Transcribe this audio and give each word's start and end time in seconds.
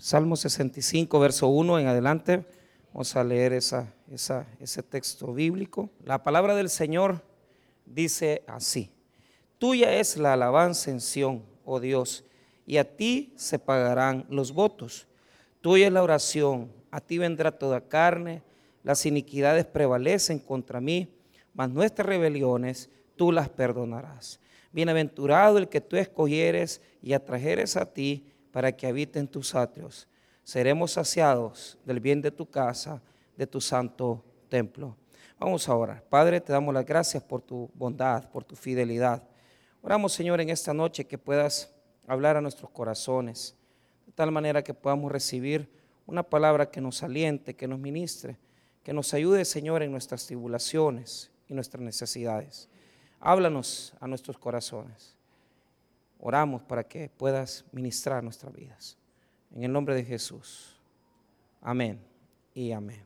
Salmo 0.00 0.36
65, 0.36 1.18
verso 1.18 1.48
1 1.48 1.80
en 1.80 1.88
adelante. 1.88 2.44
Vamos 2.92 3.16
a 3.16 3.24
leer 3.24 3.52
esa, 3.52 3.92
ese 4.08 4.82
texto 4.84 5.34
bíblico. 5.34 5.90
La 6.04 6.22
palabra 6.22 6.54
del 6.54 6.70
Señor 6.70 7.24
dice 7.84 8.44
así. 8.46 8.92
Tuya 9.58 9.92
es 9.96 10.16
la 10.16 10.34
alabanza 10.34 10.92
en 10.92 11.00
Sión, 11.00 11.42
oh 11.64 11.80
Dios, 11.80 12.24
y 12.64 12.76
a 12.76 12.96
ti 12.96 13.32
se 13.34 13.58
pagarán 13.58 14.24
los 14.30 14.52
votos. 14.52 15.08
Tuya 15.60 15.88
es 15.88 15.92
la 15.92 16.04
oración, 16.04 16.70
a 16.92 17.00
ti 17.00 17.18
vendrá 17.18 17.50
toda 17.50 17.80
carne, 17.80 18.44
las 18.84 19.04
iniquidades 19.04 19.66
prevalecen 19.66 20.38
contra 20.38 20.80
mí, 20.80 21.08
mas 21.54 21.70
nuestras 21.70 22.06
rebeliones 22.06 22.88
tú 23.16 23.32
las 23.32 23.48
perdonarás. 23.48 24.38
Bienaventurado 24.70 25.58
el 25.58 25.68
que 25.68 25.80
tú 25.80 25.96
escogieres 25.96 26.80
y 27.02 27.14
atrajeres 27.14 27.76
a 27.76 27.92
ti 27.92 28.28
para 28.52 28.72
que 28.72 28.86
habite 28.86 29.18
en 29.18 29.28
tus 29.28 29.54
atrios. 29.54 30.08
Seremos 30.44 30.92
saciados 30.92 31.78
del 31.84 32.00
bien 32.00 32.22
de 32.22 32.30
tu 32.30 32.46
casa, 32.46 33.02
de 33.36 33.46
tu 33.46 33.60
santo 33.60 34.24
templo. 34.48 34.96
Vamos 35.38 35.68
ahora. 35.68 36.02
Padre, 36.08 36.40
te 36.40 36.52
damos 36.52 36.74
las 36.74 36.86
gracias 36.86 37.22
por 37.22 37.42
tu 37.42 37.70
bondad, 37.74 38.28
por 38.30 38.44
tu 38.44 38.56
fidelidad. 38.56 39.22
Oramos, 39.82 40.12
Señor, 40.12 40.40
en 40.40 40.50
esta 40.50 40.74
noche 40.74 41.06
que 41.06 41.18
puedas 41.18 41.72
hablar 42.06 42.36
a 42.36 42.40
nuestros 42.40 42.70
corazones, 42.70 43.54
de 44.06 44.12
tal 44.12 44.32
manera 44.32 44.64
que 44.64 44.74
podamos 44.74 45.12
recibir 45.12 45.70
una 46.06 46.22
palabra 46.22 46.70
que 46.70 46.80
nos 46.80 47.02
aliente, 47.02 47.54
que 47.54 47.68
nos 47.68 47.78
ministre, 47.78 48.38
que 48.82 48.94
nos 48.94 49.12
ayude, 49.12 49.44
Señor, 49.44 49.82
en 49.82 49.92
nuestras 49.92 50.26
tribulaciones 50.26 51.30
y 51.46 51.54
nuestras 51.54 51.82
necesidades. 51.82 52.68
Háblanos 53.20 53.92
a 54.00 54.08
nuestros 54.08 54.38
corazones. 54.38 55.17
Oramos 56.20 56.62
para 56.62 56.82
que 56.82 57.08
puedas 57.08 57.64
ministrar 57.72 58.22
nuestras 58.22 58.52
vidas. 58.52 58.96
En 59.54 59.62
el 59.62 59.72
nombre 59.72 59.94
de 59.94 60.04
Jesús. 60.04 60.76
Amén 61.60 62.00
y 62.54 62.72
amén. 62.72 63.04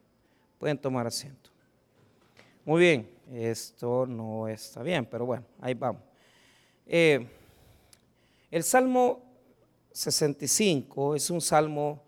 Pueden 0.58 0.78
tomar 0.78 1.06
asiento. 1.06 1.50
Muy 2.64 2.80
bien, 2.80 3.10
esto 3.32 4.06
no 4.06 4.46
está 4.48 4.82
bien, 4.82 5.04
pero 5.04 5.26
bueno, 5.26 5.44
ahí 5.60 5.74
vamos. 5.74 6.02
Eh, 6.86 7.26
el 8.50 8.62
Salmo 8.62 9.22
65 9.92 11.16
es 11.16 11.28
un 11.30 11.40
salmo 11.40 12.02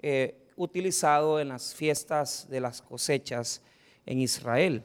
eh, 0.00 0.46
utilizado 0.56 1.38
en 1.38 1.48
las 1.48 1.74
fiestas 1.74 2.48
de 2.48 2.60
las 2.60 2.80
cosechas 2.80 3.62
en 4.06 4.20
Israel. 4.20 4.82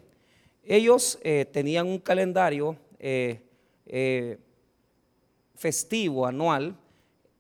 Ellos 0.64 1.18
eh, 1.24 1.46
tenían 1.52 1.88
un 1.88 2.00
calendario 2.00 2.78
festivo 5.56 6.26
anual 6.26 6.76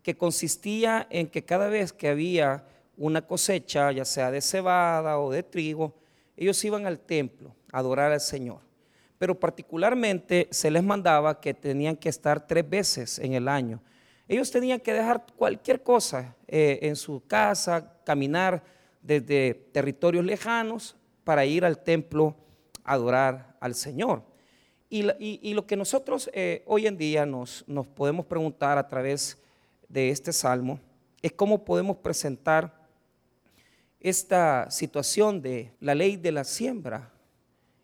que 0.01 0.15
consistía 0.15 1.07
en 1.09 1.27
que 1.27 1.43
cada 1.43 1.67
vez 1.67 1.91
que 1.91 2.09
había 2.09 2.65
una 2.97 3.25
cosecha, 3.25 3.91
ya 3.91 4.05
sea 4.05 4.31
de 4.31 4.41
cebada 4.41 5.19
o 5.19 5.31
de 5.31 5.43
trigo, 5.43 5.95
ellos 6.37 6.63
iban 6.63 6.85
al 6.85 6.99
templo 6.99 7.55
a 7.71 7.79
adorar 7.79 8.11
al 8.11 8.21
Señor. 8.21 8.59
Pero 9.17 9.39
particularmente 9.39 10.47
se 10.51 10.69
les 10.69 10.83
mandaba 10.83 11.39
que 11.39 11.53
tenían 11.53 11.95
que 11.95 12.09
estar 12.09 12.45
tres 12.45 12.69
veces 12.69 13.19
en 13.19 13.33
el 13.33 13.47
año. 13.47 13.81
Ellos 14.27 14.51
tenían 14.51 14.79
que 14.79 14.93
dejar 14.93 15.25
cualquier 15.35 15.81
cosa 15.83 16.35
eh, 16.47 16.79
en 16.81 16.95
su 16.95 17.23
casa, 17.25 17.99
caminar 18.03 18.63
desde 19.01 19.53
territorios 19.71 20.25
lejanos 20.25 20.95
para 21.23 21.45
ir 21.45 21.63
al 21.63 21.79
templo 21.83 22.35
a 22.83 22.93
adorar 22.93 23.55
al 23.59 23.75
Señor. 23.75 24.23
Y, 25.19 25.53
lo 25.53 25.67
que 25.67 25.75
nosotros 25.75 26.29
eh, 26.31 26.63
hoy 26.65 26.87
en 26.87 26.97
día 26.97 27.25
nos, 27.25 27.65
nos 27.67 27.85
podemos 27.85 28.25
preguntar 28.25 28.77
a 28.77 28.87
través 28.87 29.37
de 29.89 30.09
este 30.09 30.31
salmo 30.31 30.79
es 31.21 31.33
cómo 31.33 31.65
podemos 31.65 31.97
presentar 31.97 32.87
esta 33.99 34.71
situación 34.71 35.41
de 35.41 35.73
la 35.81 35.95
ley 35.95 36.15
de 36.15 36.31
la 36.31 36.45
siembra 36.45 37.11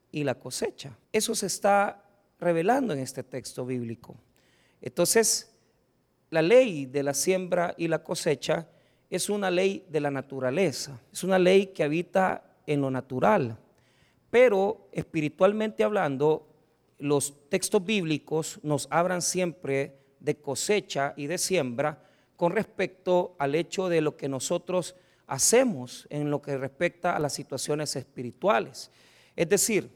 y 0.10 0.24
la 0.24 0.36
cosecha. 0.36 0.98
Eso 1.12 1.36
se 1.36 1.48
está 1.48 2.02
revelando 2.40 2.94
en 2.94 3.00
este 3.00 3.24
texto 3.24 3.66
bíblico. 3.66 4.16
Entonces, 4.82 5.52
la 6.30 6.42
ley 6.42 6.86
de 6.86 7.04
la 7.04 7.14
siembra 7.14 7.76
y 7.78 7.90
la 7.90 8.02
cosecha 8.02 8.70
es 9.10 9.30
una 9.30 9.52
ley 9.52 9.86
de 9.90 10.00
la 10.00 10.12
naturaleza, 10.12 10.98
es 11.12 11.26
una 11.26 11.38
ley 11.38 11.68
que 11.68 11.84
habita 11.84 12.42
en 12.66 12.80
lo 12.80 12.90
natural, 12.90 13.58
pero 14.30 14.88
espiritualmente 14.94 15.84
hablando, 15.84 16.48
los 17.02 17.50
textos 17.50 17.84
bíblicos 17.84 18.60
nos 18.64 18.88
hablan 18.92 19.22
siempre 19.22 19.98
de 20.20 20.38
cosecha 20.38 21.14
y 21.18 21.28
de 21.28 21.38
siembra 21.38 22.06
con 22.36 22.54
respecto 22.54 23.36
al 23.40 23.56
hecho 23.56 23.90
de 23.90 24.02
lo 24.02 24.16
que 24.16 24.30
nosotros 24.30 24.96
hacemos 25.28 26.08
en 26.10 26.30
lo 26.30 26.42
que 26.42 26.58
respecta 26.58 27.16
a 27.16 27.20
las 27.20 27.34
situaciones 27.34 27.96
espirituales. 27.96 28.92
Es 29.36 29.50
decir, 29.50 29.90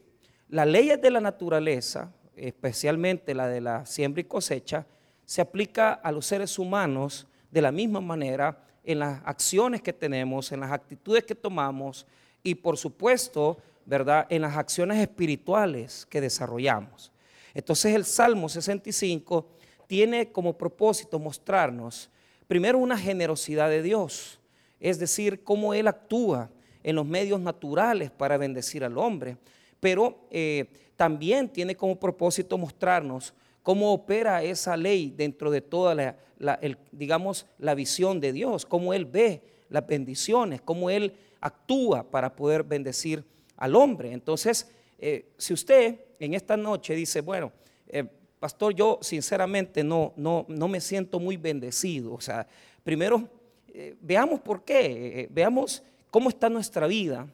las 0.48 0.66
leyes 0.66 1.00
de 1.00 1.10
la 1.10 1.20
naturaleza, 1.20 2.12
especialmente 2.34 3.34
la 3.34 3.48
de 3.48 3.60
la 3.60 3.86
siembra 3.86 4.20
y 4.20 4.24
cosecha, 4.24 4.86
se 5.24 5.40
aplica 5.40 5.92
a 5.92 6.10
los 6.10 6.26
seres 6.26 6.58
humanos 6.58 7.26
de 7.50 7.62
la 7.62 7.70
misma 7.72 8.00
manera 8.00 8.64
en 8.82 8.98
las 8.98 9.20
acciones 9.24 9.80
que 9.80 9.92
tenemos, 9.92 10.50
en 10.50 10.60
las 10.60 10.72
actitudes 10.72 11.24
que 11.24 11.34
tomamos 11.34 12.06
y 12.42 12.54
por 12.54 12.76
supuesto 12.76 13.58
¿verdad? 13.86 14.26
En 14.28 14.42
las 14.42 14.56
acciones 14.56 14.98
espirituales 14.98 16.06
que 16.10 16.20
desarrollamos. 16.20 17.12
Entonces 17.54 17.94
el 17.94 18.04
Salmo 18.04 18.48
65 18.48 19.46
tiene 19.86 20.30
como 20.30 20.58
propósito 20.58 21.18
mostrarnos 21.18 22.10
primero 22.48 22.78
una 22.78 22.98
generosidad 22.98 23.70
de 23.70 23.82
Dios, 23.82 24.40
es 24.80 24.98
decir, 24.98 25.42
cómo 25.42 25.72
Él 25.72 25.88
actúa 25.88 26.50
en 26.82 26.96
los 26.96 27.06
medios 27.06 27.40
naturales 27.40 28.10
para 28.10 28.36
bendecir 28.36 28.84
al 28.84 28.98
hombre, 28.98 29.36
pero 29.80 30.26
eh, 30.30 30.66
también 30.96 31.48
tiene 31.48 31.74
como 31.74 31.98
propósito 31.98 32.58
mostrarnos 32.58 33.34
cómo 33.62 33.92
opera 33.92 34.42
esa 34.42 34.76
ley 34.76 35.12
dentro 35.16 35.50
de 35.50 35.60
toda 35.60 35.94
la, 35.94 36.60
digamos, 36.92 37.46
la 37.58 37.74
visión 37.74 38.20
de 38.20 38.32
Dios, 38.32 38.64
cómo 38.66 38.94
Él 38.94 39.06
ve 39.06 39.42
las 39.68 39.86
bendiciones, 39.86 40.60
cómo 40.60 40.90
Él 40.90 41.14
actúa 41.40 42.04
para 42.04 42.36
poder 42.36 42.62
bendecir 42.62 43.24
al 43.56 43.74
hombre. 43.74 44.12
Entonces, 44.12 44.68
eh, 44.98 45.32
si 45.36 45.52
usted 45.52 46.00
en 46.18 46.34
esta 46.34 46.56
noche 46.56 46.94
dice, 46.94 47.20
bueno, 47.20 47.52
eh, 47.88 48.04
pastor, 48.38 48.74
yo 48.74 48.98
sinceramente 49.02 49.84
no, 49.84 50.12
no, 50.16 50.46
no 50.48 50.68
me 50.68 50.80
siento 50.80 51.20
muy 51.20 51.36
bendecido, 51.36 52.14
o 52.14 52.20
sea, 52.20 52.46
primero 52.82 53.28
eh, 53.68 53.94
veamos 54.00 54.40
por 54.40 54.64
qué, 54.64 55.28
veamos 55.30 55.82
cómo 56.10 56.28
está 56.28 56.48
nuestra 56.48 56.86
vida, 56.86 57.26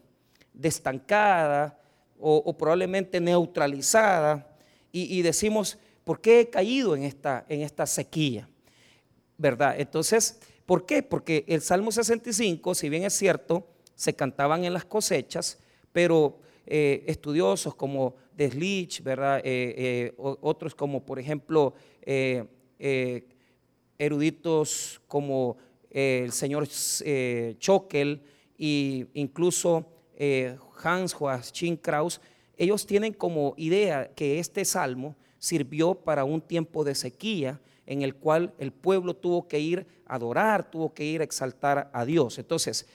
destancada 0.52 1.78
o, 2.18 2.56
probablemente 2.56 3.20
neutralizada, 3.20 4.48
y, 4.92 5.18
y, 5.18 5.22
decimos, 5.22 5.78
¿por 6.04 6.20
qué 6.20 6.40
he 6.40 6.50
caído 6.50 6.94
en 6.94 7.02
esta, 7.02 7.44
en 7.48 7.62
esta 7.62 7.86
sequía? 7.86 8.48
¿Verdad? 9.38 9.74
Entonces, 9.78 10.38
¿por 10.66 10.84
qué? 10.84 11.02
Porque 11.02 11.44
el 11.48 11.62
Salmo 11.62 11.90
65, 11.90 12.74
si 12.74 12.88
bien 12.88 13.04
es 13.04 13.14
cierto, 13.14 13.66
se 13.94 14.14
cantaban 14.14 14.64
en 14.64 14.72
las 14.72 14.84
cosechas, 14.84 15.58
pero 15.92 16.38
eh, 16.66 17.04
estudiosos 17.06 17.74
como 17.74 18.14
Deslich, 18.36 19.02
¿verdad? 19.02 19.38
Eh, 19.38 19.74
eh, 19.76 20.14
otros 20.16 20.74
como, 20.74 21.04
por 21.04 21.18
ejemplo, 21.18 21.74
eruditos 23.98 25.00
como 25.06 25.56
el 25.90 26.32
señor 26.32 26.66
Chokel 27.58 28.22
e 28.58 29.06
incluso 29.14 29.86
Hans 30.82 31.12
Joachim 31.12 31.76
Kraus, 31.76 32.20
ellos 32.56 32.86
tienen 32.86 33.12
como 33.12 33.54
idea 33.56 34.10
que 34.14 34.38
este 34.38 34.64
salmo 34.64 35.14
sirvió 35.38 35.94
para 35.94 36.24
un 36.24 36.40
tiempo 36.40 36.84
de 36.84 36.94
sequía 36.94 37.60
en 37.86 38.02
el 38.02 38.14
cual 38.14 38.54
el 38.58 38.72
pueblo 38.72 39.14
tuvo 39.14 39.48
que 39.48 39.58
ir 39.58 39.86
a 40.06 40.14
adorar, 40.14 40.70
tuvo 40.70 40.94
que 40.94 41.04
ir 41.04 41.20
a 41.20 41.24
exaltar 41.24 41.90
a 41.92 42.04
Dios. 42.04 42.38
Entonces, 42.38 42.86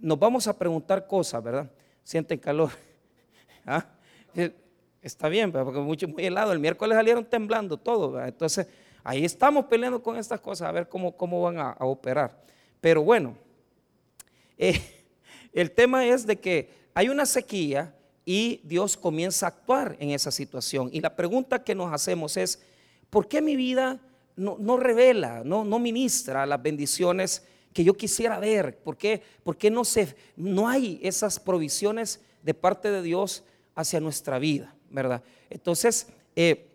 nos 0.00 0.18
vamos 0.18 0.48
a 0.48 0.58
preguntar 0.58 1.06
cosas, 1.06 1.42
¿verdad? 1.42 1.70
Sienten 2.04 2.38
calor. 2.38 2.70
¿Ah? 3.66 3.84
Está 5.02 5.28
bien, 5.28 5.50
porque 5.50 5.80
mucho, 5.80 6.06
muy 6.06 6.24
helado. 6.24 6.52
El 6.52 6.60
miércoles 6.60 6.96
salieron 6.96 7.24
temblando 7.24 7.76
todo. 7.76 8.22
Entonces, 8.24 8.66
ahí 9.02 9.24
estamos 9.24 9.66
peleando 9.66 10.02
con 10.02 10.16
estas 10.16 10.40
cosas 10.40 10.68
a 10.68 10.72
ver 10.72 10.88
cómo, 10.88 11.16
cómo 11.16 11.42
van 11.42 11.58
a, 11.58 11.76
operar. 11.80 12.42
Pero 12.80 13.02
bueno, 13.02 13.36
eh, 14.56 14.80
el 15.52 15.70
tema 15.72 16.06
es 16.06 16.26
de 16.26 16.38
que 16.38 16.70
hay 16.94 17.08
una 17.08 17.26
sequía 17.26 17.94
y 18.24 18.60
Dios 18.64 18.96
comienza 18.96 19.46
a 19.46 19.48
actuar 19.50 19.96
en 19.98 20.10
esa 20.10 20.30
situación. 20.30 20.88
Y 20.92 21.00
la 21.00 21.14
pregunta 21.14 21.62
que 21.62 21.74
nos 21.74 21.92
hacemos 21.92 22.36
es, 22.36 22.62
¿por 23.10 23.28
qué 23.28 23.42
mi 23.42 23.56
vida 23.56 24.00
no, 24.36 24.56
no 24.58 24.76
revela, 24.76 25.42
no, 25.44 25.64
no 25.64 25.78
ministra 25.78 26.46
las 26.46 26.62
bendiciones 26.62 27.46
que 27.74 27.84
yo 27.84 27.94
quisiera 27.94 28.38
ver? 28.38 28.78
¿Por 28.78 28.96
qué, 28.96 29.20
no, 29.70 29.84
se, 29.84 30.14
no 30.36 30.68
hay 30.68 31.00
esas 31.02 31.40
provisiones 31.40 32.20
de 32.42 32.54
parte 32.54 32.90
de 32.90 33.02
Dios 33.02 33.44
hacia 33.74 34.00
nuestra 34.00 34.38
vida? 34.38 34.74
¿Verdad? 34.90 35.22
Entonces, 35.50 36.06
eh, 36.36 36.68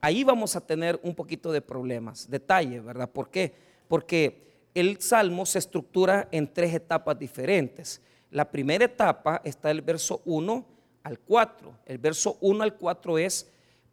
ahí 0.00 0.24
vamos 0.24 0.56
a 0.56 0.62
tener 0.62 0.98
un 1.02 1.14
poquito 1.14 1.52
de 1.52 1.60
problemas, 1.60 2.30
detalles, 2.30 2.82
¿verdad? 2.82 3.10
¿Por 3.10 3.28
qué? 3.28 3.52
Porque 3.88 4.48
el 4.74 5.00
salmo 5.02 5.44
se 5.44 5.58
estructura 5.58 6.28
en 6.32 6.50
tres 6.50 6.72
etapas 6.74 7.18
diferentes. 7.18 8.00
La 8.30 8.50
primera 8.50 8.86
etapa 8.86 9.42
está 9.44 9.68
del 9.68 9.82
verso 9.82 10.22
1 10.24 10.64
al 11.02 11.18
4. 11.18 11.74
El 11.84 11.98
verso 11.98 12.38
1 12.40 12.64
al 12.64 12.74
4 12.74 13.18
es 13.18 13.50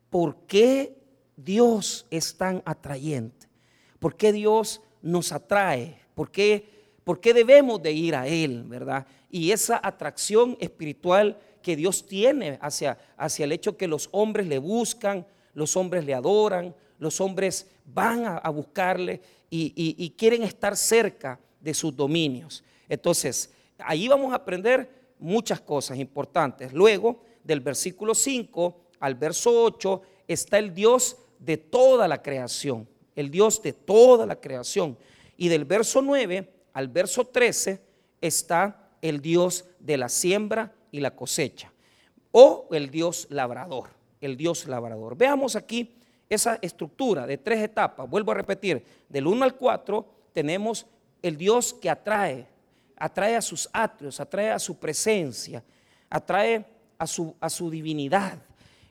¿por 0.10 0.38
qué 0.48 0.96
Dios 1.36 2.06
es 2.10 2.38
tan 2.38 2.64
atrayente? 2.66 3.48
¿Por 4.00 4.16
qué 4.16 4.32
Dios 4.32 4.82
nos 5.02 5.34
atrae? 5.34 6.05
¿Por 6.16 6.32
qué, 6.32 6.68
por 7.04 7.20
qué 7.20 7.34
debemos 7.34 7.82
de 7.84 7.92
ir 7.92 8.16
a 8.16 8.28
Él, 8.28 8.64
verdad? 8.64 9.06
Y 9.30 9.52
esa 9.52 9.80
atracción 9.84 10.58
espiritual 10.60 11.38
que 11.62 11.76
Dios 11.76 12.06
tiene 12.08 12.58
hacia, 12.62 12.98
hacia 13.18 13.46
el 13.46 13.52
hecho 13.52 13.78
que 13.78 13.88
los 13.88 14.10
hombres 14.12 14.48
le 14.48 14.58
buscan, 14.58 15.26
los 15.54 15.76
hombres 15.76 16.06
le 16.06 16.14
adoran, 16.14 16.74
los 17.00 17.20
hombres 17.20 17.68
van 17.86 18.26
a, 18.26 18.50
buscarle 18.50 19.22
y, 19.50 20.14
quieren 20.18 20.44
estar 20.44 20.76
cerca 20.76 21.40
de 21.60 21.74
sus 21.74 21.96
dominios. 21.96 22.64
Entonces, 22.88 23.52
ahí 23.80 24.08
vamos 24.08 24.32
a 24.32 24.38
aprender 24.38 24.90
muchas 25.20 25.62
cosas 25.62 25.98
importantes. 25.98 26.74
Luego, 26.74 27.22
del 27.44 27.60
versículo 27.60 28.16
5 28.16 28.82
al 29.00 29.16
verso 29.16 29.64
8, 29.64 30.02
está 30.28 30.58
el 30.58 30.74
Dios 30.74 31.18
de 31.40 31.58
toda 31.58 32.08
la 32.08 32.22
creación, 32.22 32.88
el 33.16 33.30
Dios 33.30 33.62
de 33.62 33.74
toda 33.74 34.26
la 34.26 34.36
creación. 34.36 34.98
Y 35.38 35.50
del 35.50 35.66
verso 35.66 36.02
9 36.02 36.52
al 36.74 36.88
verso 36.88 37.26
13 37.26 37.82
está 38.22 38.90
el 39.02 39.22
Dios 39.22 39.66
de 39.80 39.98
la 39.98 40.10
siembra 40.10 40.74
y 40.92 41.00
la 41.00 41.16
cosecha, 41.16 41.72
o 42.32 42.68
el 42.72 42.90
Dios 42.90 43.28
labrador, 43.30 43.90
el 44.22 44.38
Dios 44.38 44.68
labrador. 44.68 45.18
Veamos 45.18 45.56
aquí 45.56 45.96
esa 46.30 46.58
estructura 46.62 47.28
de 47.28 47.38
tres 47.38 47.60
etapas. 47.60 48.10
Vuelvo 48.10 48.32
a 48.32 48.36
repetir, 48.36 48.84
del 49.10 49.28
1 49.28 49.46
al 49.46 49.56
4 49.56 50.06
tenemos 50.34 50.86
el 51.22 51.38
Dios 51.38 51.74
que 51.74 51.90
atrae, 51.90 52.48
atrae 52.98 53.36
a 53.36 53.42
sus 53.42 53.70
atrios, 53.74 54.20
atrae 54.20 54.52
a 54.52 54.60
su 54.60 54.78
presencia, 54.78 55.64
atrae 56.10 56.66
a 56.98 57.08
su, 57.08 57.36
a 57.40 57.50
su 57.50 57.70
divinidad. 57.70 58.40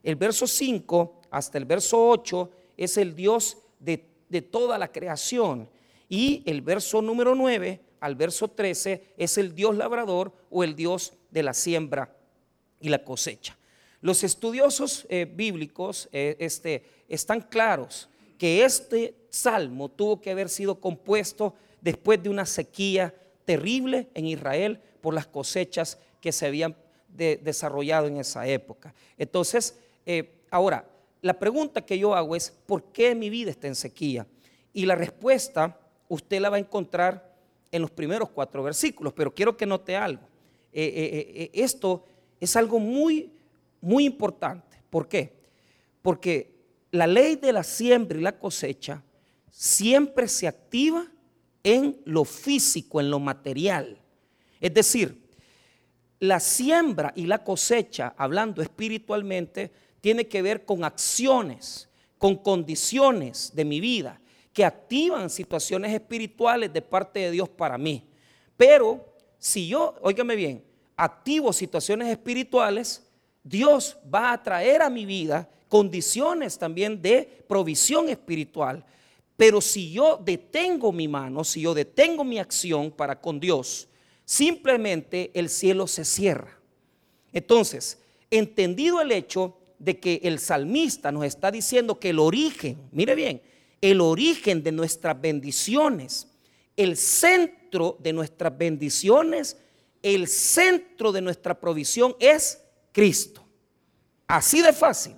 El 0.02 0.16
verso 0.16 0.46
5 0.46 1.22
hasta 1.30 1.58
el 1.58 1.64
verso 1.64 2.08
8 2.08 2.50
es 2.76 2.96
el 2.98 3.14
Dios 3.14 3.58
de, 3.78 4.04
de 4.28 4.42
toda 4.42 4.78
la 4.78 4.92
creación. 4.92 5.68
Y 6.14 6.44
el 6.46 6.62
verso 6.62 7.02
número 7.02 7.34
9 7.34 7.80
al 7.98 8.14
verso 8.14 8.46
13 8.46 9.14
es 9.16 9.36
el 9.36 9.52
Dios 9.52 9.76
labrador 9.76 10.32
o 10.48 10.62
el 10.62 10.76
Dios 10.76 11.12
de 11.32 11.42
la 11.42 11.52
siembra 11.52 12.16
y 12.78 12.88
la 12.88 13.02
cosecha. 13.02 13.58
Los 14.00 14.22
estudiosos 14.22 15.08
eh, 15.08 15.26
bíblicos 15.28 16.08
eh, 16.12 16.36
este, 16.38 16.84
están 17.08 17.40
claros 17.40 18.08
que 18.38 18.64
este 18.64 19.16
salmo 19.28 19.90
tuvo 19.90 20.20
que 20.20 20.30
haber 20.30 20.48
sido 20.50 20.78
compuesto 20.78 21.56
después 21.80 22.22
de 22.22 22.28
una 22.28 22.46
sequía 22.46 23.12
terrible 23.44 24.08
en 24.14 24.26
Israel 24.26 24.78
por 25.00 25.14
las 25.14 25.26
cosechas 25.26 25.98
que 26.20 26.30
se 26.30 26.46
habían 26.46 26.76
desarrollado 27.08 28.06
en 28.06 28.18
esa 28.18 28.46
época. 28.46 28.94
Entonces, 29.18 29.80
eh, 30.06 30.42
ahora, 30.48 30.88
la 31.22 31.36
pregunta 31.40 31.84
que 31.84 31.98
yo 31.98 32.14
hago 32.14 32.36
es, 32.36 32.52
¿por 32.66 32.92
qué 32.92 33.16
mi 33.16 33.30
vida 33.30 33.50
está 33.50 33.66
en 33.66 33.74
sequía? 33.74 34.28
Y 34.72 34.86
la 34.86 34.94
respuesta 34.94 35.80
usted 36.08 36.40
la 36.40 36.50
va 36.50 36.56
a 36.56 36.60
encontrar 36.60 37.34
en 37.70 37.82
los 37.82 37.90
primeros 37.90 38.30
cuatro 38.30 38.62
versículos, 38.62 39.12
pero 39.12 39.34
quiero 39.34 39.56
que 39.56 39.66
note 39.66 39.96
algo. 39.96 40.22
esto 40.72 42.04
es 42.40 42.56
algo 42.56 42.78
muy 42.78 43.32
muy 43.84 44.06
importante. 44.06 44.78
¿Por 44.88 45.06
qué? 45.08 45.32
Porque 46.02 46.54
la 46.90 47.06
ley 47.06 47.36
de 47.36 47.52
la 47.52 47.62
siembra 47.62 48.18
y 48.18 48.22
la 48.22 48.38
cosecha 48.38 49.02
siempre 49.50 50.26
se 50.26 50.48
activa 50.48 51.06
en 51.62 52.00
lo 52.04 52.24
físico, 52.24 53.00
en 53.00 53.10
lo 53.10 53.20
material. 53.20 53.98
Es 54.60 54.72
decir, 54.72 55.22
la 56.18 56.40
siembra 56.40 57.12
y 57.14 57.26
la 57.26 57.44
cosecha, 57.44 58.14
hablando 58.16 58.62
espiritualmente, 58.62 59.70
tiene 60.00 60.26
que 60.28 60.40
ver 60.40 60.64
con 60.64 60.82
acciones, 60.82 61.88
con 62.18 62.36
condiciones 62.36 63.52
de 63.54 63.64
mi 63.64 63.80
vida 63.80 64.20
que 64.54 64.64
activan 64.64 65.28
situaciones 65.28 65.92
espirituales 65.92 66.72
de 66.72 66.80
parte 66.80 67.20
de 67.20 67.32
Dios 67.32 67.48
para 67.48 67.76
mí. 67.76 68.04
Pero 68.56 69.04
si 69.36 69.66
yo, 69.66 69.96
óigame 70.00 70.36
bien, 70.36 70.64
activo 70.96 71.52
situaciones 71.52 72.08
espirituales, 72.08 73.04
Dios 73.42 73.98
va 74.12 74.32
a 74.32 74.42
traer 74.42 74.80
a 74.80 74.88
mi 74.88 75.04
vida 75.04 75.50
condiciones 75.68 76.56
también 76.56 77.02
de 77.02 77.44
provisión 77.48 78.08
espiritual. 78.08 78.84
Pero 79.36 79.60
si 79.60 79.92
yo 79.92 80.20
detengo 80.24 80.92
mi 80.92 81.08
mano, 81.08 81.42
si 81.42 81.62
yo 81.62 81.74
detengo 81.74 82.22
mi 82.22 82.38
acción 82.38 82.92
para 82.92 83.20
con 83.20 83.40
Dios, 83.40 83.88
simplemente 84.24 85.32
el 85.34 85.48
cielo 85.48 85.88
se 85.88 86.04
cierra. 86.04 86.56
Entonces, 87.32 87.98
entendido 88.30 89.00
el 89.00 89.10
hecho 89.10 89.58
de 89.80 89.98
que 89.98 90.20
el 90.22 90.38
salmista 90.38 91.10
nos 91.10 91.24
está 91.24 91.50
diciendo 91.50 91.98
que 91.98 92.10
el 92.10 92.20
origen, 92.20 92.78
mire 92.92 93.16
bien, 93.16 93.42
el 93.84 94.00
origen 94.00 94.62
de 94.62 94.72
nuestras 94.72 95.20
bendiciones, 95.20 96.26
el 96.74 96.96
centro 96.96 97.98
de 98.00 98.14
nuestras 98.14 98.56
bendiciones, 98.56 99.58
el 100.02 100.26
centro 100.26 101.12
de 101.12 101.20
nuestra 101.20 101.60
provisión 101.60 102.16
es 102.18 102.62
Cristo. 102.92 103.44
Así 104.26 104.62
de 104.62 104.72
fácil. 104.72 105.14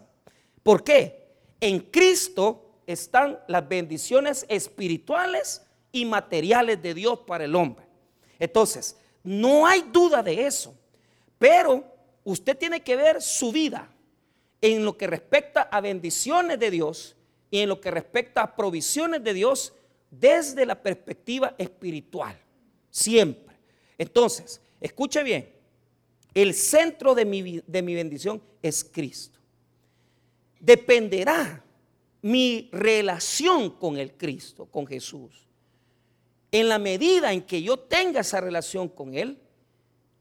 ¿Por 0.65 0.83
qué? 0.83 1.29
En 1.61 1.79
Cristo 1.79 2.81
están 2.89 3.39
las 3.47 3.69
bendiciones 3.69 4.45
espirituales 4.49 5.63
y 5.93 6.05
materiales 6.05 6.83
de 6.83 6.93
Dios 6.93 7.21
para 7.21 7.45
el 7.45 7.55
hombre. 7.55 7.87
Entonces, 8.37 8.97
no 9.23 9.65
hay 9.65 9.83
duda 9.93 10.25
de 10.25 10.45
eso. 10.45 10.75
Pero 11.39 11.85
usted 12.25 12.59
tiene 12.59 12.81
que 12.81 12.97
ver 12.97 13.23
su 13.23 13.53
vida 13.53 13.89
en 14.61 14.85
lo 14.85 14.97
que 14.97 15.07
respecta 15.07 15.63
a 15.63 15.81
bendiciones 15.81 16.59
de 16.59 16.73
Dios 16.73 17.16
y 17.51 17.61
en 17.61 17.69
lo 17.69 17.81
que 17.81 17.91
respecta 17.91 18.43
a 18.43 18.57
provisiones 18.57 19.23
de 19.23 19.35
Dios 19.35 19.73
desde 20.11 20.67
la 20.67 20.81
perspectiva 20.81 21.55
espiritual. 21.59 22.39
Siempre. 22.91 23.57
Entonces, 23.99 24.61
escuche 24.81 25.23
bien. 25.23 25.53
El 26.35 26.55
centro 26.55 27.15
de 27.15 27.25
mi, 27.25 27.63
de 27.67 27.83
mi 27.83 27.95
bendición 27.95 28.43
es 28.63 28.85
Cristo. 28.85 29.39
Dependerá 30.61 31.65
mi 32.23 32.69
relación 32.73 33.71
con 33.71 33.97
el 33.97 34.17
Cristo, 34.17 34.67
con 34.67 34.87
Jesús. 34.87 35.47
En 36.51 36.69
la 36.69 36.79
medida 36.79 37.33
en 37.33 37.43
que 37.43 37.63
yo 37.63 37.79
tenga 37.79 38.21
esa 38.21 38.41
relación 38.41 38.89
con 38.89 39.15
Él, 39.15 39.39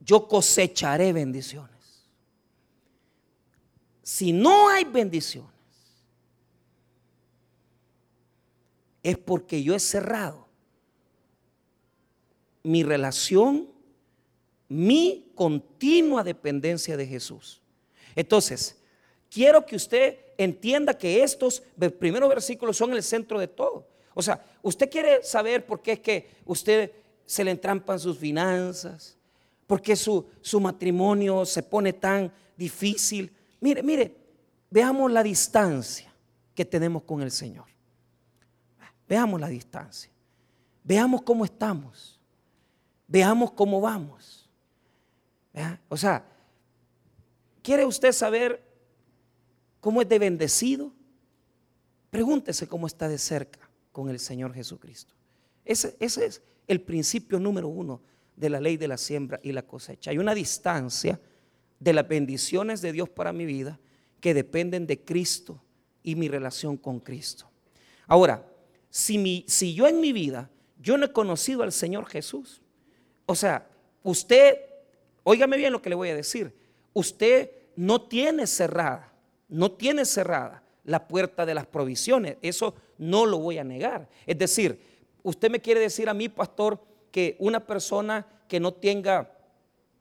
yo 0.00 0.28
cosecharé 0.28 1.12
bendiciones. 1.12 1.76
Si 4.02 4.32
no 4.32 4.68
hay 4.68 4.84
bendiciones, 4.84 5.55
es 9.10 9.16
porque 9.16 9.62
yo 9.62 9.74
he 9.74 9.78
cerrado 9.78 10.48
mi 12.64 12.82
relación 12.82 13.68
mi 14.68 15.30
continua 15.36 16.24
dependencia 16.24 16.96
de 16.96 17.06
Jesús. 17.06 17.62
Entonces, 18.16 18.76
quiero 19.30 19.64
que 19.64 19.76
usted 19.76 20.18
entienda 20.36 20.98
que 20.98 21.22
estos 21.22 21.62
primeros 22.00 22.28
versículos 22.28 22.76
son 22.76 22.92
el 22.94 23.02
centro 23.04 23.38
de 23.38 23.46
todo. 23.46 23.86
O 24.12 24.22
sea, 24.22 24.44
usted 24.62 24.90
quiere 24.90 25.22
saber 25.22 25.64
por 25.66 25.82
qué 25.82 25.92
es 25.92 26.00
que 26.00 26.30
usted 26.44 26.90
se 27.24 27.44
le 27.44 27.52
entrampan 27.52 28.00
sus 28.00 28.18
finanzas, 28.18 29.16
por 29.68 29.80
qué 29.80 29.94
su, 29.94 30.26
su 30.40 30.58
matrimonio 30.58 31.46
se 31.46 31.62
pone 31.62 31.92
tan 31.92 32.32
difícil. 32.56 33.30
Mire, 33.60 33.84
mire, 33.84 34.16
veamos 34.68 35.12
la 35.12 35.22
distancia 35.22 36.12
que 36.56 36.64
tenemos 36.64 37.04
con 37.04 37.22
el 37.22 37.30
Señor. 37.30 37.75
Veamos 39.08 39.40
la 39.40 39.48
distancia. 39.48 40.10
Veamos 40.82 41.22
cómo 41.22 41.44
estamos. 41.44 42.20
Veamos 43.06 43.52
cómo 43.52 43.80
vamos. 43.80 44.48
O 45.88 45.96
sea, 45.96 46.24
¿quiere 47.62 47.84
usted 47.84 48.12
saber 48.12 48.62
cómo 49.80 50.02
es 50.02 50.08
de 50.08 50.18
bendecido? 50.18 50.92
Pregúntese 52.10 52.68
cómo 52.68 52.86
está 52.86 53.08
de 53.08 53.18
cerca 53.18 53.70
con 53.92 54.10
el 54.10 54.18
Señor 54.18 54.52
Jesucristo. 54.52 55.14
Ese, 55.64 55.96
ese 55.98 56.26
es 56.26 56.42
el 56.66 56.82
principio 56.82 57.38
número 57.38 57.68
uno 57.68 58.02
de 58.36 58.50
la 58.50 58.60
ley 58.60 58.76
de 58.76 58.88
la 58.88 58.98
siembra 58.98 59.40
y 59.42 59.52
la 59.52 59.62
cosecha. 59.62 60.10
Hay 60.10 60.18
una 60.18 60.34
distancia 60.34 61.20
de 61.80 61.92
las 61.92 62.06
bendiciones 62.06 62.80
de 62.82 62.92
Dios 62.92 63.08
para 63.08 63.32
mi 63.32 63.46
vida 63.46 63.78
que 64.20 64.34
dependen 64.34 64.86
de 64.86 65.04
Cristo 65.04 65.62
y 66.02 66.14
mi 66.16 66.28
relación 66.28 66.76
con 66.76 67.00
Cristo. 67.00 67.50
Ahora, 68.06 68.46
si, 68.96 69.18
mi, 69.18 69.44
si 69.48 69.74
yo 69.74 69.86
en 69.86 70.00
mi 70.00 70.12
vida, 70.12 70.50
yo 70.80 70.96
no 70.96 71.06
he 71.06 71.12
conocido 71.12 71.62
al 71.62 71.72
Señor 71.72 72.06
Jesús, 72.06 72.62
o 73.26 73.34
sea, 73.34 73.68
usted 74.02 74.56
Óigame 75.28 75.56
bien 75.56 75.72
lo 75.72 75.82
que 75.82 75.88
le 75.88 75.96
voy 75.96 76.10
a 76.10 76.14
decir. 76.14 76.52
Usted 76.92 77.50
no 77.74 78.02
tiene 78.02 78.46
cerrada, 78.46 79.12
no 79.48 79.72
tiene 79.72 80.04
cerrada 80.04 80.62
la 80.84 81.08
puerta 81.08 81.44
de 81.44 81.52
las 81.52 81.66
provisiones. 81.66 82.36
Eso 82.42 82.76
no 82.96 83.26
lo 83.26 83.40
voy 83.40 83.58
a 83.58 83.64
negar. 83.64 84.08
Es 84.24 84.38
decir, 84.38 84.80
usted 85.24 85.50
me 85.50 85.60
quiere 85.60 85.80
decir 85.80 86.08
a 86.08 86.14
mí, 86.14 86.28
pastor, 86.28 86.80
que 87.10 87.34
una 87.40 87.66
persona 87.66 88.24
que 88.46 88.60
no 88.60 88.72
tenga 88.72 89.32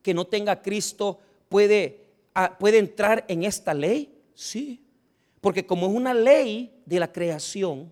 que 0.04 0.14
no 0.14 0.28
tenga 0.28 0.62
Cristo 0.62 1.20
puede, 1.50 2.06
puede 2.60 2.78
entrar 2.78 3.26
en 3.28 3.46
esta 3.46 3.74
ley? 3.74 4.22
Sí. 4.36 4.86
Porque 5.42 5.66
como 5.66 5.88
es 5.88 5.94
una 5.94 6.14
ley 6.14 6.84
de 6.86 7.00
la 7.00 7.12
creación, 7.12 7.92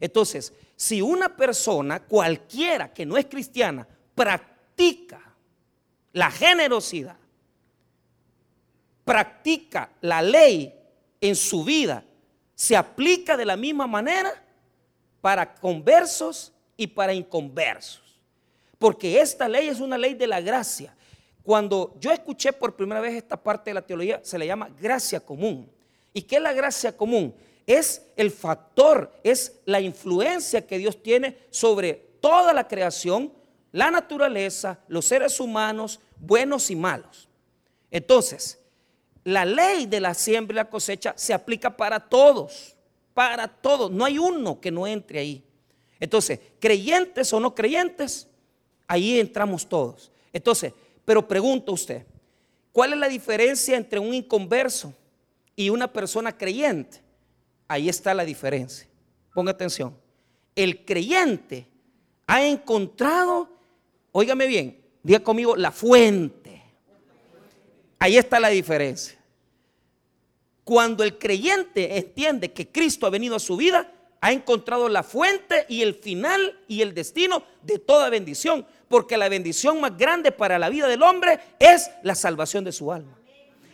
entonces, 0.00 0.52
si 0.76 1.02
una 1.02 1.36
persona, 1.36 2.00
cualquiera 2.00 2.92
que 2.92 3.04
no 3.04 3.16
es 3.16 3.26
cristiana, 3.26 3.86
practica 4.14 5.20
la 6.12 6.30
generosidad, 6.30 7.16
practica 9.04 9.90
la 10.00 10.22
ley 10.22 10.74
en 11.20 11.34
su 11.34 11.64
vida, 11.64 12.04
se 12.54 12.76
aplica 12.76 13.36
de 13.36 13.44
la 13.44 13.56
misma 13.56 13.86
manera 13.86 14.30
para 15.20 15.54
conversos 15.54 16.52
y 16.76 16.86
para 16.86 17.12
inconversos. 17.12 18.20
Porque 18.78 19.20
esta 19.20 19.48
ley 19.48 19.68
es 19.68 19.80
una 19.80 19.98
ley 19.98 20.14
de 20.14 20.26
la 20.26 20.40
gracia. 20.40 20.94
Cuando 21.42 21.96
yo 21.98 22.12
escuché 22.12 22.52
por 22.52 22.76
primera 22.76 23.00
vez 23.00 23.14
esta 23.14 23.36
parte 23.36 23.70
de 23.70 23.74
la 23.74 23.82
teología, 23.82 24.20
se 24.22 24.38
le 24.38 24.46
llama 24.46 24.68
gracia 24.80 25.18
común. 25.18 25.68
¿Y 26.12 26.22
qué 26.22 26.36
es 26.36 26.42
la 26.42 26.52
gracia 26.52 26.96
común? 26.96 27.34
Es 27.68 28.00
el 28.16 28.30
factor, 28.30 29.12
es 29.22 29.60
la 29.66 29.78
influencia 29.78 30.66
que 30.66 30.78
Dios 30.78 31.02
tiene 31.02 31.36
sobre 31.50 31.92
toda 32.18 32.54
la 32.54 32.66
creación, 32.66 33.30
la 33.72 33.90
naturaleza, 33.90 34.78
los 34.88 35.04
seres 35.04 35.38
humanos, 35.38 36.00
buenos 36.18 36.70
y 36.70 36.76
malos. 36.76 37.28
Entonces, 37.90 38.58
la 39.22 39.44
ley 39.44 39.84
de 39.84 40.00
la 40.00 40.14
siembra 40.14 40.54
y 40.54 40.56
la 40.56 40.70
cosecha 40.70 41.12
se 41.14 41.34
aplica 41.34 41.76
para 41.76 42.00
todos, 42.00 42.74
para 43.12 43.46
todos. 43.46 43.90
No 43.90 44.06
hay 44.06 44.16
uno 44.18 44.58
que 44.58 44.70
no 44.70 44.86
entre 44.86 45.18
ahí. 45.18 45.44
Entonces, 46.00 46.40
creyentes 46.58 47.30
o 47.34 47.38
no 47.38 47.54
creyentes, 47.54 48.28
ahí 48.86 49.20
entramos 49.20 49.68
todos. 49.68 50.10
Entonces, 50.32 50.72
pero 51.04 51.28
pregunto 51.28 51.72
usted, 51.72 52.06
¿cuál 52.72 52.94
es 52.94 52.98
la 52.98 53.10
diferencia 53.10 53.76
entre 53.76 53.98
un 53.98 54.14
inconverso 54.14 54.94
y 55.54 55.68
una 55.68 55.92
persona 55.92 56.34
creyente? 56.34 57.06
Ahí 57.68 57.88
está 57.88 58.14
la 58.14 58.24
diferencia. 58.24 58.88
Ponga 59.34 59.52
atención. 59.52 59.94
El 60.56 60.84
creyente 60.84 61.68
ha 62.26 62.44
encontrado, 62.44 63.48
óigame 64.10 64.46
bien, 64.46 64.80
diga 65.02 65.20
conmigo, 65.20 65.54
la 65.54 65.70
fuente. 65.70 66.62
Ahí 67.98 68.16
está 68.16 68.40
la 68.40 68.48
diferencia. 68.48 69.18
Cuando 70.64 71.04
el 71.04 71.18
creyente 71.18 71.96
entiende 71.96 72.52
que 72.52 72.68
Cristo 72.68 73.06
ha 73.06 73.10
venido 73.10 73.36
a 73.36 73.40
su 73.40 73.56
vida, 73.56 73.92
ha 74.20 74.32
encontrado 74.32 74.88
la 74.88 75.02
fuente 75.02 75.64
y 75.68 75.82
el 75.82 75.94
final 75.94 76.58
y 76.66 76.82
el 76.82 76.94
destino 76.94 77.42
de 77.62 77.78
toda 77.78 78.10
bendición. 78.10 78.66
Porque 78.88 79.16
la 79.16 79.28
bendición 79.28 79.80
más 79.80 79.96
grande 79.96 80.32
para 80.32 80.58
la 80.58 80.68
vida 80.68 80.88
del 80.88 81.02
hombre 81.02 81.38
es 81.58 81.90
la 82.02 82.14
salvación 82.14 82.64
de 82.64 82.72
su 82.72 82.92
alma. 82.92 83.16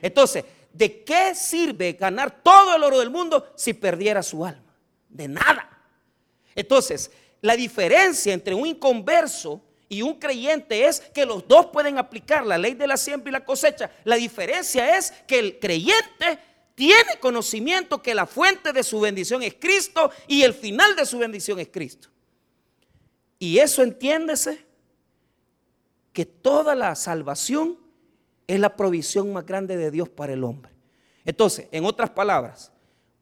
Entonces, 0.03 0.45
¿de 0.75 1.05
qué 1.05 1.35
sirve 1.35 1.95
ganar 1.95 2.43
todo 2.43 2.77
el 2.77 2.83
oro 2.83 2.99
del 2.99 3.09
mundo 3.09 3.53
si 3.57 3.73
perdiera 3.73 4.23
su 4.23 4.45
alma? 4.45 4.75
De 5.09 5.29
nada. 5.29 5.71
Entonces, 6.55 7.11
la 7.41 7.57
diferencia 7.57 8.35
entre 8.35 8.55
un 8.55 8.67
inconverso 8.67 9.63
y 9.89 10.03
un 10.03 10.19
creyente 10.19 10.87
es 10.87 11.01
que 11.01 11.25
los 11.25 11.47
dos 11.47 11.67
pueden 11.67 11.99
aplicar 11.99 12.45
la 12.45 12.59
ley 12.59 12.75
de 12.75 12.87
la 12.87 12.97
siembra 12.97 13.31
y 13.31 13.33
la 13.33 13.45
cosecha. 13.45 13.91
La 14.05 14.17
diferencia 14.17 14.97
es 14.97 15.13
que 15.27 15.39
el 15.39 15.59
creyente 15.59 16.39
tiene 16.75 17.19
conocimiento 17.21 18.03
que 18.03 18.15
la 18.15 18.27
fuente 18.27 18.73
de 18.73 18.83
su 18.83 18.99
bendición 19.01 19.43
es 19.43 19.55
Cristo 19.55 20.11
y 20.27 20.43
el 20.43 20.55
final 20.55 20.97
de 20.97 21.07
su 21.07 21.19
bendición 21.19 21.61
es 21.61 21.69
Cristo. 21.69 22.09
Y 23.39 23.59
eso 23.59 23.83
entiéndese 23.83 24.65
que 26.13 26.27
toda 26.27 26.75
la 26.75 26.95
salvación 26.97 27.79
es 28.47 28.61
la 28.61 28.77
provisión 28.77 29.33
más 29.33 29.47
grande 29.47 29.77
de 29.77 29.91
Dios 29.91 30.09
para 30.09 30.33
el 30.33 30.45
hombre. 30.45 30.73
Entonces, 31.25 31.69
en 31.73 31.85
otras 31.85 32.11
palabras, 32.11 32.71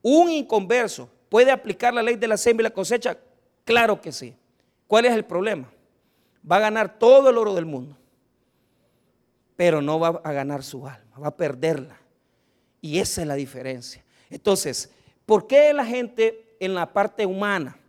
un 0.01 0.29
inconverso 0.29 1.09
puede 1.29 1.51
aplicar 1.51 1.93
la 1.93 2.03
ley 2.03 2.15
de 2.15 2.27
la 2.27 2.37
siembra 2.37 2.63
y 2.63 2.69
la 2.69 2.73
cosecha, 2.73 3.17
claro 3.63 4.01
que 4.01 4.11
sí. 4.11 4.35
¿Cuál 4.87 5.05
es 5.05 5.13
el 5.13 5.25
problema? 5.25 5.71
Va 6.49 6.57
a 6.57 6.61
ganar 6.61 6.99
todo 6.99 7.29
el 7.29 7.37
oro 7.37 7.55
del 7.55 7.65
mundo, 7.65 7.97
pero 9.55 9.81
no 9.81 9.99
va 9.99 10.21
a 10.23 10.33
ganar 10.33 10.63
su 10.63 10.85
alma, 10.85 11.17
va 11.19 11.29
a 11.29 11.37
perderla. 11.37 11.97
Y 12.81 12.99
esa 12.99 13.21
es 13.21 13.27
la 13.27 13.35
diferencia. 13.35 14.03
Entonces, 14.29 14.91
¿por 15.25 15.47
qué 15.47 15.73
la 15.73 15.85
gente 15.85 16.57
en 16.59 16.75
la 16.75 16.91
parte 16.91 17.25
humana 17.25 17.79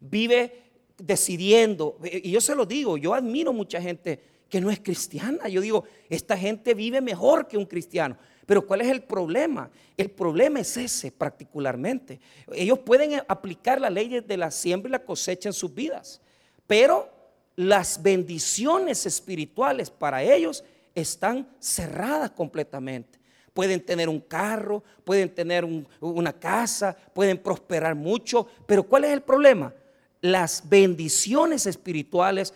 vive 0.00 0.62
decidiendo? 0.96 1.98
Y 2.04 2.30
yo 2.30 2.40
se 2.40 2.54
lo 2.54 2.64
digo, 2.64 2.96
yo 2.96 3.12
admiro 3.12 3.52
mucha 3.52 3.82
gente 3.82 4.22
que 4.48 4.60
no 4.60 4.70
es 4.70 4.80
cristiana. 4.80 5.48
Yo 5.48 5.60
digo, 5.60 5.84
esta 6.08 6.36
gente 6.36 6.74
vive 6.74 7.00
mejor 7.00 7.48
que 7.48 7.56
un 7.56 7.66
cristiano. 7.66 8.16
Pero 8.46 8.66
¿cuál 8.66 8.82
es 8.82 8.88
el 8.88 9.02
problema? 9.02 9.70
El 9.96 10.10
problema 10.10 10.60
es 10.60 10.76
ese 10.76 11.10
particularmente. 11.10 12.20
Ellos 12.52 12.78
pueden 12.80 13.22
aplicar 13.26 13.80
la 13.80 13.90
ley 13.90 14.20
de 14.20 14.36
la 14.36 14.50
siembra 14.50 14.88
y 14.88 14.92
la 14.92 15.04
cosecha 15.04 15.48
en 15.48 15.54
sus 15.54 15.74
vidas, 15.74 16.20
pero 16.66 17.10
las 17.56 18.02
bendiciones 18.02 19.06
espirituales 19.06 19.90
para 19.90 20.22
ellos 20.22 20.64
están 20.94 21.48
cerradas 21.58 22.30
completamente 22.32 23.24
pueden 23.54 23.80
tener 23.80 24.08
un 24.08 24.20
carro, 24.20 24.82
pueden 25.04 25.32
tener 25.32 25.64
una 26.00 26.32
casa, 26.32 26.94
pueden 27.14 27.38
prosperar 27.38 27.94
mucho, 27.94 28.48
pero 28.66 28.82
¿cuál 28.82 29.04
es 29.04 29.12
el 29.12 29.22
problema? 29.22 29.72
Las 30.20 30.68
bendiciones 30.68 31.66
espirituales, 31.66 32.52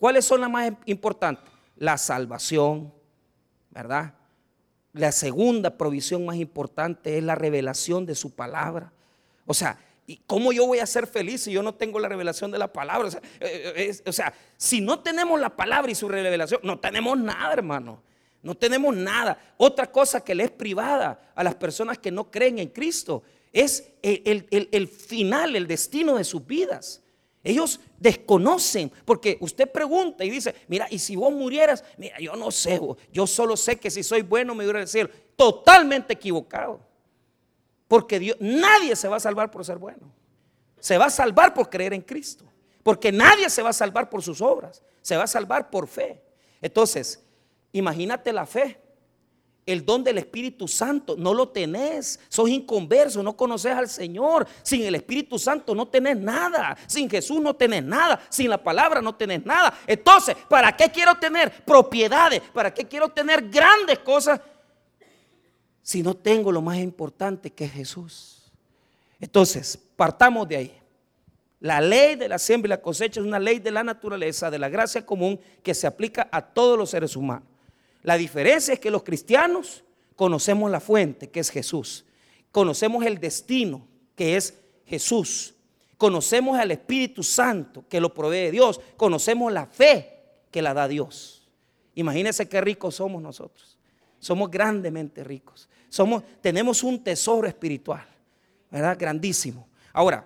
¿cuáles 0.00 0.24
son 0.24 0.40
las 0.40 0.50
más 0.50 0.72
importantes? 0.86 1.44
La 1.76 1.96
salvación, 1.96 2.92
¿verdad? 3.70 4.14
La 4.92 5.12
segunda 5.12 5.78
provisión 5.78 6.26
más 6.26 6.36
importante 6.36 7.16
es 7.16 7.22
la 7.22 7.36
revelación 7.36 8.04
de 8.04 8.16
su 8.16 8.34
palabra. 8.34 8.92
O 9.46 9.54
sea, 9.54 9.78
¿y 10.06 10.16
cómo 10.26 10.52
yo 10.52 10.66
voy 10.66 10.80
a 10.80 10.86
ser 10.86 11.06
feliz 11.06 11.42
si 11.42 11.52
yo 11.52 11.62
no 11.62 11.74
tengo 11.74 12.00
la 12.00 12.08
revelación 12.08 12.50
de 12.50 12.58
la 12.58 12.72
palabra? 12.72 13.06
O 13.06 13.10
sea, 13.12 13.22
eh, 13.38 13.96
o 14.04 14.12
sea, 14.12 14.34
si 14.56 14.80
no 14.80 14.98
tenemos 14.98 15.38
la 15.38 15.54
palabra 15.54 15.92
y 15.92 15.94
su 15.94 16.08
revelación, 16.08 16.60
no 16.64 16.80
tenemos 16.80 17.16
nada, 17.16 17.52
hermano. 17.52 18.02
No 18.42 18.56
tenemos 18.56 18.96
nada. 18.96 19.38
Otra 19.58 19.92
cosa 19.92 20.24
que 20.24 20.34
le 20.34 20.44
es 20.44 20.50
privada 20.50 21.32
a 21.34 21.44
las 21.44 21.54
personas 21.54 21.98
que 21.98 22.10
no 22.10 22.30
creen 22.30 22.58
en 22.58 22.68
Cristo 22.68 23.22
es 23.52 23.92
el, 24.02 24.88
final, 24.88 25.56
el 25.56 25.66
destino 25.66 26.16
de 26.16 26.24
sus 26.24 26.46
vidas. 26.46 27.02
Ellos 27.42 27.80
desconocen, 27.98 28.92
porque 29.04 29.38
usted 29.40 29.70
pregunta 29.70 30.24
y 30.24 30.30
dice, 30.30 30.54
mira, 30.68 30.86
y 30.90 30.98
si 30.98 31.16
vos 31.16 31.32
murieras, 31.32 31.82
mira, 31.96 32.18
yo 32.20 32.36
no 32.36 32.50
sé, 32.50 32.80
yo 33.12 33.26
solo 33.26 33.56
sé 33.56 33.76
que 33.76 33.90
si 33.90 34.02
soy 34.02 34.22
bueno 34.22 34.54
me 34.54 34.66
voy 34.66 34.76
al 34.76 34.88
cielo. 34.88 35.10
Totalmente 35.36 36.12
equivocado. 36.12 36.80
Porque 37.88 38.18
Dios, 38.18 38.36
nadie 38.40 38.94
se 38.94 39.08
va 39.08 39.16
a 39.16 39.20
salvar 39.20 39.50
por 39.50 39.64
ser 39.64 39.78
bueno. 39.78 40.12
Se 40.78 40.98
va 40.98 41.06
a 41.06 41.10
salvar 41.10 41.54
por 41.54 41.68
creer 41.68 41.94
en 41.94 42.02
Cristo. 42.02 42.44
Porque 42.82 43.10
nadie 43.10 43.50
se 43.50 43.62
va 43.62 43.70
a 43.70 43.74
salvar 43.74 44.08
por 44.08 44.22
sus 44.22 44.40
obras. 44.40 44.82
Se 45.02 45.16
va 45.16 45.24
a 45.24 45.26
salvar 45.26 45.70
por 45.70 45.88
fe. 45.88 46.22
Entonces, 46.62 47.20
Imagínate 47.72 48.32
la 48.32 48.46
fe. 48.46 48.80
El 49.70 49.84
don 49.84 50.02
del 50.02 50.18
Espíritu 50.18 50.66
Santo 50.66 51.14
no 51.16 51.32
lo 51.32 51.48
tenés. 51.48 52.18
Sos 52.28 52.48
inconverso, 52.48 53.22
no 53.22 53.36
conoces 53.36 53.72
al 53.72 53.88
Señor. 53.88 54.46
Sin 54.62 54.82
el 54.82 54.96
Espíritu 54.96 55.38
Santo 55.38 55.74
no 55.74 55.86
tenés 55.86 56.16
nada. 56.16 56.76
Sin 56.88 57.08
Jesús 57.08 57.40
no 57.40 57.54
tenés 57.54 57.84
nada. 57.84 58.20
Sin 58.28 58.50
la 58.50 58.62
palabra 58.62 59.00
no 59.00 59.14
tenés 59.14 59.46
nada. 59.46 59.72
Entonces, 59.86 60.36
¿para 60.48 60.76
qué 60.76 60.90
quiero 60.90 61.14
tener 61.14 61.64
propiedades? 61.64 62.40
¿Para 62.52 62.74
qué 62.74 62.84
quiero 62.88 63.10
tener 63.10 63.48
grandes 63.48 64.00
cosas? 64.00 64.40
Si 65.82 66.02
no 66.02 66.14
tengo 66.14 66.50
lo 66.50 66.60
más 66.60 66.78
importante 66.78 67.50
que 67.50 67.66
es 67.66 67.72
Jesús. 67.72 68.50
Entonces, 69.20 69.78
partamos 69.94 70.48
de 70.48 70.56
ahí. 70.56 70.80
La 71.60 71.80
ley 71.80 72.16
de 72.16 72.28
la 72.28 72.38
siembra 72.38 72.66
y 72.66 72.70
la 72.70 72.82
cosecha 72.82 73.20
es 73.20 73.26
una 73.26 73.38
ley 73.38 73.60
de 73.60 73.70
la 73.70 73.84
naturaleza, 73.84 74.50
de 74.50 74.58
la 74.58 74.68
gracia 74.68 75.06
común 75.06 75.38
que 75.62 75.74
se 75.74 75.86
aplica 75.86 76.28
a 76.32 76.42
todos 76.42 76.76
los 76.76 76.90
seres 76.90 77.14
humanos. 77.14 77.46
La 78.02 78.16
diferencia 78.16 78.74
es 78.74 78.80
que 78.80 78.90
los 78.90 79.02
cristianos 79.02 79.84
conocemos 80.16 80.70
la 80.70 80.80
fuente, 80.80 81.30
que 81.30 81.40
es 81.40 81.50
Jesús. 81.50 82.04
Conocemos 82.52 83.04
el 83.04 83.18
destino, 83.18 83.86
que 84.14 84.36
es 84.36 84.54
Jesús. 84.86 85.54
Conocemos 85.96 86.58
al 86.58 86.70
Espíritu 86.70 87.22
Santo, 87.22 87.84
que 87.88 88.00
lo 88.00 88.12
provee 88.12 88.50
Dios. 88.50 88.80
Conocemos 88.96 89.52
la 89.52 89.66
fe, 89.66 90.20
que 90.50 90.62
la 90.62 90.74
da 90.74 90.88
Dios. 90.88 91.48
Imagínense 91.94 92.48
qué 92.48 92.60
ricos 92.60 92.96
somos 92.96 93.22
nosotros. 93.22 93.78
Somos 94.18 94.50
grandemente 94.50 95.24
ricos. 95.24 95.68
Somos, 95.88 96.22
tenemos 96.40 96.82
un 96.82 97.02
tesoro 97.02 97.46
espiritual, 97.48 98.06
¿verdad? 98.70 98.96
Grandísimo. 98.98 99.68
Ahora, 99.92 100.24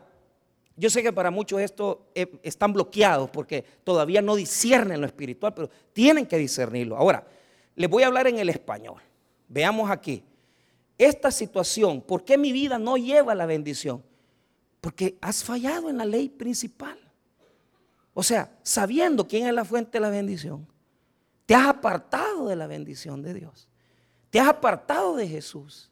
yo 0.76 0.90
sé 0.90 1.02
que 1.02 1.12
para 1.12 1.30
muchos 1.30 1.60
esto 1.60 2.10
eh, 2.14 2.38
están 2.42 2.72
bloqueados 2.72 3.30
porque 3.30 3.64
todavía 3.84 4.20
no 4.20 4.34
disciernen 4.34 5.00
lo 5.00 5.06
espiritual, 5.06 5.54
pero 5.54 5.70
tienen 5.92 6.26
que 6.26 6.36
discernirlo. 6.36 6.96
Ahora, 6.96 7.26
les 7.76 7.90
voy 7.90 8.02
a 8.02 8.06
hablar 8.06 8.26
en 8.26 8.38
el 8.38 8.48
español. 8.48 9.00
Veamos 9.48 9.90
aquí. 9.90 10.22
Esta 10.96 11.30
situación, 11.30 12.00
¿por 12.00 12.24
qué 12.24 12.38
mi 12.38 12.52
vida 12.52 12.78
no 12.78 12.96
lleva 12.96 13.34
la 13.34 13.46
bendición? 13.46 14.02
Porque 14.80 15.16
has 15.20 15.42
fallado 15.42 15.90
en 15.90 15.98
la 15.98 16.04
ley 16.04 16.28
principal. 16.28 16.98
O 18.12 18.22
sea, 18.22 18.56
sabiendo 18.62 19.26
quién 19.26 19.46
es 19.46 19.52
la 19.52 19.64
fuente 19.64 19.92
de 19.92 20.00
la 20.00 20.10
bendición, 20.10 20.66
te 21.46 21.54
has 21.54 21.66
apartado 21.66 22.46
de 22.46 22.56
la 22.56 22.66
bendición 22.66 23.22
de 23.22 23.34
Dios. 23.34 23.68
Te 24.30 24.38
has 24.38 24.48
apartado 24.48 25.16
de 25.16 25.26
Jesús. 25.26 25.90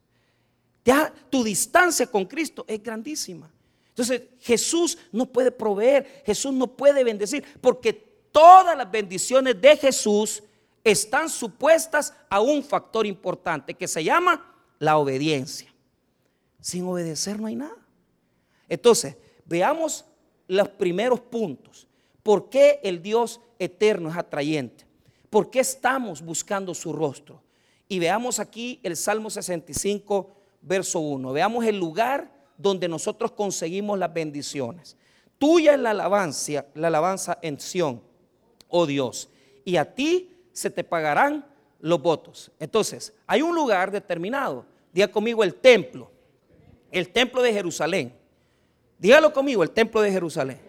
tu 1.31 1.43
distancia 1.43 2.07
con 2.07 2.25
Cristo 2.25 2.65
es 2.69 2.83
grandísima. 2.83 3.51
Entonces 3.89 4.23
Jesús 4.41 4.97
no 5.11 5.27
puede 5.27 5.51
proveer, 5.51 6.23
Jesús 6.25 6.53
no 6.53 6.67
puede 6.67 7.05
bendecir, 7.05 7.45
porque 7.61 7.93
todas 7.93 8.77
las 8.77 8.91
bendiciones 8.91 9.61
de 9.61 9.77
Jesús 9.77 10.43
están 10.85 11.29
supuestas 11.29 12.15
a 12.29 12.41
un 12.41 12.62
factor 12.62 13.07
importante 13.07 13.75
que 13.75 13.89
se 13.89 14.03
llama 14.03 14.55
la 14.79 14.99
obediencia. 14.99 15.73
Sin 16.61 16.85
obedecer 16.87 17.41
no 17.41 17.47
hay 17.47 17.57
nada. 17.57 17.77
Entonces, 18.69 19.17
veamos 19.45 20.05
los 20.49 20.69
primeros 20.69 21.21
puntos. 21.21 21.87
¿Por 22.23 22.49
qué 22.49 22.81
el 22.83 23.03
Dios 23.03 23.41
eterno 23.59 24.11
es 24.11 24.17
atrayente? 24.17 24.87
¿Por 25.31 25.51
qué 25.51 25.61
estamos 25.61 26.23
buscando 26.23 26.75
su 26.75 26.93
rostro? 26.93 27.43
Y 27.89 27.99
veamos 27.99 28.39
aquí 28.39 28.81
el 28.83 28.97
Salmo 28.97 29.31
65, 29.31 30.31
verso 30.62 31.01
1. 31.01 31.33
Veamos 31.33 31.65
el 31.65 31.79
lugar 31.79 32.33
donde 32.57 32.89
nosotros 32.89 33.33
conseguimos 33.33 33.99
las 33.99 34.12
bendiciones. 34.12 34.97
Tuya 35.39 35.75
es 35.75 35.81
la 35.81 35.91
alabanza, 35.91 36.67
la 36.75 36.89
alabanza 36.89 37.39
en 37.43 37.59
Sión, 37.59 38.01
oh 38.69 38.87
Dios, 38.87 39.29
y 39.65 39.77
a 39.77 39.95
ti 39.95 40.32
se 40.53 40.71
te 40.71 40.85
pagarán 40.85 41.45
los 41.81 42.01
votos. 42.01 42.51
Entonces, 42.59 43.13
hay 43.27 43.43
un 43.43 43.55
lugar 43.55 43.91
determinado. 43.91 44.65
Diga 44.93 45.09
conmigo 45.09 45.43
el 45.43 45.55
templo, 45.55 46.11
el 46.91 47.09
templo 47.09 47.43
de 47.43 47.53
Jerusalén. 47.53 48.15
Dígalo 48.99 49.33
conmigo, 49.33 49.63
el 49.63 49.71
templo 49.71 50.01
de 50.01 50.13
Jerusalén. 50.13 50.61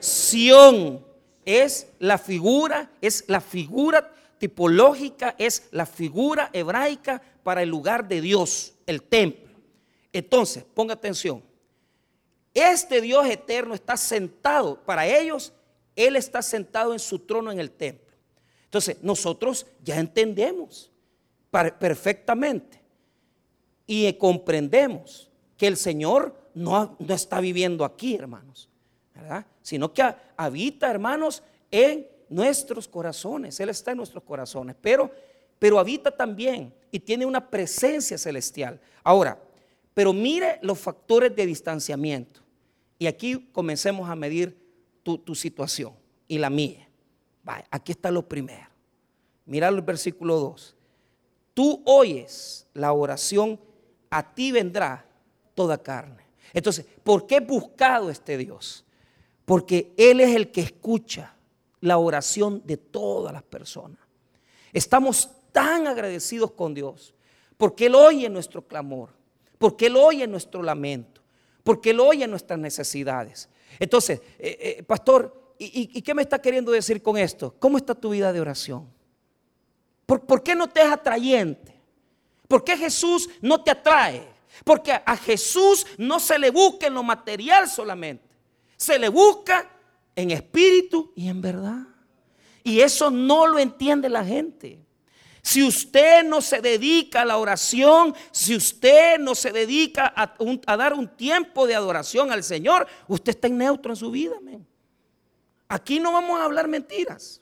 Sión 0.00 1.04
es 1.44 1.88
la 1.98 2.18
figura, 2.18 2.90
es 3.00 3.24
la 3.28 3.40
figura 3.40 4.12
tipológica, 4.38 5.34
es 5.38 5.68
la 5.70 5.86
figura 5.86 6.50
hebraica 6.52 7.22
para 7.42 7.62
el 7.62 7.68
lugar 7.68 8.08
de 8.08 8.20
Dios, 8.20 8.74
el 8.86 9.02
templo. 9.02 9.46
Entonces, 10.12 10.64
ponga 10.74 10.94
atención. 10.94 11.42
Este 12.52 13.00
Dios 13.00 13.26
eterno 13.26 13.74
está 13.74 13.96
sentado, 13.96 14.80
para 14.84 15.06
ellos, 15.06 15.52
Él 15.94 16.16
está 16.16 16.42
sentado 16.42 16.92
en 16.92 16.98
su 16.98 17.18
trono 17.18 17.52
en 17.52 17.60
el 17.60 17.70
templo. 17.70 18.05
Entonces, 18.76 19.02
nosotros 19.02 19.64
ya 19.82 19.98
entendemos 19.98 20.90
perfectamente 21.50 22.78
y 23.86 24.12
comprendemos 24.14 25.30
que 25.56 25.66
el 25.66 25.78
Señor 25.78 26.36
no, 26.52 26.94
no 26.98 27.14
está 27.14 27.40
viviendo 27.40 27.86
aquí, 27.86 28.16
hermanos, 28.16 28.68
¿verdad? 29.14 29.46
Sino 29.62 29.94
que 29.94 30.02
habita, 30.36 30.90
hermanos, 30.90 31.42
en 31.70 32.06
nuestros 32.28 32.86
corazones. 32.86 33.58
Él 33.60 33.70
está 33.70 33.92
en 33.92 33.96
nuestros 33.96 34.22
corazones, 34.22 34.76
pero, 34.78 35.10
pero 35.58 35.78
habita 35.78 36.10
también 36.10 36.74
y 36.90 37.00
tiene 37.00 37.24
una 37.24 37.48
presencia 37.48 38.18
celestial. 38.18 38.78
Ahora, 39.02 39.40
pero 39.94 40.12
mire 40.12 40.58
los 40.60 40.78
factores 40.78 41.34
de 41.34 41.46
distanciamiento. 41.46 42.42
Y 42.98 43.06
aquí 43.06 43.48
comencemos 43.52 44.10
a 44.10 44.14
medir 44.14 44.54
tu, 45.02 45.34
situación 45.34 45.94
y 46.28 46.36
la 46.36 46.50
mía. 46.50 46.85
Aquí 47.70 47.92
está 47.92 48.10
lo 48.10 48.26
primero. 48.28 48.66
Mira 49.44 49.68
el 49.68 49.80
versículo 49.82 50.38
2. 50.38 50.74
Tú 51.54 51.82
oyes 51.86 52.66
la 52.74 52.92
oración, 52.92 53.58
a 54.10 54.34
ti 54.34 54.52
vendrá 54.52 55.06
toda 55.54 55.78
carne. 55.78 56.24
Entonces, 56.52 56.86
¿por 57.02 57.26
qué 57.26 57.36
he 57.36 57.40
buscado 57.40 58.10
este 58.10 58.36
Dios? 58.36 58.84
Porque 59.44 59.92
Él 59.96 60.20
es 60.20 60.34
el 60.34 60.50
que 60.50 60.60
escucha 60.60 61.34
la 61.80 61.98
oración 61.98 62.62
de 62.64 62.76
todas 62.76 63.32
las 63.32 63.42
personas. 63.42 63.98
Estamos 64.72 65.30
tan 65.52 65.86
agradecidos 65.86 66.50
con 66.52 66.74
Dios 66.74 67.14
porque 67.56 67.86
Él 67.86 67.94
oye 67.94 68.28
nuestro 68.28 68.66
clamor 68.66 69.16
porque 69.58 69.86
Él 69.86 69.96
oye 69.96 70.26
nuestro 70.26 70.62
lamento, 70.62 71.20
porque 71.62 71.90
Él 71.90 72.00
oye 72.00 72.26
nuestras 72.26 72.58
necesidades. 72.58 73.48
Entonces, 73.78 74.20
eh, 74.38 74.76
eh, 74.78 74.82
pastor, 74.82 75.45
¿y, 75.58 76.02
qué 76.02 76.14
me 76.14 76.22
está 76.22 76.40
queriendo 76.40 76.72
decir 76.72 77.02
con 77.02 77.16
esto? 77.16 77.54
¿Cómo 77.58 77.76
está 77.76 77.94
tu 77.94 78.10
vida 78.10 78.32
de 78.32 78.40
oración? 78.40 78.88
¿Por, 80.06 80.42
qué 80.42 80.54
no 80.54 80.68
te 80.68 80.82
es 80.82 80.90
atrayente? 80.90 81.74
¿Por 82.46 82.62
qué 82.62 82.76
Jesús 82.76 83.28
no 83.40 83.62
te 83.62 83.72
atrae? 83.72 84.26
Porque 84.64 84.92
a 84.92 85.16
Jesús 85.16 85.86
no 85.98 86.20
se 86.20 86.38
le 86.38 86.50
busca 86.50 86.86
en 86.86 86.94
lo 86.94 87.02
material 87.02 87.68
solamente, 87.68 88.24
se 88.76 88.98
le 88.98 89.08
busca 89.08 89.70
en 90.14 90.30
espíritu 90.30 91.12
y 91.14 91.28
en 91.28 91.40
verdad. 91.40 91.86
Y 92.62 92.80
eso 92.80 93.10
no 93.10 93.46
lo 93.46 93.58
entiende 93.58 94.08
la 94.08 94.24
gente. 94.24 94.86
Si 95.42 95.62
usted 95.62 96.24
no 96.24 96.40
se 96.40 96.60
dedica 96.60 97.22
a 97.22 97.24
la 97.24 97.38
oración, 97.38 98.12
si 98.32 98.56
usted 98.56 99.20
no 99.20 99.36
se 99.36 99.52
dedica 99.52 100.12
a, 100.16 100.76
dar 100.76 100.92
un 100.92 101.06
tiempo 101.06 101.68
de 101.68 101.76
adoración 101.76 102.32
al 102.32 102.42
Señor, 102.42 102.86
usted 103.06 103.30
está 103.30 103.46
en 103.46 103.58
neutro 103.58 103.92
en 103.92 103.96
su 103.96 104.10
vida. 104.10 104.34
Aquí 105.68 105.98
no 105.98 106.12
vamos 106.12 106.40
a 106.40 106.44
hablar 106.44 106.68
mentiras. 106.68 107.40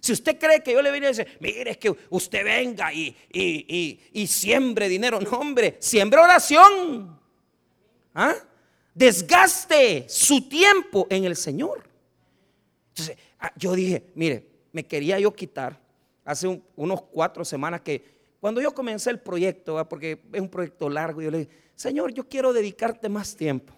Si 0.00 0.12
usted 0.12 0.38
cree 0.38 0.62
que 0.62 0.72
yo 0.72 0.80
le 0.80 0.90
voy 0.90 1.04
a 1.04 1.08
decir, 1.08 1.26
mire, 1.40 1.72
es 1.72 1.76
que 1.76 1.94
usted 2.08 2.42
venga 2.42 2.92
y, 2.92 3.14
y, 3.30 4.26
siembre 4.26 4.88
dinero. 4.88 5.20
No, 5.20 5.30
hombre, 5.32 5.76
siembre 5.78 6.20
oración. 6.20 7.20
¿Ah? 8.14 8.34
Desgaste 8.94 10.06
su 10.08 10.48
tiempo 10.48 11.06
en 11.10 11.24
el 11.24 11.36
Señor. 11.36 11.84
Entonces, 12.88 13.18
ah, 13.38 13.52
yo 13.56 13.74
dije, 13.74 14.04
mire, 14.14 14.46
me 14.72 14.86
quería 14.86 15.18
yo 15.18 15.34
quitar 15.34 15.78
hace 16.24 16.62
unos 16.76 17.02
cuatro 17.02 17.44
semanas 17.44 17.82
que 17.82 18.20
cuando 18.40 18.62
yo 18.62 18.72
comencé 18.72 19.10
el 19.10 19.20
proyecto, 19.20 19.86
porque 19.86 20.22
es 20.32 20.40
un 20.40 20.48
proyecto 20.48 20.88
largo, 20.88 21.20
yo 21.20 21.30
le 21.30 21.38
dije, 21.40 21.50
Señor, 21.74 22.14
yo 22.14 22.26
quiero 22.26 22.54
dedicarte 22.54 23.10
más 23.10 23.36
tiempo. 23.36 23.74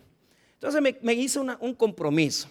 Entonces 0.55 0.81
me, 1.03 1.15
hice 1.15 1.41
un 1.41 1.75
compromiso 1.75 2.49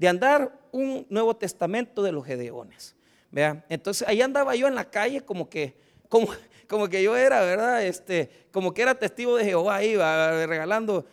de 0.00 0.08
andar 0.08 0.58
un 0.72 1.06
Nuevo 1.10 1.36
Testamento 1.36 2.02
de 2.02 2.10
los 2.10 2.24
Gedeones. 2.24 2.96
¿vea? 3.30 3.62
Entonces 3.68 4.08
ahí 4.08 4.22
andaba 4.22 4.56
yo 4.56 4.66
en 4.66 4.74
la 4.74 4.88
calle 4.88 5.20
como 5.20 5.50
que, 5.50 5.76
como, 6.08 6.28
como 6.66 6.88
que 6.88 7.02
yo 7.02 7.18
era, 7.18 7.42
¿verdad? 7.42 7.84
Este, 7.84 8.30
como 8.50 8.72
que 8.72 8.80
era 8.80 8.94
testigo 8.94 9.36
de 9.36 9.44
Jehová, 9.44 9.84
iba 9.84 10.46
regalando 10.46 11.04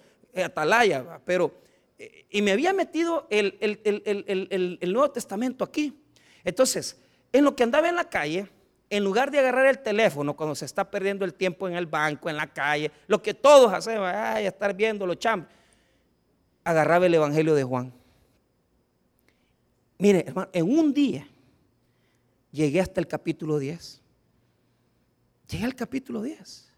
atalaya, 0.42 1.20
pero, 1.26 1.52
eh, 2.00 2.28
y 2.30 2.42
me 2.42 2.54
había 2.54 2.72
metido 2.72 3.28
el, 3.30 3.58
el 3.60 4.94
Nuevo 4.94 5.12
Testamento 5.12 5.66
aquí. 5.66 6.02
Entonces, 6.46 6.98
en 7.34 7.44
lo 7.44 7.58
que 7.58 7.64
andaba 7.64 7.90
en 7.90 7.96
la 7.98 8.08
calle, 8.08 8.48
en 8.90 9.04
lugar 9.04 9.32
de 9.32 9.40
agarrar 9.40 9.66
el 9.68 9.80
teléfono 9.80 10.34
cuando 10.34 10.56
se 10.56 10.64
está 10.64 10.90
perdiendo 10.90 11.26
el 11.26 11.34
tiempo 11.34 11.68
en 11.68 11.76
el 11.76 11.88
banco, 11.88 12.30
en 12.30 12.38
la 12.38 12.48
calle, 12.48 12.90
lo 13.08 13.22
que 13.22 13.34
todos 13.34 13.74
hacemos, 13.74 14.10
ay, 14.16 14.46
estar 14.46 14.74
viendo 14.74 15.06
los 15.06 15.20
chambres, 15.20 15.54
agarraba 16.64 17.06
el 17.06 17.16
Evangelio 17.16 17.54
de 17.54 17.66
Juan. 17.66 17.92
Mire, 19.98 20.26
hermano, 20.28 20.50
en 20.54 20.66
un 20.78 20.94
día 20.94 21.28
llegué 22.52 22.82
hasta 22.82 23.00
el 23.00 23.08
capítulo 23.08 23.60
10. 23.60 24.02
Llegué 25.50 25.66
al 25.66 25.76
capítulo 25.76 26.22
10. 26.22 26.72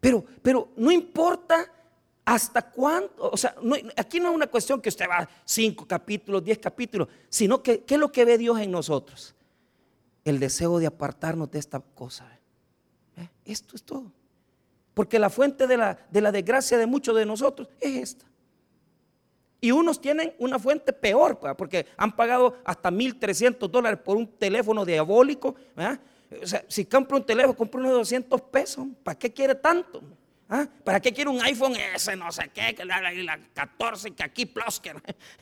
Pero, 0.00 0.24
pero 0.42 0.72
no 0.76 0.90
importa 0.90 1.72
hasta 2.24 2.70
cuánto, 2.70 3.30
o 3.30 3.36
sea, 3.36 3.54
aquí 3.96 4.18
no 4.18 4.30
es 4.30 4.34
una 4.34 4.48
cuestión 4.48 4.80
que 4.80 4.88
usted 4.88 5.08
va 5.08 5.28
cinco 5.44 5.86
capítulos, 5.86 6.42
diez 6.42 6.58
capítulos, 6.58 7.08
sino 7.28 7.62
que 7.62 7.84
qué 7.84 7.94
es 7.94 8.00
lo 8.00 8.10
que 8.10 8.24
ve 8.24 8.36
Dios 8.36 8.58
en 8.58 8.70
nosotros 8.70 9.36
el 10.26 10.40
deseo 10.40 10.80
de 10.80 10.86
apartarnos 10.86 11.50
de 11.52 11.60
esta 11.60 11.78
cosa. 11.78 12.28
¿Eh? 13.16 13.28
Esto 13.44 13.76
es 13.76 13.84
todo. 13.84 14.10
Porque 14.92 15.20
la 15.20 15.30
fuente 15.30 15.68
de 15.68 15.76
la, 15.76 15.98
de 16.10 16.20
la 16.20 16.32
desgracia 16.32 16.76
de 16.76 16.86
muchos 16.86 17.14
de 17.14 17.24
nosotros 17.24 17.68
es 17.80 17.96
esta. 17.96 18.26
Y 19.60 19.70
unos 19.70 20.00
tienen 20.00 20.34
una 20.38 20.58
fuente 20.58 20.92
peor, 20.92 21.38
porque 21.56 21.86
han 21.96 22.14
pagado 22.14 22.56
hasta 22.64 22.90
1.300 22.90 23.68
dólares 23.68 24.00
por 24.04 24.16
un 24.16 24.26
teléfono 24.26 24.84
diabólico. 24.84 25.56
O 26.42 26.46
sea, 26.46 26.64
si 26.68 26.84
compra 26.84 27.16
un 27.16 27.24
teléfono, 27.24 27.56
compra 27.56 27.80
uno 27.80 27.88
de 27.88 27.94
200 27.96 28.40
pesos. 28.42 28.86
¿Para 29.02 29.18
qué 29.18 29.32
quiere 29.32 29.54
tanto? 29.54 30.02
¿Ah? 30.48 30.68
¿Para 30.84 31.00
qué 31.00 31.12
quiere 31.12 31.30
un 31.30 31.40
iPhone 31.40 31.74
S, 31.94 32.14
no 32.16 32.30
sé 32.30 32.50
qué, 32.54 32.74
que 32.74 32.84
la, 32.84 33.00
la 33.00 33.38
14, 33.52 34.12
que 34.12 34.22
aquí 34.22 34.46
plus? 34.46 34.78
Que... 34.78 34.92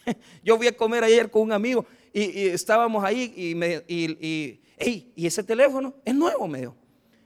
Yo 0.43 0.57
fui 0.57 0.67
a 0.67 0.77
comer 0.77 1.05
ayer 1.05 1.31
con 1.31 1.43
un 1.43 1.53
amigo 1.53 1.85
y, 2.13 2.47
estábamos 2.49 3.05
ahí 3.05 3.35
y, 3.37 3.55
me, 3.55 3.85
y 3.87 5.27
ese 5.27 5.43
teléfono 5.43 5.95
es 6.05 6.15
nuevo, 6.15 6.49
me 6.49 6.61
dijo. 6.61 6.77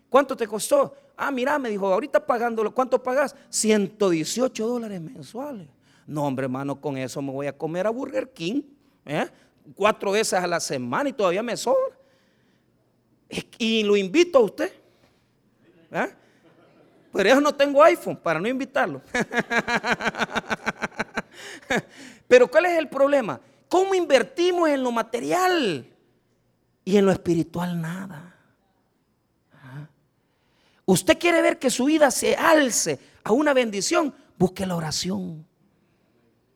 ¿Cuánto 0.09 0.37
te 0.37 0.47
costó? 0.47 0.97
Ah, 1.17 1.31
mira, 1.31 1.59
me 1.59 1.69
dijo, 1.69 1.93
ahorita 1.93 2.25
pagándolo, 2.25 2.73
¿cuánto 2.73 3.03
pagas? 3.03 3.35
118 3.51 4.67
dólares 4.67 5.01
mensuales. 5.01 5.69
No, 6.09 6.25
hombre, 6.25 6.47
hermano, 6.47 6.81
con 6.81 6.97
eso 6.97 7.21
me 7.21 7.31
voy 7.31 7.47
a 7.47 7.57
comer 7.57 7.87
a 7.87 7.91
Burger 7.91 8.33
King. 8.33 8.63
¿eh? 9.05 9.29
Cuatro 9.75 10.11
veces 10.11 10.33
a 10.33 10.47
la 10.47 10.59
semana 10.59 11.11
y 11.11 11.13
todavía 11.13 11.43
me 11.43 11.55
sobra. 11.55 11.95
Y 13.59 13.85
lo 13.85 13.95
invito 13.95 14.39
a 14.39 14.43
usted. 14.43 14.73
¿eh? 15.93 16.09
Pero 17.13 17.29
yo 17.29 17.41
no 17.43 17.55
tengo 17.55 17.85
iPhone 17.85 18.17
para 18.17 18.41
no 18.41 18.49
invitarlo. 18.49 19.03
Pero 22.27 22.51
¿cuál 22.51 22.67
es 22.67 22.79
el 22.79 22.89
problema? 22.89 23.39
¿cómo 23.69 23.95
invertimos 23.95 24.71
en 24.71 24.83
lo 24.83 24.91
material? 24.91 25.87
Y 26.85 26.97
en 26.97 27.05
lo 27.05 27.13
espiritual 27.13 27.79
nada. 27.79 28.35
Usted 30.87 31.19
quiere 31.19 31.43
ver 31.43 31.59
que 31.59 31.69
su 31.69 31.85
vida 31.85 32.11
se 32.11 32.35
alce 32.35 32.99
a 33.23 33.33
una 33.33 33.53
bendición, 33.53 34.15
busque 34.39 34.65
la 34.65 34.75
oración. 34.75 35.47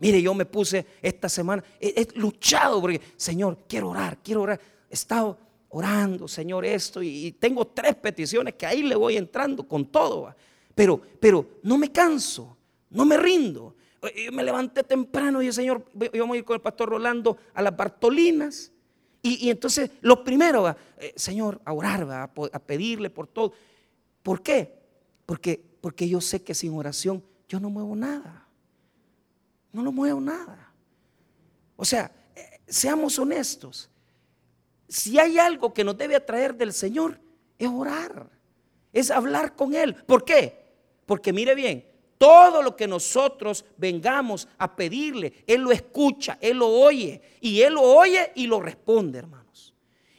Mire, 0.03 0.21
yo 0.21 0.35
me 0.35 0.47
puse 0.47 0.85
esta 1.01 1.29
semana, 1.29 1.63
he, 1.79 2.09
luchado 2.17 2.81
porque, 2.81 3.01
Señor, 3.17 3.59
quiero 3.69 3.91
orar, 3.91 4.19
quiero 4.21 4.43
orar. 4.43 4.61
He 4.91 4.95
estado 4.95 5.39
orando, 5.69 6.27
Señor, 6.27 6.65
esto, 6.65 7.01
y, 7.01 7.31
tengo 7.39 7.69
tres 7.69 7.95
peticiones 7.95 8.55
que 8.55 8.67
ahí 8.67 8.83
le 8.83 8.97
voy 8.97 9.17
entrando 9.17 9.63
con 9.63 9.87
todo. 9.87 10.35
Pero, 10.75 11.01
pero 11.21 11.47
no 11.63 11.79
me 11.79 11.93
canso, 11.93 12.57
no 12.91 13.05
me 13.05 13.17
rindo. 13.17 13.77
Yo 14.03 14.33
me 14.33 14.43
levanté 14.43 14.83
temprano 14.83 15.41
y 15.41 15.47
el 15.47 15.53
Señor, 15.53 15.87
voy 15.95 16.11
a 16.13 16.37
ir 16.37 16.45
con 16.45 16.57
el 16.57 16.61
pastor 16.61 16.89
Rolando 16.89 17.37
a 17.55 17.63
las 17.63 17.77
Bartolinas. 17.77 18.73
Y, 19.23 19.51
entonces, 19.51 19.89
lo 20.01 20.25
primero, 20.25 20.69
eh, 20.99 21.13
Señor, 21.15 21.61
a 21.65 21.73
orar, 21.73 22.11
a, 22.11 22.25
a 22.25 22.59
pedirle 22.59 23.09
por 23.09 23.29
todo. 23.29 23.53
¿Por 24.25 24.43
qué? 24.43 24.81
Porque, 25.27 25.63
porque 25.81 26.09
yo 26.09 26.21
sé 26.21 26.43
que 26.43 26.55
sin 26.55 26.75
oración 26.75 27.23
yo 27.47 27.61
no 27.61 27.71
muevo 27.71 27.95
nada. 27.95 28.42
No 29.73 29.83
lo 29.83 29.93
muevo 29.93 30.21
nada. 30.21 30.73
O 31.77 31.85
sea, 31.85 32.11
eh, 32.35 32.61
seamos 32.67 33.19
honestos. 33.19 33.89
Si 34.89 35.19
hay 35.19 35.39
algo 35.39 35.73
que 35.73 35.85
nos 35.85 35.97
debe 35.97 36.15
atraer 36.15 36.55
del 36.55 36.73
Señor, 36.73 37.19
es 37.59 37.69
orar. 37.69 38.29
Es 38.93 39.11
hablar 39.11 39.57
con 39.57 39.75
Él. 39.75 39.95
¿Por 39.95 40.25
qué? 40.25 40.63
Porque 41.07 41.33
mire 41.33 41.55
bien, 41.55 41.87
todo 42.19 42.63
lo 42.63 42.77
que 42.77 42.87
nosotros 42.87 43.65
vengamos 43.79 44.47
a 44.59 44.77
pedirle, 44.77 45.45
Él 45.47 45.63
lo 45.63 45.73
escucha, 45.73 46.39
Él 46.41 46.59
lo 46.59 46.69
oye. 46.69 47.21
Y 47.41 47.63
Él 47.63 47.75
lo 47.75 47.83
oye 47.83 48.33
y 48.35 48.47
lo 48.47 48.61
responde, 48.61 49.19
hermanos. 49.19 49.75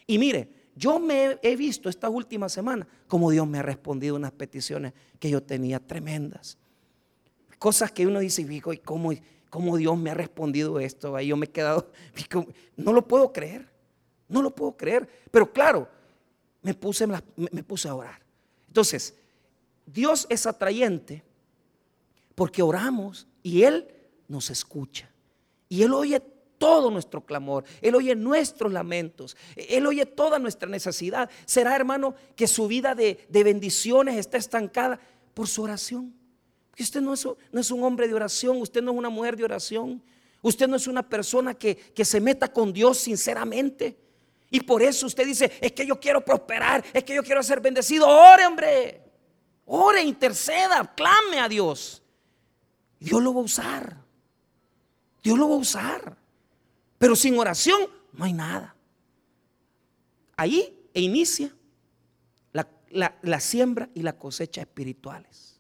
Y 0.08 0.18
mire, 0.18 0.50
yo 0.76 1.00
me 1.00 1.38
he 1.42 1.56
visto 1.56 1.88
esta 1.88 2.10
última 2.10 2.50
semana 2.50 2.88
como 3.08 3.30
Dios 3.30 3.48
me 3.48 3.60
ha 3.60 3.62
respondido 3.62 4.16
unas 4.16 4.32
peticiones 4.32 4.92
que 5.20 5.30
yo 5.30 5.44
tenía 5.44 5.80
tremendas. 5.80 6.58
Cosas 7.60 7.92
que 7.92 8.08
uno 8.08 8.20
dice, 8.20 8.42
¿y 8.42 8.60
cómo, 8.80 9.14
cómo 9.54 9.78
Dios 9.78 9.96
me 9.96 10.10
ha 10.10 10.16
respondido 10.16 10.80
esto? 10.80 11.16
Ahí 11.16 11.28
yo 11.28 11.38
me 11.38 11.46
he 11.46 11.52
quedado, 11.52 11.92
no 12.76 12.92
lo 12.92 13.08
puedo 13.08 13.32
creer, 13.32 13.70
no 14.28 14.42
lo 14.42 14.50
puedo 14.50 14.76
creer. 14.76 15.08
Pero 15.30 15.54
claro, 15.54 15.88
me 16.64 16.74
puse, 16.74 17.06
me 17.06 17.64
puse 17.64 17.88
a 17.88 17.94
orar. 17.94 18.20
Entonces, 18.66 19.14
Dios 19.86 20.26
es 20.28 20.48
atrayente 20.48 21.24
porque 22.34 22.64
oramos 22.64 23.28
y 23.44 23.62
Él 23.62 23.88
nos 24.28 24.50
escucha. 24.50 25.08
Y 25.70 25.84
Él 25.84 25.94
oye 25.94 26.20
todo 26.58 26.90
nuestro 26.90 27.24
clamor, 27.24 27.64
Él 27.80 27.94
oye 27.94 28.16
nuestros 28.16 28.74
lamentos, 28.74 29.38
Él 29.56 29.86
oye 29.86 30.08
toda 30.08 30.40
nuestra 30.40 30.68
necesidad. 30.68 31.30
¿Será, 31.46 31.76
hermano, 31.76 32.16
que 32.36 32.48
su 32.48 32.68
vida 32.68 32.96
de, 32.96 33.28
bendiciones 33.30 34.16
está 34.16 34.38
estancada 34.38 35.00
por 35.36 35.48
su 35.48 35.62
oración? 35.62 36.12
Usted 36.80 37.02
no 37.02 37.14
es, 37.14 37.72
un 37.72 37.84
hombre 37.84 38.08
de 38.08 38.14
oración, 38.14 38.62
usted 38.62 38.82
no 38.82 38.92
es 38.92 38.98
una 38.98 39.10
mujer 39.10 39.38
de 39.38 39.44
oración, 39.44 40.02
usted 40.42 40.68
no 40.68 40.76
es 40.76 40.88
una 40.88 41.08
persona 41.08 41.54
que, 41.54 41.94
se 42.04 42.20
meta 42.20 42.52
con 42.52 42.74
Dios 42.74 42.98
sinceramente. 42.98 43.98
Y 44.50 44.62
por 44.62 44.82
eso 44.82 45.08
usted 45.08 45.26
dice, 45.26 45.52
es 45.62 45.72
que 45.72 45.86
yo 45.86 46.00
quiero 46.00 46.24
prosperar, 46.24 46.84
es 46.94 47.04
que 47.04 47.16
yo 47.16 47.24
quiero 47.24 47.42
ser 47.44 47.60
bendecido. 47.60 48.08
Ore, 48.08 48.46
hombre. 48.46 49.02
Ore, 49.66 50.04
interceda, 50.04 50.94
clame 50.96 51.40
a 51.40 51.48
Dios. 51.48 52.04
Dios 53.00 53.22
lo 53.22 53.34
va 53.34 53.42
a 53.42 53.44
usar. 53.44 53.98
Dios 55.24 55.38
lo 55.38 55.50
va 55.50 55.56
a 55.56 55.60
usar. 55.60 56.18
Pero 56.98 57.16
sin 57.16 57.38
oración 57.38 57.82
no 58.14 58.26
hay 58.26 58.34
nada. 58.34 58.76
Ahí 60.36 60.88
inicia 60.94 61.54
la, 62.94 63.40
siembra 63.40 63.90
y 63.94 64.04
la 64.04 64.18
cosecha 64.18 64.62
espirituales. 64.62 65.53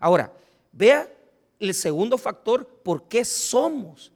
¿Ah? 0.00 0.06
Ahora, 0.06 0.32
vea 0.72 1.10
el 1.58 1.74
segundo 1.74 2.16
factor, 2.18 2.66
por 2.66 3.08
qué 3.08 3.24
somos 3.24 4.12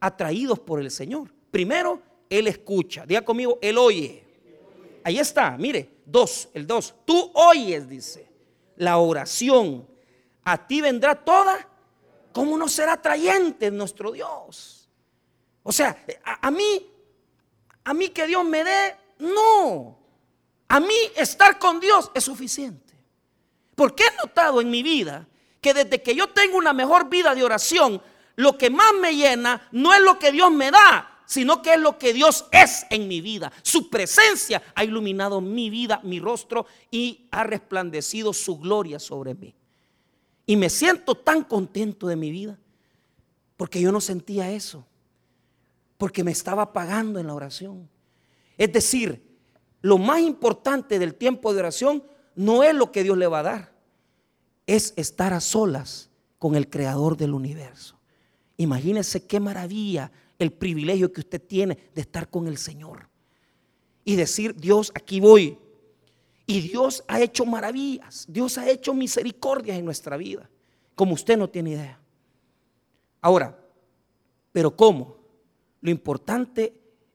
atraídos 0.00 0.58
por 0.58 0.80
el 0.80 0.90
Señor. 0.90 1.32
Primero, 1.50 2.00
Él 2.28 2.46
escucha. 2.46 3.06
Diga 3.06 3.22
conmigo, 3.22 3.58
Él 3.60 3.78
oye. 3.78 4.24
Ahí 5.04 5.18
está, 5.18 5.56
mire, 5.56 5.88
dos, 6.04 6.48
el 6.52 6.66
dos. 6.66 6.94
Tú 7.04 7.30
oyes, 7.34 7.88
dice, 7.88 8.28
la 8.76 8.98
oración. 8.98 9.86
A 10.44 10.66
ti 10.66 10.80
vendrá 10.80 11.14
toda. 11.14 11.66
¿Cómo 12.32 12.56
no 12.56 12.68
será 12.68 12.94
atrayente 12.94 13.70
nuestro 13.70 14.12
Dios? 14.12 14.88
O 15.62 15.72
sea, 15.72 16.04
a, 16.24 16.50
mí, 16.50 16.90
a 17.84 17.92
mí 17.92 18.08
que 18.10 18.26
Dios 18.26 18.44
me 18.44 18.62
dé, 18.64 18.96
no. 19.18 19.98
A 20.68 20.80
mí 20.80 20.94
estar 21.16 21.58
con 21.58 21.80
Dios 21.80 22.10
es 22.14 22.24
suficiente. 22.24 22.89
Porque 23.80 24.02
he 24.04 24.16
notado 24.18 24.60
en 24.60 24.70
mi 24.70 24.82
vida 24.82 25.26
que 25.58 25.72
desde 25.72 26.02
que 26.02 26.14
yo 26.14 26.28
tengo 26.28 26.58
una 26.58 26.74
mejor 26.74 27.08
vida 27.08 27.34
de 27.34 27.42
oración, 27.42 28.02
lo 28.36 28.58
que 28.58 28.68
más 28.68 28.92
me 29.00 29.16
llena 29.16 29.66
no 29.72 29.94
es 29.94 30.02
lo 30.02 30.18
que 30.18 30.32
Dios 30.32 30.52
me 30.52 30.70
da, 30.70 31.22
sino 31.24 31.62
que 31.62 31.72
es 31.72 31.80
lo 31.80 31.96
que 31.96 32.12
Dios 32.12 32.44
es 32.52 32.84
en 32.90 33.08
mi 33.08 33.22
vida. 33.22 33.50
Su 33.62 33.88
presencia 33.88 34.62
ha 34.74 34.84
iluminado 34.84 35.40
mi 35.40 35.70
vida, 35.70 35.98
mi 36.04 36.20
rostro 36.20 36.66
y 36.90 37.26
ha 37.30 37.42
resplandecido 37.42 38.34
su 38.34 38.58
gloria 38.58 38.98
sobre 38.98 39.34
mí. 39.34 39.54
Y 40.44 40.56
me 40.56 40.68
siento 40.68 41.14
tan 41.14 41.42
contento 41.44 42.06
de 42.06 42.16
mi 42.16 42.30
vida 42.30 42.58
porque 43.56 43.80
yo 43.80 43.90
no 43.92 44.02
sentía 44.02 44.50
eso 44.50 44.86
porque 45.96 46.22
me 46.22 46.32
estaba 46.32 46.74
pagando 46.74 47.18
en 47.18 47.28
la 47.28 47.34
oración. 47.34 47.88
Es 48.58 48.70
decir, 48.74 49.38
lo 49.80 49.96
más 49.96 50.20
importante 50.20 50.98
del 50.98 51.14
tiempo 51.14 51.54
de 51.54 51.60
oración 51.60 52.04
no 52.40 52.62
es 52.62 52.74
lo 52.74 52.90
que 52.90 53.02
Dios 53.02 53.18
le 53.18 53.26
va 53.26 53.40
a 53.40 53.42
dar, 53.42 53.72
es 54.66 54.94
estar 54.96 55.34
a 55.34 55.40
solas 55.40 56.08
con 56.38 56.56
el 56.56 56.70
creador 56.70 57.18
del 57.18 57.34
universo. 57.34 57.98
Imagínese 58.56 59.26
qué 59.26 59.38
maravilla 59.38 60.10
el 60.38 60.50
privilegio 60.50 61.12
que 61.12 61.20
usted 61.20 61.42
tiene 61.42 61.76
de 61.94 62.00
estar 62.00 62.30
con 62.30 62.46
el 62.46 62.56
Señor 62.56 63.10
y 64.06 64.16
decir, 64.16 64.56
Dios, 64.56 64.90
aquí 64.94 65.20
voy. 65.20 65.58
Y 66.46 66.62
Dios 66.62 67.04
ha 67.08 67.20
hecho 67.20 67.44
maravillas, 67.44 68.24
Dios 68.26 68.56
ha 68.56 68.70
hecho 68.70 68.94
misericordias 68.94 69.78
en 69.78 69.84
nuestra 69.84 70.16
vida, 70.16 70.48
como 70.94 71.12
usted 71.12 71.36
no 71.36 71.50
tiene 71.50 71.72
idea. 71.72 72.00
Ahora, 73.20 73.62
¿pero 74.50 74.74
cómo? 74.74 75.18
Lo 75.82 75.90
importante 75.90 76.72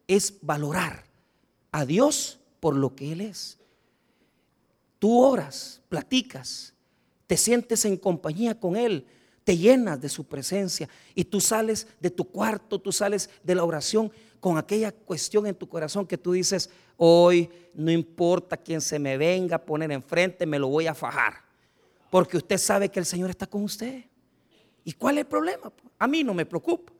es 0.08 0.38
valorar 0.44 1.04
a 1.72 1.84
Dios 1.84 2.40
por 2.60 2.76
lo 2.76 2.96
que 2.96 3.12
Él 3.12 3.22
es. 3.22 3.58
Tú 5.00 5.20
oras, 5.22 5.82
platicas, 5.90 6.74
te 7.28 7.38
sientes 7.38 7.86
en 7.86 7.98
compañía 7.98 8.60
con 8.60 8.76
Él, 8.76 9.06
te 9.44 9.58
llenas 9.58 10.02
de 10.02 10.10
su 10.10 10.24
presencia 10.24 10.90
y 11.14 11.24
tú 11.24 11.40
sales 11.40 11.88
de 12.00 12.10
tu 12.10 12.26
cuarto, 12.26 12.80
tú 12.80 12.92
sales 12.92 13.30
de 13.44 13.56
la 13.56 13.64
oración 13.64 14.12
con 14.40 14.58
aquella 14.58 14.92
cuestión 14.92 15.48
en 15.48 15.56
tu 15.56 15.68
corazón 15.68 16.06
que 16.06 16.18
tú 16.18 16.32
dices, 16.34 16.70
hoy 16.98 17.50
no 17.74 17.92
importa 17.92 18.58
quién 18.58 18.82
se 18.82 19.00
me 19.00 19.18
venga 19.18 19.58
a 19.58 19.66
poner 19.66 19.92
enfrente, 19.92 20.46
me 20.46 20.60
lo 20.60 20.68
voy 20.68 20.88
a 20.88 20.96
fajar, 20.96 21.44
porque 22.10 22.38
usted 22.38 22.58
sabe 22.58 22.90
que 22.90 23.00
el 23.00 23.06
Señor 23.06 23.30
está 23.30 23.48
con 23.48 23.64
usted. 23.64 24.04
¿Y 24.84 24.94
cuál 24.94 25.18
es 25.18 25.24
el 25.24 25.28
problema? 25.28 25.72
A 25.98 26.08
mí 26.08 26.24
no 26.24 26.34
me 26.34 26.46
preocupa. 26.46 26.94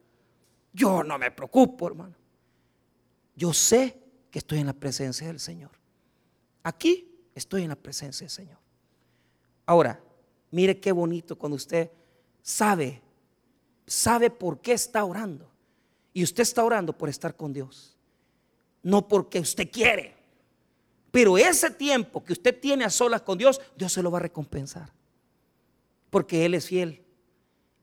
Yo 0.74 1.04
no 1.04 1.18
me 1.18 1.32
preocupo, 1.32 1.88
hermano. 1.88 2.16
Yo 3.36 3.54
sé 3.54 3.98
que 4.32 4.40
estoy 4.40 4.60
en 4.60 4.66
la 4.66 4.74
presencia 4.74 5.28
del 5.28 5.40
Señor. 5.40 5.72
Aquí 6.64 7.15
estoy 7.36 7.64
en 7.64 7.70
la 7.70 7.76
presencia 7.76 8.26
del 8.26 8.32
Señor. 8.32 8.58
Ahora, 9.66 10.02
mire 10.52 10.80
qué 10.80 10.92
bonito 10.92 11.38
cuando 11.38 11.58
usted 11.58 11.92
sabe, 12.42 13.02
sabe 13.86 14.30
por 14.32 14.62
qué 14.62 14.74
está 14.74 15.04
orando. 15.06 15.52
Y 16.14 16.24
usted 16.24 16.44
está 16.44 16.64
orando 16.64 16.98
por 16.98 17.10
estar 17.10 17.36
con 17.36 17.52
Dios. 17.52 17.98
No 18.82 19.08
porque 19.08 19.40
usted 19.40 19.70
quiere. 19.70 20.16
Pero 21.12 21.38
ese 21.38 21.70
tiempo 21.72 22.24
que 22.24 22.34
usted 22.34 22.60
tiene 22.60 22.86
a 22.86 22.90
solas 22.90 23.22
con 23.22 23.38
Dios, 23.38 23.60
Dios 23.78 23.92
se 23.92 24.02
lo 24.02 24.12
va 24.12 24.20
a 24.20 24.22
recompensar. 24.22 24.92
Porque 26.10 26.46
Él 26.46 26.54
es 26.54 26.68
fiel. 26.68 27.05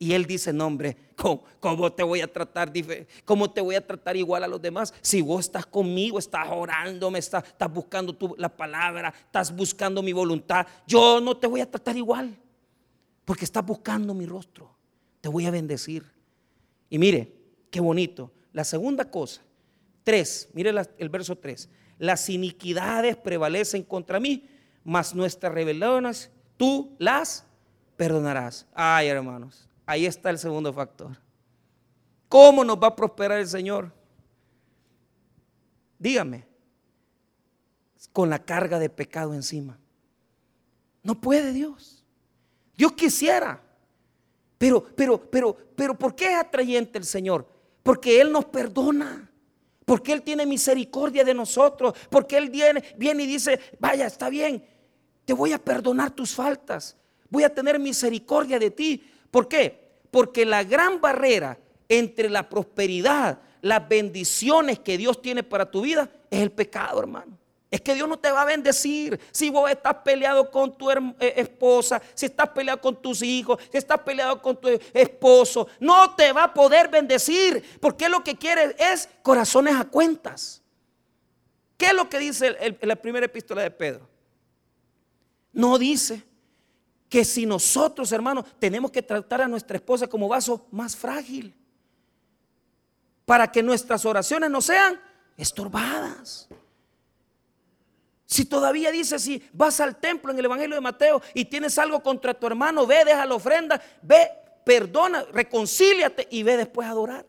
Y 0.03 0.15
él 0.15 0.27
dice, 0.27 0.53
no 0.53 0.67
hombre, 0.67 0.97
¿cómo, 1.61 1.93
te 1.93 2.03
voy 2.03 2.23
a 2.23 2.27
tratar 2.27 2.73
¿Cómo 3.25 3.49
te 3.49 3.61
voy 3.61 3.77
a 3.77 3.87
tratar 3.87 4.17
igual 4.17 4.43
a 4.43 4.49
los 4.49 4.61
demás? 4.61 4.93
Si 5.01 5.23
vos 5.23 5.45
estás 5.45 5.65
conmigo, 5.65 6.19
estás 6.19 6.49
orando, 6.51 7.09
me 7.09 7.21
estás, 7.21 7.45
estás 7.47 7.73
buscando 7.73 8.19
la 8.37 8.49
palabra, 8.49 9.15
estás 9.27 9.55
buscando 9.55 10.03
mi 10.03 10.12
voluntad, 10.12 10.67
yo 10.88 11.21
no 11.21 11.37
te 11.37 11.47
voy 11.47 11.61
a 11.61 11.71
tratar 11.71 11.97
igual. 11.97 12.37
Porque 13.25 13.45
estás 13.45 13.65
buscando 13.65 14.12
mi 14.12 14.27
rostro. 14.27 14.75
Te 15.21 15.29
voy 15.29 15.47
a 15.47 15.53
bendecir. 15.53 16.05
Y 16.91 16.99
mire, 16.99 17.33
qué 17.71 17.79
bonito. 17.79 18.33
La 18.53 18.65
segunda 18.65 19.09
cosa, 19.09 19.41
tres, 20.03 20.49
mire 20.53 20.75
el 20.99 21.09
verso 21.11 21.38
tres. 21.38 21.69
Las 21.97 22.29
iniquidades 22.29 23.15
prevalecen 23.15 23.85
contra 23.85 24.19
mí, 24.19 24.49
mas 24.83 25.15
nuestras 25.15 25.55
rebeliones 25.55 26.29
tú 26.57 26.97
las 26.99 27.47
perdonarás. 27.97 28.67
Ay, 28.75 29.07
hermanos. 29.07 29.69
Ahí 29.92 30.07
está 30.07 30.31
el 30.31 30.38
segundo 30.38 30.72
factor. 30.72 31.18
¿Cómo 32.26 32.64
nos 32.64 32.83
va 32.83 32.87
a 32.87 32.96
prosperar 32.96 33.38
el 33.38 33.46
Señor? 33.46 33.92
Dígame, 35.98 36.46
con 38.11 38.31
la 38.31 38.42
carga 38.42 38.78
de 38.78 38.88
pecado 38.88 39.35
encima. 39.35 39.78
No 41.02 41.20
puede 41.20 41.52
Dios. 41.52 42.07
Dios 42.74 42.92
quisiera. 42.92 43.61
Pero, 44.57 44.83
pero, 44.96 45.31
pero, 45.31 45.55
pero, 45.76 45.98
¿por 45.98 46.14
qué 46.14 46.33
es 46.33 46.38
atrayente 46.38 46.96
el 46.96 47.05
Señor? 47.05 47.46
Porque 47.83 48.18
Él 48.18 48.33
nos 48.33 48.46
perdona. 48.46 49.31
Porque 49.85 50.14
Él 50.14 50.22
tiene 50.22 50.46
misericordia 50.46 51.22
de 51.22 51.35
nosotros. 51.35 51.92
Porque 52.09 52.38
Él 52.38 52.48
viene, 52.48 52.83
viene 52.96 53.24
y 53.24 53.26
dice, 53.26 53.61
vaya, 53.78 54.07
está 54.07 54.31
bien, 54.31 54.64
te 55.26 55.35
voy 55.35 55.52
a 55.52 55.62
perdonar 55.62 56.12
tus 56.12 56.35
faltas. 56.35 56.96
Voy 57.28 57.44
a 57.44 57.52
tener 57.55 57.78
misericordia 57.78 58.59
de 58.59 58.70
ti. 58.70 59.07
¿Por 59.31 59.46
qué? 59.48 59.82
Porque 60.12 60.44
la 60.44 60.62
gran 60.62 61.01
barrera 61.01 61.59
entre 61.88 62.29
la 62.29 62.48
prosperidad, 62.48 63.40
las 63.62 63.88
bendiciones 63.88 64.79
que 64.79 64.98
Dios 64.98 65.22
tiene 65.22 65.42
para 65.42 65.70
tu 65.70 65.81
vida 65.81 66.09
es 66.31 66.42
el 66.42 66.53
pecado, 66.53 67.01
hermano. 67.01 67.38
Es 67.70 67.81
que 67.81 67.94
Dios 67.94 68.07
no 68.07 68.18
te 68.18 68.31
va 68.31 68.42
a 68.42 68.44
bendecir 68.44 69.18
si 69.31 69.48
vos 69.48 69.70
estás 69.70 69.94
peleado 70.05 70.51
con 70.51 70.77
tu 70.77 70.90
eh, 70.90 71.14
esposa, 71.37 72.03
si 72.12 72.27
estás 72.27 72.51
peleado 72.51 72.79
con 72.79 73.01
tus 73.01 73.22
hijos, 73.22 73.59
si 73.70 73.79
estás 73.79 74.01
peleado 74.01 74.42
con 74.42 74.61
tu 74.61 74.68
esposo. 74.92 75.66
No 75.81 76.14
te 76.14 76.31
va 76.33 76.44
a 76.44 76.53
poder 76.53 76.88
bendecir 76.88 77.64
porque 77.81 78.11
lo 78.11 78.22
que 78.22 78.37
quiere 78.37 78.77
es 78.79 79.09
corazones 79.22 79.75
a 79.75 79.87
cuentas. 79.87 80.61
¿Qué 81.79 81.87
es 81.87 81.94
lo 81.94 82.11
que 82.11 82.18
dice 82.18 82.77
la 82.83 82.96
primera 82.96 83.25
epístola 83.25 83.62
de 83.62 83.70
Pedro? 83.70 84.07
No 85.55 85.79
dice 85.79 86.22
que 87.12 87.27
si 87.27 87.44
nosotros, 87.44 88.11
hermanos, 88.11 88.46
tenemos 88.59 88.90
que 88.90 89.03
tratar 89.03 89.42
a 89.42 89.46
nuestra 89.46 89.77
esposa 89.77 90.07
como 90.07 90.29
vaso 90.29 90.66
más 90.70 90.96
frágil 90.96 91.55
para 93.27 93.53
que 93.53 93.62
nuestras 93.62 94.07
oraciones 94.07 94.48
no 94.48 94.62
sean 94.62 94.98
estorbadas. 95.37 96.48
Si 98.25 98.46
todavía 98.46 98.90
dice, 98.90 99.18
si 99.18 99.46
vas 99.53 99.79
al 99.81 100.01
templo 100.01 100.33
en 100.33 100.38
el 100.38 100.46
Evangelio 100.46 100.75
de 100.75 100.81
Mateo 100.81 101.20
y 101.35 101.44
tienes 101.44 101.77
algo 101.77 102.03
contra 102.03 102.33
tu 102.33 102.46
hermano, 102.46 102.87
ve, 102.87 103.05
deja 103.05 103.27
la 103.27 103.35
ofrenda, 103.35 103.79
ve, 104.01 104.31
perdona, 104.64 105.22
reconcíliate 105.31 106.29
y 106.31 106.42
ve 106.42 106.57
después 106.57 106.88
a 106.88 106.92
adorar. 106.92 107.27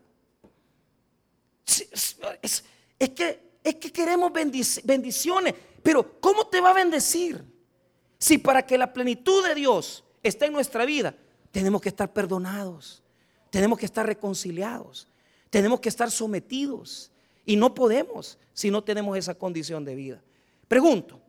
Es, 2.40 2.64
que, 3.10 3.58
es 3.62 3.74
que 3.74 3.92
queremos 3.92 4.32
bendiciones, 4.32 5.54
pero 5.82 6.18
¿cómo 6.20 6.46
te 6.46 6.62
va 6.62 6.70
a 6.70 6.72
bendecir? 6.72 7.53
Si 8.24 8.38
para 8.38 8.64
que 8.64 8.78
la 8.78 8.90
plenitud 8.90 9.46
de 9.46 9.54
Dios 9.54 10.02
esté 10.22 10.46
en 10.46 10.54
nuestra 10.54 10.86
vida, 10.86 11.14
tenemos 11.50 11.82
que 11.82 11.90
estar 11.90 12.10
perdonados, 12.10 13.02
tenemos 13.50 13.78
que 13.78 13.84
estar 13.84 14.06
reconciliados, 14.06 15.06
tenemos 15.50 15.78
que 15.78 15.90
estar 15.90 16.10
sometidos. 16.10 17.12
Y 17.44 17.56
no 17.56 17.74
podemos 17.74 18.38
si 18.54 18.70
no 18.70 18.82
tenemos 18.82 19.18
esa 19.18 19.34
condición 19.34 19.84
de 19.84 19.94
vida. 19.94 20.22
Pregunto, 20.68 21.20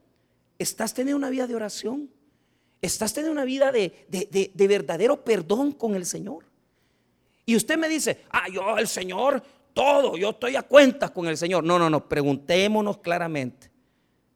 ¿estás 0.58 0.94
teniendo 0.94 1.18
una 1.18 1.30
vida 1.30 1.48
de 1.48 1.56
oración? 1.56 2.10
¿Estás 2.82 3.12
teniendo 3.12 3.34
una 3.34 3.44
vida 3.44 3.74
de, 3.74 4.08
de, 4.08 4.68
verdadero 4.70 5.22
perdón 5.22 5.74
con 5.74 5.96
el 5.96 6.06
Señor? 6.06 6.46
Y 7.46 7.58
usted 7.58 7.78
me 7.78 7.90
dice, 7.90 8.22
ah, 8.30 8.48
yo 8.50 8.78
el 8.78 8.88
Señor, 8.88 9.44
todo, 9.74 10.16
yo 10.16 10.30
estoy 10.30 10.56
a 10.56 10.62
cuentas 10.62 11.12
con 11.12 11.28
el 11.28 11.36
Señor. 11.36 11.62
No, 11.66 11.78
no, 11.78 11.90
no, 11.90 12.08
preguntémonos 12.08 13.00
claramente, 13.00 13.70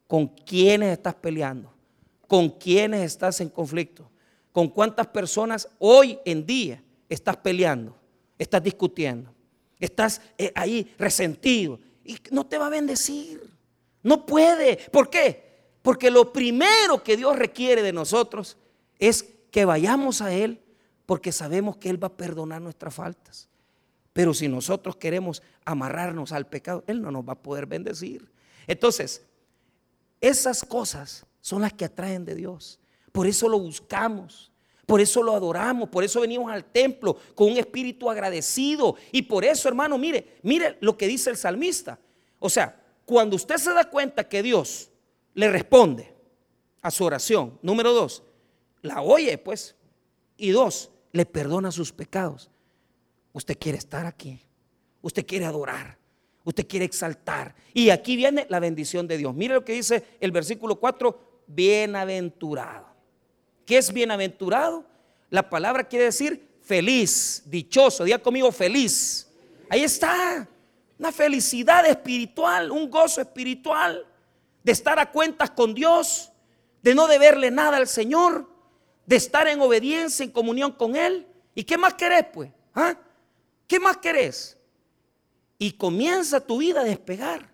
¿con 0.08 0.28
quiénes 0.28 0.92
estás 0.92 1.16
peleando? 1.16 1.79
¿Con 2.30 2.52
quiénes 2.52 3.02
estás 3.02 3.42
en 3.42 3.50
conflicto? 3.50 4.08
¿Con 4.52 4.70
cuántas 4.70 5.08
personas 5.08 5.68
hoy 5.80 6.20
en 6.26 6.46
día 6.46 6.84
estás 7.10 7.36
peleando? 7.38 7.98
Estás 8.38 8.62
discutiendo. 8.62 9.34
Estás 9.80 10.22
eh, 10.38 10.52
ahí 10.54 10.94
resentido. 11.00 11.80
Y 12.06 12.18
no 12.30 12.46
te 12.46 12.60
va 12.60 12.68
a 12.68 12.70
bendecir. 12.70 13.50
No 14.04 14.28
puede. 14.28 14.78
¿Por 14.92 15.10
qué? 15.10 15.72
Porque 15.82 16.12
lo 16.12 16.32
primero 16.32 17.04
que 17.04 17.18
Dios 17.18 17.36
requiere 17.36 17.82
de 17.82 17.94
nosotros 17.94 18.58
es 19.00 19.26
que 19.50 19.66
vayamos 19.66 20.22
a 20.22 20.32
Él 20.32 20.62
porque 21.08 21.32
sabemos 21.32 21.78
que 21.78 21.90
Él 21.90 22.02
va 22.02 22.10
a 22.10 22.16
perdonar 22.16 22.62
nuestras 22.62 22.94
faltas. 22.94 23.50
Pero 24.14 24.36
si 24.36 24.48
nosotros 24.48 24.98
queremos 24.98 25.42
amarrarnos 25.66 26.32
al 26.32 26.46
pecado, 26.46 26.84
Él 26.86 27.02
no 27.02 27.10
nos 27.10 27.28
va 27.28 27.34
a 27.34 27.42
poder 27.42 27.66
bendecir. 27.66 28.32
Entonces, 28.68 29.26
esas 30.22 30.64
cosas 30.64 31.26
son 31.42 31.62
las 31.62 31.74
que 31.74 31.86
atraen 31.86 32.26
de 32.26 32.36
Dios. 32.36 32.80
Por 33.12 33.28
eso 33.28 33.50
lo 33.50 33.60
buscamos. 33.60 34.52
Por 34.90 35.02
eso 35.02 35.22
lo 35.22 35.36
adoramos, 35.36 35.88
por 35.90 36.04
eso 36.04 36.22
venimos 36.22 36.52
al 36.52 36.66
templo 36.66 37.16
con 37.36 37.52
un 37.52 37.58
espíritu 37.58 38.10
agradecido. 38.10 38.96
Y 39.12 39.22
por 39.22 39.46
eso, 39.46 39.68
hermano, 39.68 40.00
mire, 40.00 40.40
mire 40.42 40.80
lo 40.82 40.98
que 40.98 41.08
dice 41.08 41.30
el 41.30 41.38
salmista. 41.38 42.00
O 42.40 42.50
sea, 42.50 42.82
cuando 43.06 43.36
usted 43.36 43.58
se 43.58 43.72
da 43.72 43.88
cuenta 43.88 44.28
que 44.28 44.42
Dios 44.42 44.90
le 45.36 45.48
responde 45.48 46.12
a 46.82 46.90
su 46.90 47.04
oración, 47.06 47.60
número 47.62 47.94
dos, 47.94 48.24
la 48.82 49.04
oye 49.04 49.38
pues, 49.38 49.76
y 50.38 50.50
dos, 50.50 50.90
le 51.12 51.28
perdona 51.28 51.72
sus 51.72 51.94
pecados. 51.94 52.50
Usted 53.32 53.60
quiere 53.60 53.78
estar 53.78 54.08
aquí, 54.08 54.42
usted 55.04 55.24
quiere 55.24 55.46
adorar, 55.46 56.00
usted 56.44 56.68
quiere 56.68 56.86
exaltar. 56.86 57.54
Y 57.76 57.92
aquí 57.92 58.16
viene 58.16 58.48
la 58.50 58.60
bendición 58.60 59.08
de 59.08 59.18
Dios. 59.18 59.36
Mire 59.36 59.54
lo 59.54 59.64
que 59.64 59.74
dice 59.74 60.18
el 60.20 60.32
versículo 60.32 60.80
4, 60.80 61.29
bienaventurado. 61.50 62.88
¿Qué 63.66 63.78
es 63.78 63.92
bienaventurado? 63.92 64.86
La 65.30 65.50
palabra 65.50 65.88
quiere 65.88 66.06
decir 66.06 66.48
feliz, 66.62 67.44
dichoso. 67.46 68.04
Diga 68.04 68.20
conmigo 68.20 68.52
feliz. 68.52 69.28
Ahí 69.70 69.84
está 69.84 70.48
una 70.98 71.12
felicidad 71.12 71.86
espiritual, 71.86 72.72
un 72.72 72.90
gozo 72.90 73.22
espiritual, 73.22 74.06
de 74.64 74.72
estar 74.72 75.00
a 75.00 75.12
cuentas 75.12 75.50
con 75.52 75.74
Dios, 75.74 76.32
de 76.82 76.94
no 76.94 77.08
deberle 77.08 77.52
nada 77.52 77.78
al 77.78 77.88
Señor, 77.88 78.50
de 79.06 79.16
estar 79.16 79.48
en 79.48 79.62
obediencia, 79.62 80.24
en 80.24 80.32
comunión 80.32 80.74
con 80.74 80.96
Él. 80.96 81.26
¿Y 81.56 81.64
qué 81.64 81.78
más 81.78 81.94
querés, 81.94 82.26
pues? 82.34 82.52
¿Ah? 82.76 82.96
¿Qué 83.66 83.80
más 83.80 83.98
querés? 83.98 84.58
Y 85.58 85.72
comienza 85.72 86.40
tu 86.40 86.58
vida 86.58 86.82
a 86.82 86.84
despegar. 86.84 87.50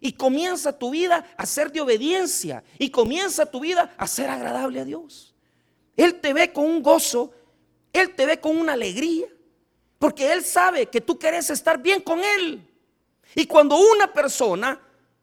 Y 0.00 0.12
comienza 0.12 0.78
tu 0.78 0.90
vida 0.90 1.26
a 1.36 1.46
ser 1.46 1.72
de 1.72 1.80
obediencia. 1.80 2.62
Y 2.78 2.90
comienza 2.90 3.46
tu 3.46 3.60
vida 3.60 3.94
a 3.96 4.06
ser 4.06 4.28
agradable 4.28 4.80
a 4.80 4.84
Dios. 4.84 5.34
Él 5.96 6.20
te 6.20 6.32
ve 6.32 6.52
con 6.52 6.64
un 6.64 6.82
gozo. 6.82 7.32
Él 7.92 8.14
te 8.14 8.26
ve 8.26 8.38
con 8.40 8.56
una 8.56 8.74
alegría. 8.74 9.26
Porque 9.98 10.32
Él 10.32 10.44
sabe 10.44 10.86
que 10.86 11.00
tú 11.00 11.18
querés 11.18 11.50
estar 11.50 11.80
bien 11.80 12.00
con 12.00 12.20
Él. 12.22 12.66
Y 13.34 13.46
cuando 13.46 13.76
una 13.76 14.12
persona 14.12 14.80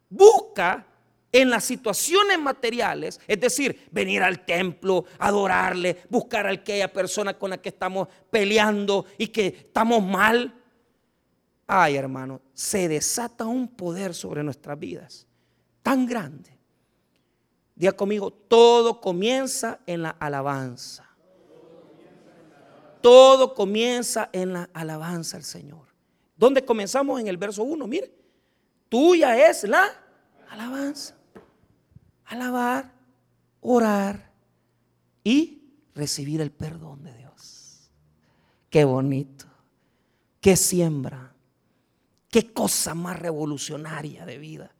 busca 0.10 0.86
en 1.32 1.50
las 1.50 1.64
situaciones 1.64 2.38
materiales, 2.38 3.20
es 3.28 3.40
decir, 3.40 3.88
venir 3.92 4.22
al 4.22 4.46
templo, 4.46 5.06
adorarle, 5.18 6.04
buscar 6.10 6.46
a 6.46 6.52
aquella 6.52 6.94
persona 6.94 7.38
con 7.38 7.50
la 7.50 7.58
que 7.60 7.70
estamos 7.70 8.08
peleando 8.30 9.06
y 9.18 9.28
que 9.28 9.48
estamos 9.48 10.04
mal, 10.04 10.54
ay 11.68 11.96
hermano, 11.96 12.42
se 12.54 12.88
desata 12.88 13.46
un 13.46 13.68
poder 13.68 14.14
sobre 14.14 14.44
nuestras 14.44 14.78
vidas 14.80 15.28
tan 15.82 16.06
grande. 16.06 16.58
Diga 17.76 17.92
conmigo, 17.92 18.32
todo 18.32 19.02
comienza 19.02 19.80
en 19.86 20.04
la 20.04 20.12
alabanza. 20.12 21.10
Todo 23.02 23.54
comienza 23.54 24.30
en 24.32 24.54
la 24.54 24.70
alabanza 24.74 25.38
al 25.38 25.44
Señor. 25.44 25.88
¿Dónde 26.38 26.64
comenzamos? 26.64 27.20
En 27.20 27.28
el 27.28 27.38
verso 27.38 27.64
1, 27.64 27.86
mire. 27.86 28.14
Tuya 28.88 29.50
es 29.50 29.64
la 29.64 29.86
alabanza. 30.50 31.16
Alabar, 32.26 32.94
orar 33.60 34.32
y 35.24 35.64
recibir 35.96 36.40
el 36.42 36.52
perdón 36.52 37.04
de 37.04 37.18
Dios. 37.18 37.92
Qué 38.70 38.86
bonito. 38.86 39.46
Qué 40.40 40.56
siembra. 40.56 41.33
Qué 42.34 42.52
cosa 42.52 42.96
más 42.96 43.20
revolucionaria 43.20 44.26
de 44.26 44.40
vida. 44.40 44.74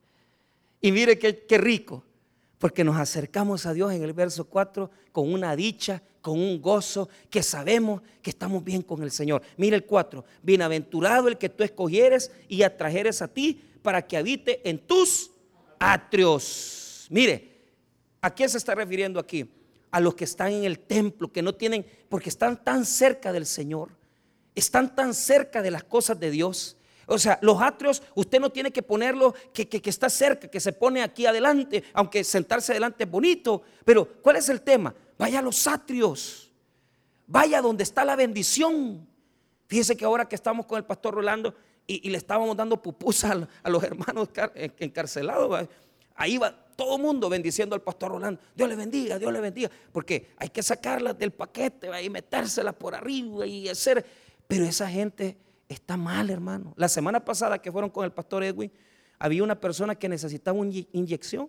Y 0.80 0.90
mire 0.90 1.16
qué, 1.20 1.56
rico 1.56 2.02
porque 2.58 2.82
nos 2.82 2.96
acercamos 2.96 3.64
a 3.64 3.72
Dios 3.72 3.92
en 3.92 4.02
el 4.02 4.12
verso 4.12 4.46
4 4.46 4.90
con 5.12 5.32
una 5.32 5.54
dicha, 5.54 6.02
con 6.20 6.40
un 6.40 6.60
gozo, 6.60 7.08
que 7.30 7.44
sabemos 7.44 8.02
que 8.22 8.30
estamos 8.30 8.64
bien 8.64 8.82
con 8.82 9.04
el 9.04 9.12
Señor. 9.12 9.40
Mire 9.56 9.76
el 9.76 9.84
4, 9.84 10.24
bienaventurado 10.42 11.28
el 11.28 11.38
que 11.38 11.48
tú 11.48 11.62
escogieres 11.62 12.32
y 12.48 12.64
atrajeres 12.64 13.22
a 13.22 13.28
ti 13.28 13.62
para 13.82 14.04
que 14.04 14.16
habite 14.16 14.68
en 14.68 14.80
tus 14.80 15.30
atrios. 15.78 17.06
Mire, 17.08 17.68
¿a 18.20 18.34
quién 18.34 18.48
se 18.48 18.58
está 18.58 18.74
refiriendo 18.74 19.20
aquí? 19.20 19.48
A 19.92 20.00
los 20.00 20.16
que 20.16 20.24
están 20.24 20.50
en 20.50 20.64
el 20.64 20.80
templo, 20.80 21.30
que 21.30 21.40
no 21.40 21.54
tienen, 21.54 21.86
porque 22.08 22.30
están 22.30 22.64
tan 22.64 22.84
cerca 22.84 23.32
del 23.32 23.46
Señor, 23.46 23.90
están 24.56 24.96
tan 24.96 25.14
cerca 25.14 25.62
de 25.62 25.70
las 25.70 25.84
cosas 25.84 26.18
de 26.18 26.32
Dios 26.32 26.78
o 27.06 27.18
sea, 27.18 27.38
los 27.42 27.60
atrios, 27.60 28.02
usted 28.14 28.40
no 28.40 28.50
tiene 28.50 28.70
que 28.70 28.82
ponerlo 28.82 29.34
que, 29.52 29.68
está 29.84 30.08
cerca, 30.08 30.48
que 30.48 30.60
se 30.60 30.72
pone 30.72 31.02
aquí 31.02 31.26
adelante, 31.26 31.84
aunque 31.92 32.24
sentarse 32.24 32.72
adelante 32.72 33.04
es 33.04 33.10
bonito. 33.10 33.62
Pero, 33.84 34.06
¿cuál 34.22 34.36
es 34.36 34.48
el 34.48 34.62
tema? 34.62 34.94
Vaya 35.18 35.38
a 35.38 35.42
los 35.42 35.66
atrios, 35.66 36.50
vaya 37.26 37.60
donde 37.60 37.82
está 37.82 38.04
la 38.04 38.16
bendición, 38.16 39.06
Fíjese 39.66 39.96
que 39.96 40.04
ahora 40.04 40.28
que 40.28 40.34
estamos 40.34 40.66
con 40.66 40.78
el 40.78 40.84
pastor 40.84 41.14
Rolando 41.14 41.54
y, 41.86 42.08
le 42.08 42.18
estábamos 42.18 42.56
dando 42.56 42.80
pupusas 42.80 43.46
a, 43.62 43.68
los 43.68 43.82
hermanos 43.82 44.28
encarcelados, 44.78 45.68
ahí 46.14 46.38
va 46.38 46.52
todo 46.76 46.96
el 46.96 47.02
mundo 47.02 47.28
bendiciendo 47.28 47.74
al 47.74 47.82
pastor 47.82 48.12
Rolando. 48.12 48.40
Dios 48.54 48.68
le 48.68 48.76
bendiga, 48.76 49.18
Dios 49.18 49.32
le 49.32 49.40
bendiga. 49.40 49.70
Porque 49.92 50.28
hay 50.36 50.48
que 50.48 50.62
sacarlas 50.62 51.18
del 51.18 51.32
paquete 51.32 51.88
y 52.02 52.10
metérselas 52.10 52.74
por 52.74 52.94
arriba 52.94 53.46
y 53.46 53.68
hacer. 53.68 54.04
Pero 54.46 54.64
esa 54.64 54.88
gente 54.88 55.36
está 55.68 55.96
mal, 55.96 56.30
hermano. 56.30 56.74
La 56.76 56.88
semana 56.88 57.24
pasada 57.24 57.60
que 57.60 57.72
fueron 57.72 57.90
con 57.90 58.04
el 58.04 58.12
pastor 58.12 58.44
Edwin, 58.44 58.72
había 59.18 59.42
una 59.42 59.58
persona 59.58 59.94
que 59.94 60.08
necesitaba 60.08 60.58
una 60.58 60.72
inyección. 60.92 61.48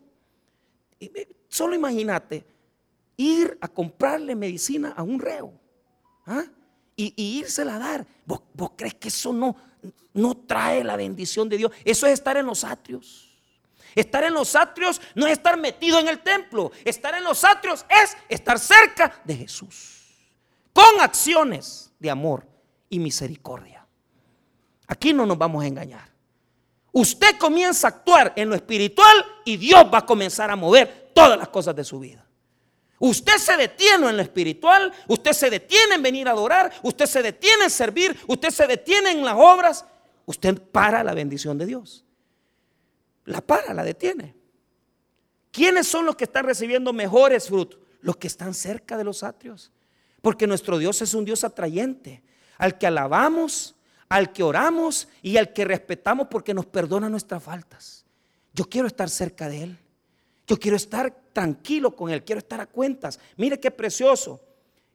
solo 1.47 1.75
imagínate 1.75 2.45
ir 3.17 3.57
a 3.61 3.67
comprarle 3.67 4.35
medicina 4.35 4.93
a 4.95 5.03
un 5.03 5.19
reo 5.19 5.53
¿ah? 6.25 6.43
y, 6.95 7.13
y 7.15 7.39
írsela 7.39 7.75
a 7.75 7.79
dar. 7.79 8.07
¿Vos, 8.25 8.41
crees 8.75 8.95
que 8.95 9.07
eso 9.09 9.33
no, 9.33 9.55
no 10.13 10.35
trae 10.35 10.83
la 10.83 10.95
bendición 10.95 11.49
de 11.49 11.57
Dios? 11.57 11.71
Eso 11.83 12.07
es 12.07 12.13
estar 12.13 12.37
en 12.37 12.45
los 12.45 12.63
atrios. 12.63 13.31
Estar 13.95 14.25
en 14.25 14.33
los 14.33 14.55
atrios 14.55 15.01
no 15.15 15.25
es 15.25 15.33
estar 15.33 15.57
metido 15.57 15.99
en 15.99 16.09
el 16.09 16.21
templo. 16.21 16.71
Estar 16.83 17.15
en 17.15 17.23
los 17.23 17.43
atrios 17.43 17.85
es 17.89 18.17
estar 18.27 18.59
cerca 18.59 19.21
de 19.23 19.35
Jesús. 19.37 20.01
Con 20.73 20.99
acciones 20.99 21.91
de 21.99 22.09
amor 22.09 22.45
y 22.89 22.99
misericordia. 22.99 23.74
Aquí 24.87 25.13
no 25.13 25.25
nos 25.25 25.37
vamos 25.37 25.63
a 25.63 25.67
engañar. 25.67 26.09
Usted 26.91 27.37
comienza 27.37 27.87
a 27.87 27.89
actuar 27.91 28.33
en 28.35 28.49
lo 28.49 28.55
espiritual 28.55 29.25
y 29.43 29.57
Dios 29.57 29.85
va 29.93 29.99
a 29.99 30.05
comenzar 30.05 30.49
a 30.49 30.55
mover 30.55 31.11
todas 31.13 31.37
las 31.37 31.49
cosas 31.49 31.75
de 31.75 31.83
su 31.83 31.99
vida. 31.99 32.25
Usted 32.99 33.37
se 33.37 33.57
detiene 33.57 34.09
en 34.09 34.15
lo 34.15 34.23
espiritual, 34.23 34.93
usted 35.07 35.33
se 35.33 35.49
detiene 35.49 35.95
en 35.95 36.01
venir 36.01 36.27
a 36.27 36.31
adorar, 36.31 36.71
usted 36.81 37.05
se 37.05 37.21
detiene 37.21 37.65
en 37.65 37.69
servir, 37.69 38.17
usted 38.27 38.49
se 38.49 38.65
detiene 38.67 39.11
en 39.11 39.25
las 39.25 39.35
obras, 39.37 39.85
usted 40.25 40.61
para 40.71 41.03
la 41.03 41.13
bendición 41.13 41.57
de 41.57 41.65
Dios 41.65 42.05
la 43.25 43.41
para, 43.41 43.73
la 43.73 43.83
detiene. 43.83 44.35
¿Quiénes 45.51 45.87
son 45.87 46.05
los 46.05 46.15
que 46.15 46.25
están 46.25 46.45
recibiendo 46.45 46.93
mejores 46.93 47.47
frutos? 47.47 47.79
Los 48.01 48.17
que 48.17 48.27
están 48.27 48.53
cerca 48.53 48.97
de 48.97 49.03
los 49.03 49.23
atrios. 49.23 49.71
Porque 50.21 50.47
nuestro 50.47 50.77
Dios 50.77 51.01
es 51.01 51.13
un 51.13 51.25
Dios 51.25 51.43
atrayente, 51.43 52.23
al 52.57 52.77
que 52.77 52.87
alabamos, 52.87 53.74
al 54.15 54.31
que 54.31 54.43
oramos 54.43 55.09
y 55.21 55.35
al 55.35 55.51
que 55.51 55.65
respetamos 55.65 56.29
porque 56.31 56.53
nos 56.53 56.65
perdona 56.65 57.09
nuestras 57.09 57.43
faltas. 57.43 58.05
Yo 58.53 58.63
quiero 58.63 58.87
estar 58.87 59.09
cerca 59.09 59.49
de 59.49 59.63
Él. 59.63 59.77
Yo 60.47 60.57
quiero 60.57 60.77
estar 60.77 61.13
tranquilo 61.33 61.93
con 61.93 62.09
Él, 62.09 62.23
quiero 62.23 62.39
estar 62.39 62.61
a 62.61 62.65
cuentas. 62.65 63.19
Mire 63.35 63.59
qué 63.59 63.71
precioso. 63.71 64.39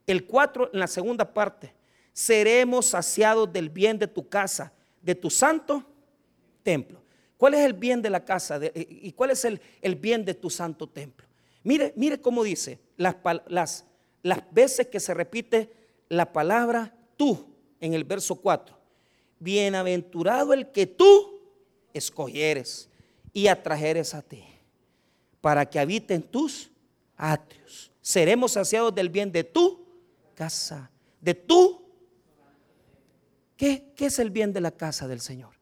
El 0.06 0.24
4 0.24 0.70
en 0.72 0.80
la 0.80 0.87
segunda 0.87 1.35
parte. 1.35 1.74
Seremos 2.14 2.87
saciados 2.87 3.52
del 3.52 3.68
bien 3.68 3.98
de 3.98 4.06
tu 4.06 4.26
casa, 4.26 4.72
de 5.02 5.14
tu 5.14 5.28
santo 5.28 5.85
templo. 6.62 7.02
¿Cuál 7.37 7.52
es 7.52 7.61
el 7.61 7.74
bien 7.74 8.00
de 8.00 8.09
la 8.09 8.24
casa 8.24 8.59
y 8.74 9.12
cuál 9.12 9.33
es 9.33 9.44
el, 9.44 9.61
bien 9.96 10.24
de 10.24 10.33
tu 10.33 10.48
santo 10.48 10.88
templo? 10.88 11.26
Mire, 11.62 11.92
mire 11.94 12.22
cómo 12.22 12.42
dice 12.42 12.78
las, 12.96 13.16
las, 13.48 13.85
las 14.22 14.50
veces 14.50 14.87
que 14.87 14.98
se 14.98 15.12
repite 15.12 15.70
la 16.09 16.33
palabra 16.33 16.94
tú 17.18 17.54
en 17.80 17.92
el 17.92 18.04
verso 18.04 18.37
4. 18.37 18.79
Bienaventurado 19.40 20.53
el 20.53 20.70
que 20.70 20.87
tú 20.87 21.40
escogieres 21.92 22.88
y 23.33 23.48
atrajeres 23.48 24.14
a 24.14 24.22
ti, 24.22 24.44
para 25.40 25.68
que 25.68 25.81
habiten 25.81 26.22
tus 26.22 26.70
atrios. 27.16 27.90
Seremos 28.00 28.53
saciados 28.53 28.94
del 28.94 29.09
bien 29.09 29.33
de 29.33 29.42
tu 29.42 29.85
casa, 30.35 30.90
de 31.20 31.35
tu... 31.35 31.83
¿Qué, 33.57 33.92
qué 33.96 34.07
es 34.07 34.18
el 34.18 34.31
bien 34.31 34.53
de 34.53 34.61
la 34.61 34.70
casa 34.70 35.09
del 35.09 35.20
Señor? 35.20 35.61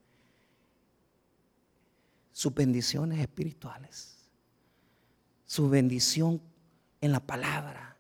sus 2.39 2.55
bendiciones 2.55 3.19
espirituales, 3.19 4.17
su 5.45 5.69
bendición 5.69 6.41
en 7.01 7.11
la 7.11 7.19
palabra, 7.19 7.97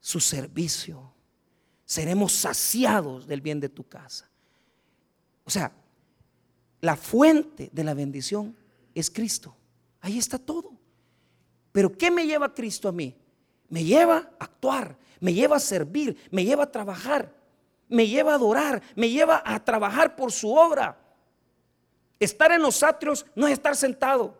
su 0.00 0.20
servicio. 0.20 1.14
Seremos 1.86 2.32
saciados 2.32 3.26
del 3.26 3.40
bien 3.40 3.58
de 3.58 3.70
tu 3.70 3.88
casa. 3.88 4.28
O 5.48 5.50
sea, 5.50 5.72
la 6.82 6.94
fuente 6.94 7.70
de 7.72 7.82
la 7.82 7.94
bendición 7.94 8.54
es 8.94 9.10
Cristo. 9.10 9.56
Ahí 10.02 10.18
está 10.18 10.38
todo. 10.38 10.72
Pero 11.72 11.90
¿qué 11.96 12.10
me 12.10 12.26
lleva 12.26 12.52
Cristo 12.52 12.86
a 12.86 12.92
mí? 12.92 13.16
Me 13.70 13.82
lleva 13.82 14.30
a 14.38 14.44
actuar, 14.44 14.98
me 15.20 15.32
lleva 15.32 15.56
a 15.56 15.60
servir, 15.60 16.18
me 16.30 16.44
lleva 16.44 16.64
a 16.64 16.70
trabajar, 16.70 17.34
me 17.88 18.06
lleva 18.06 18.32
a 18.32 18.34
adorar, 18.34 18.82
me 18.94 19.08
lleva 19.08 19.42
a 19.42 19.64
trabajar 19.64 20.16
por 20.16 20.32
su 20.32 20.52
obra. 20.52 21.00
Estar 22.20 22.52
en 22.52 22.60
los 22.60 22.82
atrios 22.82 23.24
no 23.34 23.46
es 23.46 23.54
estar 23.54 23.74
sentado. 23.74 24.36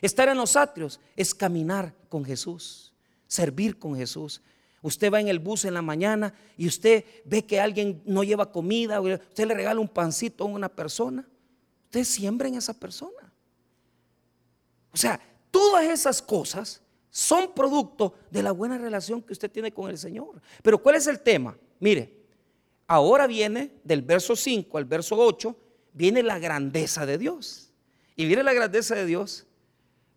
Estar 0.00 0.30
en 0.30 0.38
los 0.38 0.56
atrios 0.56 0.98
es 1.14 1.34
caminar 1.34 1.94
con 2.08 2.24
Jesús, 2.24 2.94
servir 3.26 3.78
con 3.78 3.94
Jesús. 3.94 4.40
Usted 4.86 5.12
va 5.12 5.20
en 5.20 5.26
el 5.26 5.40
bus 5.40 5.64
en 5.64 5.74
la 5.74 5.82
mañana 5.82 6.32
y 6.56 6.68
usted 6.68 7.04
ve 7.24 7.44
que 7.44 7.58
alguien 7.58 8.00
no 8.04 8.22
lleva 8.22 8.52
comida, 8.52 9.00
usted 9.00 9.48
le 9.48 9.54
regala 9.54 9.80
un 9.80 9.88
pancito 9.88 10.44
a 10.44 10.46
una 10.46 10.68
persona, 10.68 11.28
usted 11.86 12.04
siembra 12.04 12.46
en 12.46 12.54
esa 12.54 12.72
persona. 12.72 13.32
O 14.92 14.96
sea, 14.96 15.20
todas 15.50 15.84
esas 15.86 16.22
cosas 16.22 16.80
son 17.10 17.52
producto 17.52 18.14
de 18.30 18.44
la 18.44 18.52
buena 18.52 18.78
relación 18.78 19.20
que 19.22 19.32
usted 19.32 19.50
tiene 19.50 19.72
con 19.72 19.90
el 19.90 19.98
Señor. 19.98 20.40
Pero 20.62 20.80
¿cuál 20.80 20.94
es 20.94 21.08
el 21.08 21.18
tema? 21.18 21.58
Mire, 21.80 22.14
ahora 22.86 23.26
viene 23.26 23.72
del 23.82 24.02
verso 24.02 24.36
5 24.36 24.78
al 24.78 24.84
verso 24.84 25.16
8 25.16 25.56
viene 25.92 26.22
la 26.22 26.38
grandeza 26.38 27.06
de 27.06 27.18
Dios. 27.18 27.72
Y 28.14 28.26
viene 28.26 28.44
la 28.44 28.52
grandeza 28.52 28.94
de 28.94 29.04
Dios. 29.04 29.46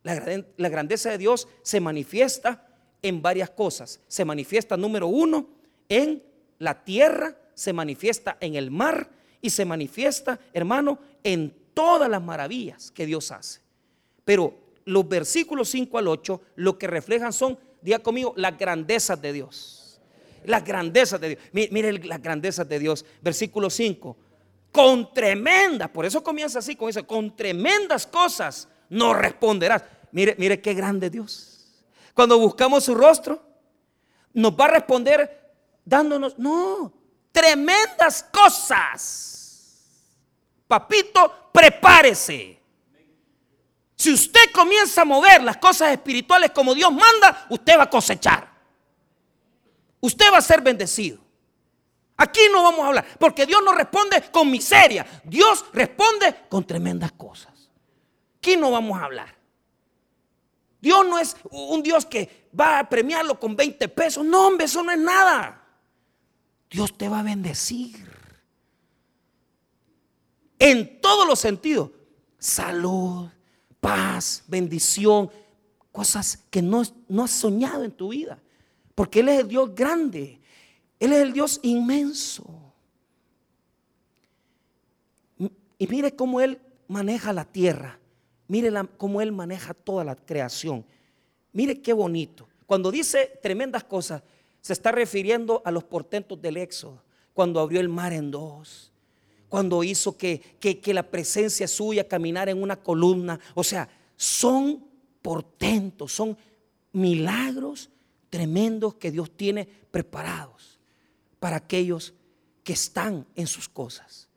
La, 0.04 0.70
grandeza 0.70 1.10
de 1.10 1.18
Dios 1.18 1.48
se 1.64 1.80
manifiesta 1.80 2.69
en 3.02 3.22
varias 3.22 3.50
cosas. 3.50 4.00
Se 4.08 4.26
manifiesta, 4.26 4.78
número 4.78 5.08
uno, 5.08 5.48
en 5.88 6.24
la 6.58 6.84
tierra, 6.84 7.36
se 7.54 7.74
manifiesta 7.74 8.38
en 8.40 8.56
el 8.56 8.72
mar 8.72 9.10
y 9.42 9.50
se 9.50 9.66
manifiesta, 9.66 10.40
hermano, 10.54 11.00
en 11.24 11.54
todas 11.74 12.10
las 12.10 12.22
maravillas 12.22 12.92
que 12.92 13.06
Dios 13.06 13.32
hace. 13.32 13.62
Pero 14.26 14.54
los 14.86 15.08
versículos 15.08 15.70
5 15.70 15.98
al 15.98 16.08
8 16.08 16.42
lo 16.56 16.78
que 16.78 16.88
reflejan 16.88 17.34
son, 17.34 17.58
diga 17.82 18.00
conmigo, 18.00 18.34
las 18.36 18.58
grandezas 18.58 19.22
de 19.22 19.34
Dios. 19.34 20.02
Las 20.46 20.64
grandezas 20.64 21.20
de 21.20 21.30
Dios. 21.30 21.42
Mire, 21.52 21.94
las 21.94 22.22
grandezas 22.22 22.68
de 22.68 22.80
Dios. 22.80 23.06
Versículo 23.22 23.70
5 23.70 24.18
con 24.72 25.14
tremendas, 25.14 25.90
por 25.90 26.06
eso 26.06 26.24
comienza 26.24 26.60
así, 26.60 26.76
con 26.76 26.90
eso, 26.90 27.06
con 27.06 27.36
tremendas 27.36 28.06
cosas 28.06 28.68
no 28.90 29.14
responderás. 29.14 29.84
Mire, 30.12 30.36
mire 30.38 30.62
qué 30.62 30.74
grande 30.74 31.10
Dios. 31.10 31.59
Cuando 32.20 32.38
buscamos 32.38 32.84
su 32.84 32.96
rostro, 32.96 33.42
nos 34.34 34.52
va 34.52 34.66
a 34.66 34.72
responder 34.72 35.54
dándonos, 35.86 36.38
no, 36.38 36.92
tremendas 37.32 38.24
cosas. 38.24 39.88
Papito, 40.68 41.50
prepárese. 41.54 42.62
Si 43.96 44.12
usted 44.12 44.52
comienza 44.54 45.04
a 45.04 45.06
mover 45.06 45.42
las 45.44 45.56
cosas 45.56 45.94
espirituales 45.94 46.52
como 46.52 46.76
Dios 46.76 46.92
manda, 46.92 47.46
usted 47.52 47.78
va 47.80 47.84
a 47.84 47.90
cosechar. 47.90 48.52
Usted 50.02 50.26
va 50.30 50.40
a 50.40 50.42
ser 50.42 50.60
bendecido. 50.60 51.20
Aquí 52.18 52.42
no 52.52 52.64
vamos 52.64 52.82
a 52.82 52.88
hablar, 52.88 53.06
porque 53.18 53.46
Dios 53.46 53.62
no 53.64 53.72
responde 53.72 54.30
con 54.30 54.52
miseria, 54.52 55.06
Dios 55.24 55.64
responde 55.72 56.36
con 56.50 56.68
tremendas 56.68 57.14
cosas. 57.14 57.72
Aquí 58.40 58.58
no 58.58 58.72
vamos 58.72 59.00
a 59.00 59.06
hablar. 59.06 59.39
Dios 60.82 61.06
no 61.08 61.20
es 61.20 61.36
un 61.52 61.84
Dios 61.84 62.06
que 62.06 62.50
va 62.58 62.80
a 62.80 62.90
premiarlo 62.90 63.40
con 63.40 63.56
20 63.56 63.88
pesos. 63.90 64.26
No, 64.26 64.48
hombre, 64.48 64.66
eso 64.66 64.82
no 64.82 64.92
es 64.92 65.00
nada. 65.00 65.62
Dios 66.70 66.98
te 66.98 67.10
va 67.10 67.20
a 67.20 67.24
bendecir. 67.24 68.08
En 70.58 71.02
todos 71.02 71.28
los 71.28 71.40
sentidos. 71.40 71.92
Salud, 72.38 73.28
paz, 73.80 74.44
bendición. 74.48 75.30
Cosas 75.92 76.46
que 76.50 76.62
no, 76.62 76.84
no 77.08 77.24
has 77.24 77.32
soñado 77.32 77.84
en 77.84 77.92
tu 77.92 78.10
vida. 78.10 78.40
Porque 78.96 79.20
Él 79.20 79.30
es 79.30 79.40
el 79.42 79.48
Dios 79.48 79.76
grande. 79.76 80.40
Él 81.00 81.14
es 81.14 81.20
el 81.20 81.34
Dios 81.34 81.60
inmenso. 81.64 82.46
Y 85.78 85.88
mire 85.88 86.16
cómo 86.16 86.40
Él 86.42 86.62
maneja 86.88 87.34
la 87.34 87.46
tierra. 87.46 88.00
Mire 88.50 88.72
cómo 88.98 89.22
Él 89.22 89.32
maneja 89.32 89.76
toda 89.76 90.04
la 90.04 90.16
creación. 90.16 90.84
Mire 91.54 91.80
qué 91.82 91.94
bonito. 91.94 92.50
Cuando 92.66 92.90
dice 92.90 93.40
tremendas 93.44 93.84
cosas, 93.84 94.24
se 94.60 94.74
está 94.74 94.92
refiriendo 94.92 95.62
a 95.64 95.72
los 95.72 95.84
portentos 95.84 96.42
del 96.42 96.58
Éxodo. 96.58 97.04
Cuando 97.36 97.60
abrió 97.60 97.80
el 97.80 97.90
mar 97.90 98.12
en 98.12 98.32
dos. 98.32 98.92
Cuando 99.50 99.84
hizo 99.84 100.18
que, 100.18 100.40
que 100.60 100.94
la 100.96 101.04
presencia 101.04 101.68
suya 101.68 102.08
caminara 102.08 102.50
en 102.50 102.62
una 102.62 102.76
columna. 102.76 103.40
O 103.54 103.64
sea, 103.64 103.88
son 104.18 104.84
portentos, 105.22 106.12
son 106.12 106.36
milagros 106.92 107.92
tremendos 108.32 108.96
que 108.96 109.12
Dios 109.12 109.30
tiene 109.30 109.68
preparados 109.92 110.80
para 111.40 111.58
aquellos 111.58 112.16
que 112.64 112.74
están 112.74 113.28
en 113.36 113.46
sus 113.46 113.70
cosas, 113.70 114.28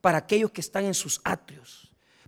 para 0.00 0.18
aquellos 0.18 0.50
que 0.50 0.60
están 0.60 0.86
en 0.86 0.94
sus 0.94 1.20
atrios 1.22 1.79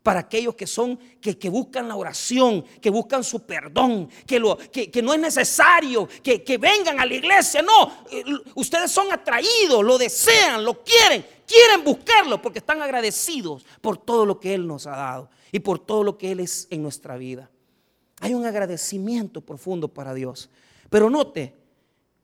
para 0.03 0.21
aquellos 0.21 0.55
que 0.55 0.67
son, 0.67 0.99
que, 1.21 1.39
que, 1.39 1.49
buscan 1.49 1.87
la 1.89 1.97
oración, 1.97 2.65
que 2.81 2.91
buscan 2.91 3.23
su 3.23 3.47
perdón, 3.47 4.09
que, 4.27 4.39
lo, 4.39 4.57
que, 4.57 4.91
que 4.91 5.01
no 5.01 5.15
es 5.15 5.21
necesario 5.21 6.09
que, 6.23 6.43
que, 6.43 6.59
vengan 6.59 6.99
a 6.99 7.07
la 7.07 7.15
iglesia. 7.15 7.63
No, 7.63 8.05
eh, 8.11 8.25
ustedes 8.57 8.91
son 8.91 9.13
atraídos, 9.13 9.85
lo 9.85 9.99
desean, 9.99 10.65
lo 10.65 10.83
quieren, 10.83 11.25
quieren 11.47 11.85
buscarlo 11.85 12.43
porque 12.43 12.59
están 12.59 12.83
agradecidos 12.83 13.65
por 13.81 13.97
todo 13.97 14.27
lo 14.27 14.41
que 14.41 14.55
Él 14.55 14.67
nos 14.67 14.87
ha 14.87 14.97
dado 14.97 15.31
y 15.53 15.61
por 15.61 15.79
todo 15.79 16.03
lo 16.03 16.19
que 16.19 16.33
Él 16.33 16.41
es 16.41 16.67
en 16.71 16.83
nuestra 16.83 17.17
vida. 17.17 17.49
Hay 18.21 18.35
un 18.35 18.45
agradecimiento 18.45 19.41
profundo 19.41 19.89
para 19.89 20.15
Dios. 20.15 20.51
Pero 20.91 21.11
note, 21.11 21.55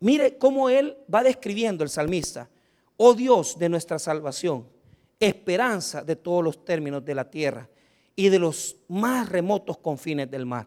mire 0.01 0.37
cómo 0.37 0.69
Él 0.69 0.97
va 1.13 1.23
describiendo 1.23 1.85
el 1.85 1.91
salmista, 1.91 2.49
oh 2.97 3.15
Dios 3.15 3.59
de 3.59 3.69
nuestra 3.69 4.01
salvación 4.01 4.78
esperanza 5.21 6.03
de 6.03 6.17
todos 6.17 6.45
los 6.45 6.65
términos 6.65 7.05
de 7.05 7.15
la 7.15 7.29
tierra 7.29 7.69
y 8.15 8.29
de 8.29 8.39
los 8.39 8.77
más 8.89 9.29
remotos 9.29 9.79
confines 9.79 10.31
del 10.31 10.47
mar. 10.47 10.67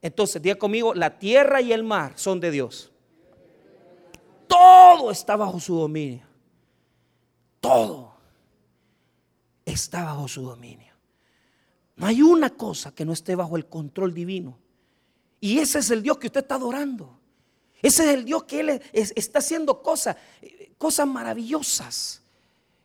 Entonces, 0.00 0.40
diga 0.40 0.56
conmigo, 0.56 0.94
la 0.94 1.18
tierra 1.18 1.60
y 1.60 1.72
el 1.72 1.82
mar 1.82 2.12
son 2.16 2.40
de 2.40 2.50
Dios. 2.50 2.92
Todo 4.46 5.10
está 5.10 5.36
bajo 5.36 5.60
su 5.60 5.76
dominio. 5.76 6.26
Todo 7.60 8.14
está 9.64 10.04
bajo 10.04 10.28
su 10.28 10.42
dominio. 10.42 10.92
No 11.96 12.06
hay 12.06 12.22
una 12.22 12.50
cosa 12.50 12.94
que 12.94 13.04
no 13.04 13.12
esté 13.12 13.34
bajo 13.34 13.56
el 13.56 13.66
control 13.66 14.14
divino. 14.14 14.58
Y 15.40 15.58
ese 15.58 15.80
es 15.80 15.90
el 15.90 16.02
Dios 16.02 16.18
que 16.18 16.28
usted 16.28 16.40
está 16.40 16.54
adorando. 16.54 17.18
Ese 17.82 18.04
es 18.04 18.14
el 18.14 18.24
Dios 18.24 18.44
que 18.44 18.60
Él 18.60 18.82
está 18.92 19.40
haciendo 19.40 19.82
cosas, 19.82 20.16
cosas 20.78 21.06
maravillosas. 21.06 22.22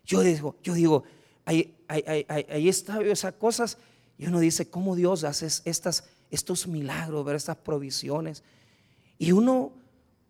Yo 0.05 0.21
digo, 0.21 0.55
yo 0.61 0.73
digo, 0.73 1.03
ahí, 1.45 1.75
ahí, 1.87 2.67
está 2.67 3.01
esas 3.01 3.33
cosas. 3.33 3.77
Y 4.17 4.27
uno 4.27 4.39
dice, 4.39 4.69
¿cómo 4.69 4.95
Dios 4.95 5.23
hace 5.23 5.47
estas, 5.65 6.05
estos 6.29 6.67
milagros, 6.67 7.25
ver 7.25 7.35
estas 7.35 7.57
provisiones? 7.57 8.43
Y 9.17 9.31
uno, 9.31 9.71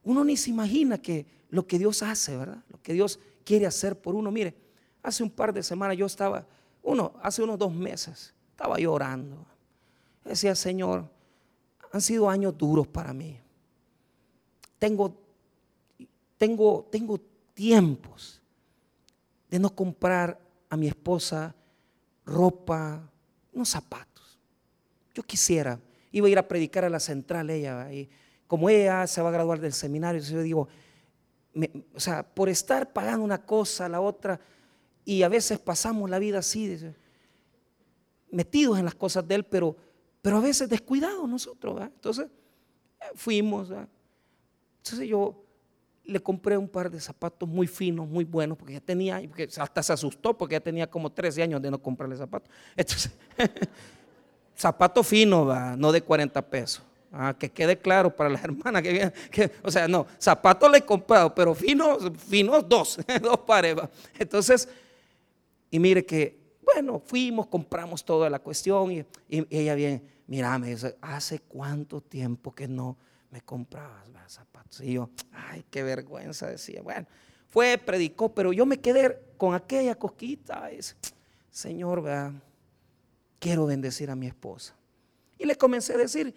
uno 0.03 0.23
ni 0.23 0.37
se 0.37 0.51
imagina 0.51 0.99
que 0.99 1.25
lo 1.49 1.65
que 1.67 1.79
Dios 1.79 2.03
hace, 2.03 2.37
¿verdad? 2.37 2.63
Lo 2.69 2.81
que 2.81 2.93
Dios 2.93 3.19
quiere 3.43 3.65
hacer 3.65 3.99
por 3.99 4.15
uno. 4.15 4.31
Mire, 4.31 4.53
hace 5.01 5.23
un 5.23 5.29
par 5.29 5.53
de 5.53 5.63
semanas 5.63 5.97
yo 5.97 6.05
estaba, 6.05 6.45
uno, 6.83 7.13
hace 7.21 7.41
unos 7.41 7.57
dos 7.57 7.73
meses, 7.73 8.33
estaba 8.51 8.77
llorando. 8.77 9.45
Decía, 10.23 10.55
Señor, 10.55 11.09
han 11.91 12.01
sido 12.01 12.29
años 12.29 12.57
duros 12.57 12.87
para 12.87 13.13
mí. 13.13 13.39
Tengo, 14.79 15.15
tengo, 16.37 16.87
tengo 16.91 17.19
tiempos 17.53 18.42
de 19.53 19.59
no 19.59 19.69
comprar 19.69 20.39
a 20.67 20.75
mi 20.75 20.87
esposa 20.87 21.53
ropa, 22.25 23.07
unos 23.51 23.69
zapatos. 23.69 24.39
Yo 25.13 25.21
quisiera, 25.21 25.79
iba 26.11 26.25
a 26.25 26.29
ir 26.31 26.39
a 26.39 26.47
predicar 26.47 26.85
a 26.85 26.89
la 26.89 26.99
central 26.99 27.51
ella, 27.51 27.93
y 27.93 28.09
como 28.47 28.67
ella 28.67 29.05
se 29.05 29.21
va 29.21 29.29
a 29.29 29.31
graduar 29.31 29.59
del 29.59 29.73
seminario, 29.73 30.19
yo 30.23 30.41
digo, 30.41 30.67
o 31.93 31.99
sea, 31.99 32.23
por 32.23 32.49
estar 32.49 32.93
pagando 32.93 33.23
una 33.23 33.45
cosa, 33.45 33.87
la 33.87 34.01
otra, 34.01 34.39
y 35.05 35.21
a 35.21 35.29
veces 35.29 35.59
pasamos 35.59 36.09
la 36.09 36.17
vida 36.17 36.39
así, 36.39 36.75
metidos 38.31 38.79
en 38.79 38.85
las 38.85 38.95
cosas 38.95 39.27
de 39.27 39.35
él, 39.35 39.43
pero, 39.45 39.77
pero 40.23 40.37
a 40.37 40.41
veces 40.41 40.67
descuidados 40.67 41.29
nosotros. 41.29 41.79
Entonces, 41.79 42.25
eh, 42.25 43.05
fuimos. 43.13 43.69
Entonces 43.69 45.07
yo 45.07 45.42
le 46.05 46.21
compré 46.21 46.57
un 46.57 46.67
par 46.67 46.91
de 46.91 46.99
zapatos 46.99 47.47
muy 47.47 47.67
finos, 47.67 48.07
muy 48.07 48.25
buenos, 48.25 48.57
porque 48.57 48.73
ya 48.73 48.81
tenía, 48.81 49.21
porque 49.27 49.47
hasta 49.57 49.81
se 49.81 49.93
asustó 49.93 50.37
porque 50.37 50.53
ya 50.53 50.59
tenía 50.59 50.89
como 50.89 51.11
13 51.11 51.43
años 51.43 51.61
de 51.61 51.71
no 51.71 51.81
comprarle 51.81 52.17
zapatos. 52.17 52.49
Entonces, 52.75 53.11
zapato 54.57 55.03
fino, 55.03 55.75
no 55.77 55.91
de 55.91 56.01
40 56.01 56.41
pesos. 56.49 56.83
Ah, 57.15 57.35
que 57.37 57.51
quede 57.51 57.77
claro 57.77 58.13
para 58.13 58.27
las 58.27 58.43
hermanas 58.43 58.81
que, 58.81 59.13
que 59.29 59.51
o 59.61 59.69
sea, 59.69 59.87
no, 59.87 60.07
zapatos 60.17 60.71
le 60.71 60.79
he 60.79 60.81
comprado, 60.81 61.33
pero 61.33 61.53
finos, 61.53 62.11
finos 62.17 62.67
dos, 62.67 62.99
dos 63.21 63.37
pares. 63.39 63.75
Entonces, 64.17 64.67
y 65.69 65.79
mire 65.79 66.05
que, 66.05 66.37
bueno, 66.63 67.01
fuimos, 67.05 67.47
compramos 67.47 68.03
toda 68.03 68.29
la 68.29 68.39
cuestión 68.39 68.91
y, 68.91 69.05
y 69.29 69.45
ella 69.49 69.75
bien, 69.75 70.03
mira, 70.27 70.57
me 70.57 70.69
dice, 70.69 70.97
¿hace 71.01 71.39
cuánto 71.39 72.01
tiempo 72.01 72.53
que 72.53 72.67
no 72.67 72.97
me 73.33 73.41
comprabas 73.41 74.07
zapatos. 74.31 74.81
Y 74.81 74.93
yo, 74.93 75.09
ay, 75.31 75.65
qué 75.71 75.81
vergüenza, 75.81 76.47
decía. 76.47 76.83
Bueno, 76.83 77.07
fue, 77.49 77.79
predicó, 77.79 78.31
pero 78.31 78.53
yo 78.53 78.63
me 78.67 78.79
quedé 78.79 79.19
con 79.37 79.55
aquella 79.55 79.95
cosquita. 79.95 80.69
Señor, 81.49 82.03
quiero 83.39 83.65
bendecir 83.65 84.11
a 84.11 84.15
mi 84.15 84.27
esposa. 84.27 84.75
Y 85.39 85.45
le 85.45 85.55
comencé 85.55 85.95
a 85.95 85.97
decir, 85.97 86.35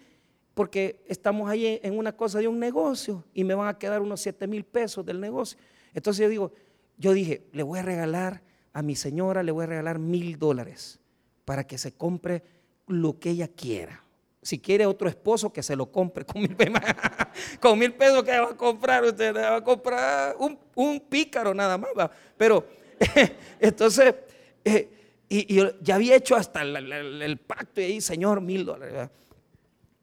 porque 0.55 1.03
estamos 1.07 1.47
ahí 1.47 1.79
en 1.83 1.95
una 1.99 2.17
cosa 2.17 2.39
de 2.39 2.47
un 2.47 2.59
negocio 2.59 3.23
y 3.31 3.43
me 3.43 3.53
van 3.53 3.67
a 3.67 3.77
quedar 3.77 4.01
unos 4.01 4.19
7 4.21 4.47
mil 4.47 4.63
pesos 4.63 5.05
del 5.05 5.21
negocio. 5.21 5.59
Entonces 5.93 6.23
yo 6.23 6.29
digo, 6.29 6.51
yo 6.97 7.13
dije, 7.13 7.47
le 7.51 7.61
voy 7.61 7.77
a 7.77 7.83
regalar 7.83 8.41
a 8.73 8.81
mi 8.81 8.95
señora, 8.95 9.43
le 9.43 9.51
voy 9.51 9.65
a 9.65 9.67
regalar 9.67 9.99
mil 9.99 10.39
dólares 10.39 10.99
para 11.45 11.67
que 11.67 11.77
se 11.77 11.91
compre 11.91 12.41
lo 12.87 13.19
que 13.19 13.29
ella 13.29 13.47
quiera. 13.47 14.03
Si 14.41 14.59
quiere 14.59 14.85
otro 14.85 15.09
esposo, 15.09 15.51
que 15.51 15.63
se 15.63 15.75
lo 15.75 15.91
compre 15.91 16.25
con 16.25 16.41
mil 16.41 16.55
pesos. 16.55 16.73
con 17.59 17.77
mil 17.77 17.93
pesos 17.93 18.23
que 18.23 18.39
va 18.39 18.51
a 18.51 18.57
comprar, 18.57 19.03
usted 19.03 19.35
va 19.35 19.57
a 19.57 19.63
comprar 19.63 20.35
un, 20.37 20.99
pícaro 21.01 21.53
nada 21.53 21.77
más. 21.77 21.89
Pero 22.37 22.65
entonces, 23.59 24.15
eh, 24.63 25.25
y, 25.27 25.59
ya 25.81 25.95
había 25.95 26.15
hecho 26.15 26.35
hasta 26.35 26.61
el, 26.61 27.37
pacto 27.39 27.81
y 27.81 27.85
ahí, 27.85 28.01
Señor, 28.01 28.41
mil 28.41 28.65
dólares. 28.65 29.09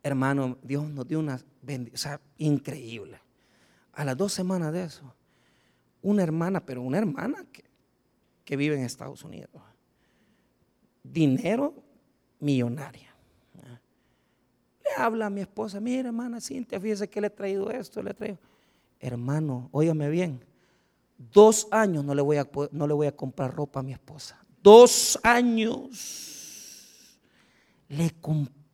Hermano, 0.02 0.58
Dios 0.62 0.88
nos 0.90 1.06
dio 1.08 1.20
una 1.20 1.40
bendición 1.62 2.20
increíble. 2.38 3.18
A 3.92 4.04
las 4.04 4.16
dos 4.16 4.32
semanas 4.32 4.72
de 4.72 4.84
eso, 4.84 5.14
una 6.02 6.22
hermana, 6.22 6.66
pero 6.66 6.82
una 6.82 6.98
hermana 6.98 7.46
que, 7.50 7.64
que 8.44 8.56
vive 8.56 8.74
en 8.74 8.82
Estados 8.82 9.22
Unidos, 9.22 9.62
dinero 11.02 11.72
millonaria 12.40 13.13
habla 14.96 15.26
a 15.26 15.30
mi 15.30 15.40
esposa, 15.40 15.80
mira 15.80 16.08
hermana 16.08 16.40
Cintia, 16.40 16.80
fíjese 16.80 17.08
que 17.08 17.20
le 17.20 17.28
he 17.28 17.30
traído 17.30 17.70
esto, 17.70 18.02
le 18.02 18.10
he 18.10 18.14
traído. 18.14 18.38
Hermano, 19.00 19.68
óigame 19.72 20.08
bien, 20.08 20.40
dos 21.18 21.68
años 21.70 22.04
no 22.04 22.14
le 22.14 22.22
voy 22.22 22.36
a, 22.36 22.48
no 22.72 22.86
le 22.86 22.94
voy 22.94 23.06
a 23.06 23.16
comprar 23.16 23.54
ropa 23.54 23.80
a 23.80 23.82
mi 23.82 23.92
esposa. 23.92 24.44
Dos 24.62 25.18
años. 25.22 27.20
Le 27.88 28.14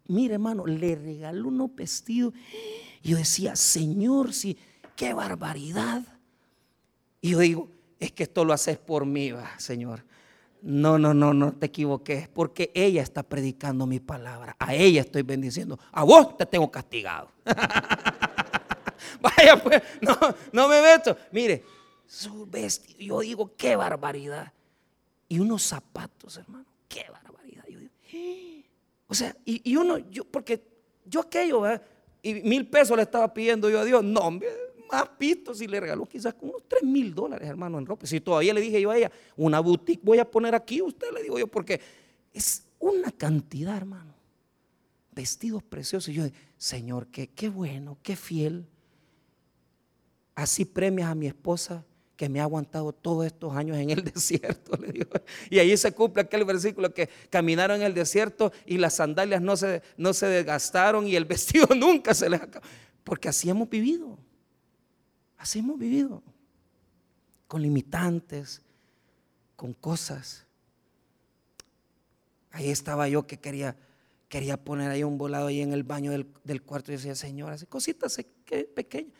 mire 0.06 0.34
hermano, 0.34 0.66
le 0.66 0.94
regaló 0.94 1.48
unos 1.48 1.74
vestidos. 1.74 2.32
Y 3.02 3.10
yo 3.10 3.16
decía, 3.16 3.56
Señor, 3.56 4.32
sí, 4.32 4.56
qué 4.96 5.14
barbaridad. 5.14 6.02
Y 7.20 7.30
yo 7.30 7.38
digo, 7.40 7.68
es 7.98 8.12
que 8.12 8.22
esto 8.22 8.44
lo 8.44 8.52
haces 8.52 8.78
por 8.78 9.04
mí, 9.04 9.32
va, 9.32 9.58
Señor. 9.58 10.04
No, 10.62 10.98
no, 10.98 11.14
no, 11.14 11.32
no 11.32 11.52
te 11.52 11.66
equivoques, 11.66 12.28
porque 12.28 12.70
ella 12.74 13.02
está 13.02 13.22
predicando 13.22 13.86
mi 13.86 14.00
palabra. 14.00 14.56
A 14.58 14.74
ella 14.74 15.00
estoy 15.00 15.22
bendiciendo. 15.22 15.78
A 15.92 16.04
vos 16.04 16.36
te 16.36 16.44
tengo 16.46 16.70
castigado. 16.70 17.30
Vaya, 19.20 19.62
pues, 19.62 19.82
no, 20.00 20.16
no 20.52 20.68
me 20.68 20.82
meto. 20.82 21.16
Mire, 21.32 21.64
su 22.06 22.46
vestido, 22.46 22.98
yo 22.98 23.20
digo, 23.20 23.56
qué 23.56 23.76
barbaridad. 23.76 24.52
Y 25.28 25.38
unos 25.38 25.62
zapatos, 25.62 26.36
hermano, 26.36 26.66
qué 26.88 27.06
barbaridad. 27.10 27.64
Yo 27.68 27.78
o 29.06 29.14
sea, 29.14 29.34
y, 29.44 29.76
uno, 29.76 29.98
yo, 29.98 30.24
porque 30.24 30.62
yo 31.04 31.20
aquello, 31.20 31.62
y 32.22 32.34
mil 32.34 32.68
pesos 32.68 32.96
le 32.96 33.02
estaba 33.02 33.32
pidiendo 33.32 33.70
yo 33.70 33.80
a 33.80 33.84
Dios. 33.84 34.04
No, 34.04 34.20
hombre 34.20 34.48
más 34.90 35.08
pistos 35.18 35.60
y 35.60 35.66
le 35.66 35.80
regaló 35.80 36.06
quizás 36.06 36.34
como 36.34 36.52
unos 36.52 36.68
3 36.68 36.82
mil 36.82 37.14
dólares, 37.14 37.48
hermano, 37.48 37.78
en 37.78 37.86
ropa. 37.86 38.06
Si 38.06 38.20
todavía 38.20 38.54
le 38.54 38.60
dije 38.60 38.80
yo 38.80 38.90
a 38.90 38.96
ella, 38.96 39.10
una 39.36 39.60
boutique 39.60 40.02
voy 40.02 40.18
a 40.18 40.30
poner 40.30 40.54
aquí, 40.54 40.82
usted 40.82 41.08
le 41.12 41.22
digo 41.22 41.38
yo, 41.38 41.46
porque 41.46 41.80
es 42.32 42.64
una 42.78 43.10
cantidad, 43.12 43.76
hermano. 43.76 44.14
Vestidos 45.12 45.62
preciosos. 45.62 46.08
Y 46.08 46.14
yo, 46.14 46.24
Señor, 46.56 47.08
qué, 47.08 47.28
qué 47.28 47.48
bueno, 47.48 47.98
qué 48.02 48.16
fiel. 48.16 48.66
Así 50.34 50.64
premias 50.64 51.08
a 51.08 51.14
mi 51.14 51.26
esposa 51.26 51.84
que 52.20 52.28
me 52.28 52.38
ha 52.38 52.42
aguantado 52.42 52.92
todos 52.92 53.24
estos 53.24 53.56
años 53.56 53.78
en 53.78 53.88
el 53.88 54.04
desierto. 54.14 54.78
Y 55.48 55.58
ahí 55.58 55.74
se 55.76 55.92
cumple 55.92 56.22
aquel 56.22 56.44
versículo 56.44 56.92
que 56.92 57.08
caminaron 57.30 57.78
en 57.78 57.86
el 57.86 57.94
desierto 57.94 58.52
y 58.66 58.76
las 58.76 58.96
sandalias 58.96 59.40
no 59.40 59.56
se, 59.56 59.80
no 59.96 60.12
se 60.12 60.26
desgastaron 60.26 61.06
y 61.06 61.16
el 61.16 61.24
vestido 61.26 61.68
nunca 61.74 62.12
se 62.12 62.28
les 62.28 62.42
acabó. 62.42 62.66
Porque 63.04 63.30
así 63.30 63.48
hemos 63.48 63.70
vivido. 63.70 64.18
Así 65.40 65.60
hemos 65.60 65.78
vivido, 65.78 66.22
con 67.48 67.62
limitantes, 67.62 68.60
con 69.56 69.72
cosas. 69.72 70.44
Ahí 72.50 72.68
estaba 72.68 73.08
yo 73.08 73.26
que 73.26 73.38
quería, 73.38 73.74
quería 74.28 74.62
poner 74.62 74.90
ahí 74.90 75.02
un 75.02 75.16
volado 75.16 75.46
ahí 75.46 75.62
en 75.62 75.72
el 75.72 75.82
baño 75.82 76.10
del, 76.10 76.62
cuarto 76.62 76.92
y 76.92 76.96
decía, 76.96 77.14
Señor, 77.14 77.52
hace 77.52 77.66
cositas 77.66 78.20
pequeñas. 78.74 79.14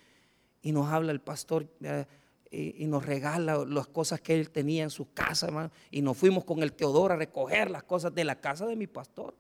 Y 0.61 0.73
nos 0.73 0.89
habla 0.93 1.11
el 1.13 1.23
pastor, 1.23 1.67
y, 2.51 2.85
nos 2.85 3.07
regala 3.07 3.65
las 3.65 3.87
cosas 3.87 4.21
que 4.21 4.39
él 4.39 4.51
tenía 4.51 4.83
en 4.83 4.91
su 4.91 5.15
casa, 5.15 5.47
hermano. 5.47 5.71
Y 5.91 6.03
nos 6.03 6.19
fuimos 6.19 6.45
con 6.45 6.63
el 6.63 6.75
Teodoro 6.75 7.15
a 7.15 7.17
recoger 7.17 7.71
las 7.71 7.85
cosas 7.85 8.15
de 8.15 8.25
la 8.25 8.39
casa 8.39 8.67
de 8.67 8.77
mi 8.77 8.87
pastor. 8.87 9.35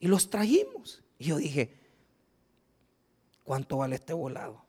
Y 0.00 0.08
los 0.08 0.28
trajimos. 0.28 1.00
Y 1.16 1.26
yo 1.26 1.36
dije, 1.36 1.81
¿cuánto 3.44 3.78
vale 3.78 3.96
este 3.96 4.12
volado? 4.12 4.64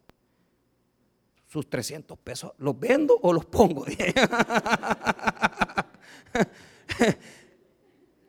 Sus 1.47 1.69
300 1.69 2.17
pesos. 2.19 2.53
¿Los 2.57 2.79
vendo 2.79 3.19
o 3.21 3.31
los 3.31 3.45
pongo? 3.45 3.85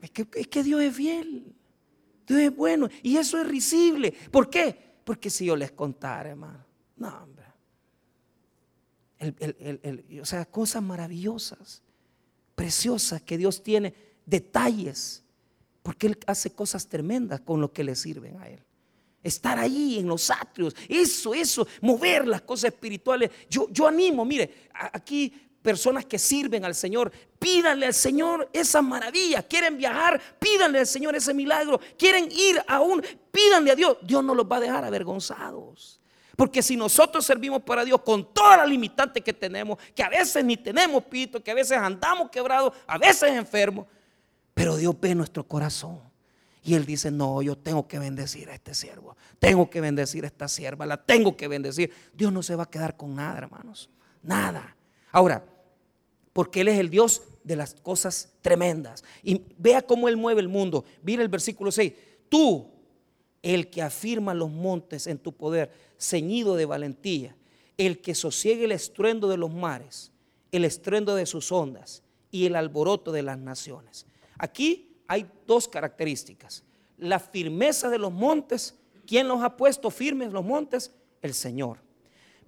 es, 0.00 0.10
que, 0.10 0.26
que 0.26 0.62
Dios 0.62 0.82
es 0.82 0.94
fiel. 0.94 1.54
Dios 2.26 2.40
es 2.40 2.54
bueno. 2.54 2.88
Y 3.02 3.16
eso 3.16 3.40
es 3.40 3.48
risible. 3.48 4.12
¿Por 4.30 4.50
qué? 4.50 4.98
Porque 5.04 5.30
si 5.30 5.46
yo 5.46 5.56
les 5.56 5.72
contara, 5.72 6.30
hermano. 6.30 6.64
No, 6.96 7.08
hombre 7.22 7.44
o 10.20 10.24
sea, 10.24 10.44
cosas 10.44 10.82
maravillosas, 10.82 11.82
preciosas 12.54 13.22
que 13.22 13.38
Dios 13.38 13.62
tiene, 13.62 13.94
detalles, 14.26 15.22
porque 15.82 16.08
Él 16.08 16.18
hace 16.26 16.50
cosas 16.50 16.88
tremendas 16.88 17.40
con 17.40 17.60
lo 17.60 17.72
que 17.72 17.84
le 17.84 17.94
sirven 17.94 18.36
a 18.38 18.48
Él. 18.48 18.60
Estar 19.24 19.58
ahí 19.58 19.98
en 19.98 20.06
los 20.06 20.30
atrios, 20.30 20.76
eso, 20.88 21.34
eso, 21.34 21.66
mover 21.80 22.28
las 22.28 22.42
cosas 22.42 22.72
espirituales. 22.72 23.30
Yo, 23.50 23.66
yo 23.70 23.88
animo, 23.88 24.24
mire, 24.24 24.68
aquí 24.92 25.32
personas 25.64 26.04
que 26.04 26.18
sirven 26.18 26.62
al 26.66 26.74
Señor, 26.74 27.10
pídanle 27.38 27.86
al 27.86 27.94
Señor 27.94 28.50
esa 28.52 28.82
maravilla. 28.82 29.42
Quieren 29.42 29.78
viajar, 29.78 30.20
pídanle 30.38 30.80
al 30.80 30.86
Señor 30.86 31.16
ese 31.16 31.32
milagro. 31.32 31.80
Quieren 31.98 32.30
ir 32.30 32.62
aún, 32.68 33.02
pídanle 33.32 33.70
a 33.70 33.74
Dios. 33.74 33.96
Dios 34.02 34.22
no 34.22 34.34
los 34.34 34.44
va 34.44 34.58
a 34.58 34.60
dejar 34.60 34.84
avergonzados. 34.84 36.02
Porque 36.36 36.62
si 36.62 36.76
nosotros 36.76 37.24
servimos 37.24 37.62
para 37.62 37.82
Dios 37.82 38.02
con 38.02 38.34
toda 38.34 38.58
la 38.58 38.66
limitante 38.66 39.22
que 39.22 39.32
tenemos, 39.32 39.78
que 39.94 40.02
a 40.02 40.10
veces 40.10 40.44
ni 40.44 40.58
tenemos 40.58 41.02
pito, 41.04 41.42
que 41.42 41.50
a 41.50 41.54
veces 41.54 41.78
andamos 41.78 42.28
quebrados, 42.30 42.74
a 42.86 42.98
veces 42.98 43.30
enfermos, 43.30 43.86
pero 44.52 44.76
Dios 44.76 44.94
ve 45.00 45.14
nuestro 45.14 45.44
corazón. 45.44 46.00
Y 46.64 46.74
Él 46.74 46.86
dice, 46.86 47.10
no, 47.10 47.42
yo 47.42 47.58
tengo 47.58 47.86
que 47.86 47.98
bendecir 47.98 48.48
a 48.48 48.54
este 48.54 48.72
siervo, 48.72 49.16
tengo 49.38 49.68
que 49.68 49.82
bendecir 49.82 50.24
a 50.24 50.28
esta 50.28 50.48
sierva, 50.48 50.86
la 50.86 50.96
tengo 50.96 51.36
que 51.36 51.46
bendecir. 51.46 51.92
Dios 52.14 52.32
no 52.32 52.42
se 52.42 52.56
va 52.56 52.62
a 52.62 52.70
quedar 52.70 52.96
con 52.96 53.14
nada, 53.14 53.36
hermanos, 53.36 53.90
nada. 54.22 54.74
Ahora, 55.12 55.44
porque 56.32 56.62
Él 56.62 56.68
es 56.68 56.78
el 56.78 56.88
Dios 56.88 57.22
de 57.44 57.56
las 57.56 57.74
cosas 57.74 58.32
tremendas. 58.40 59.04
Y 59.22 59.42
vea 59.58 59.82
cómo 59.82 60.08
Él 60.08 60.16
mueve 60.16 60.40
el 60.40 60.48
mundo. 60.48 60.86
Mira 61.02 61.22
el 61.22 61.28
versículo 61.28 61.70
6. 61.70 61.92
Tú, 62.30 62.70
el 63.42 63.68
que 63.68 63.82
afirma 63.82 64.32
los 64.32 64.50
montes 64.50 65.06
en 65.06 65.18
tu 65.18 65.32
poder, 65.32 65.70
ceñido 66.00 66.56
de 66.56 66.64
valentía, 66.64 67.36
el 67.76 68.00
que 68.00 68.14
sosiegue 68.14 68.64
el 68.64 68.72
estruendo 68.72 69.28
de 69.28 69.36
los 69.36 69.52
mares, 69.52 70.12
el 70.50 70.64
estruendo 70.64 71.14
de 71.14 71.26
sus 71.26 71.52
ondas 71.52 72.02
y 72.30 72.46
el 72.46 72.56
alboroto 72.56 73.12
de 73.12 73.22
las 73.22 73.38
naciones. 73.38 74.06
Aquí 74.38 74.93
hay 75.06 75.26
dos 75.46 75.68
características. 75.68 76.64
La 76.98 77.18
firmeza 77.18 77.88
de 77.88 77.98
los 77.98 78.12
montes, 78.12 78.78
¿quién 79.06 79.28
los 79.28 79.42
ha 79.42 79.56
puesto 79.56 79.90
firmes 79.90 80.32
los 80.32 80.44
montes? 80.44 80.92
El 81.22 81.34
Señor. 81.34 81.78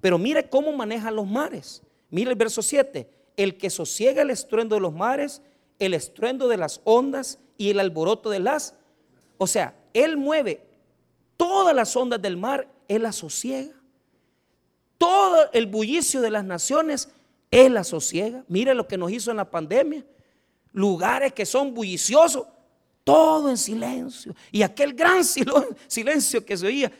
Pero 0.00 0.18
mire 0.18 0.48
cómo 0.48 0.72
maneja 0.72 1.10
los 1.10 1.26
mares. 1.26 1.82
Mire 2.10 2.30
el 2.30 2.36
verso 2.36 2.62
7, 2.62 3.08
el 3.36 3.56
que 3.58 3.70
sosiega 3.70 4.22
el 4.22 4.30
estruendo 4.30 4.76
de 4.76 4.80
los 4.80 4.94
mares, 4.94 5.42
el 5.78 5.94
estruendo 5.94 6.48
de 6.48 6.56
las 6.56 6.80
ondas 6.84 7.38
y 7.58 7.70
el 7.70 7.80
alboroto 7.80 8.30
de 8.30 8.40
las... 8.40 8.74
O 9.38 9.46
sea, 9.46 9.74
Él 9.92 10.16
mueve 10.16 10.64
todas 11.36 11.74
las 11.74 11.94
ondas 11.96 12.22
del 12.22 12.36
mar, 12.36 12.68
Él 12.88 13.02
las 13.02 13.16
sosiega. 13.16 13.74
Todo 14.98 15.50
el 15.52 15.66
bullicio 15.66 16.20
de 16.20 16.30
las 16.30 16.44
naciones, 16.44 17.10
Él 17.50 17.74
las 17.74 17.88
sosiega. 17.88 18.44
Mire 18.48 18.74
lo 18.74 18.86
que 18.86 18.96
nos 18.96 19.10
hizo 19.10 19.30
en 19.30 19.36
la 19.36 19.50
pandemia. 19.50 20.04
Lugares 20.76 21.32
que 21.32 21.44
son 21.44 21.74
bulliciosos, 21.74 22.46
todo 23.02 23.50
en 23.50 23.56
silencio. 23.56 24.34
Y 24.52 24.62
aquel 24.62 24.92
gran 24.92 25.24
silencio 25.24 26.44
que 26.44 26.56
se 26.56 26.66
oía, 26.66 26.92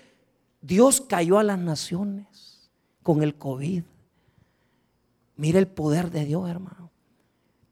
Dios 0.60 1.00
cayó 1.00 1.38
a 1.38 1.44
las 1.44 1.58
naciones 1.58 2.70
con 3.02 3.22
el 3.22 3.36
COVID. 3.36 3.82
Mire 5.36 5.58
el 5.58 5.68
poder 5.68 6.10
de 6.10 6.24
Dios, 6.24 6.48
hermano. 6.48 6.90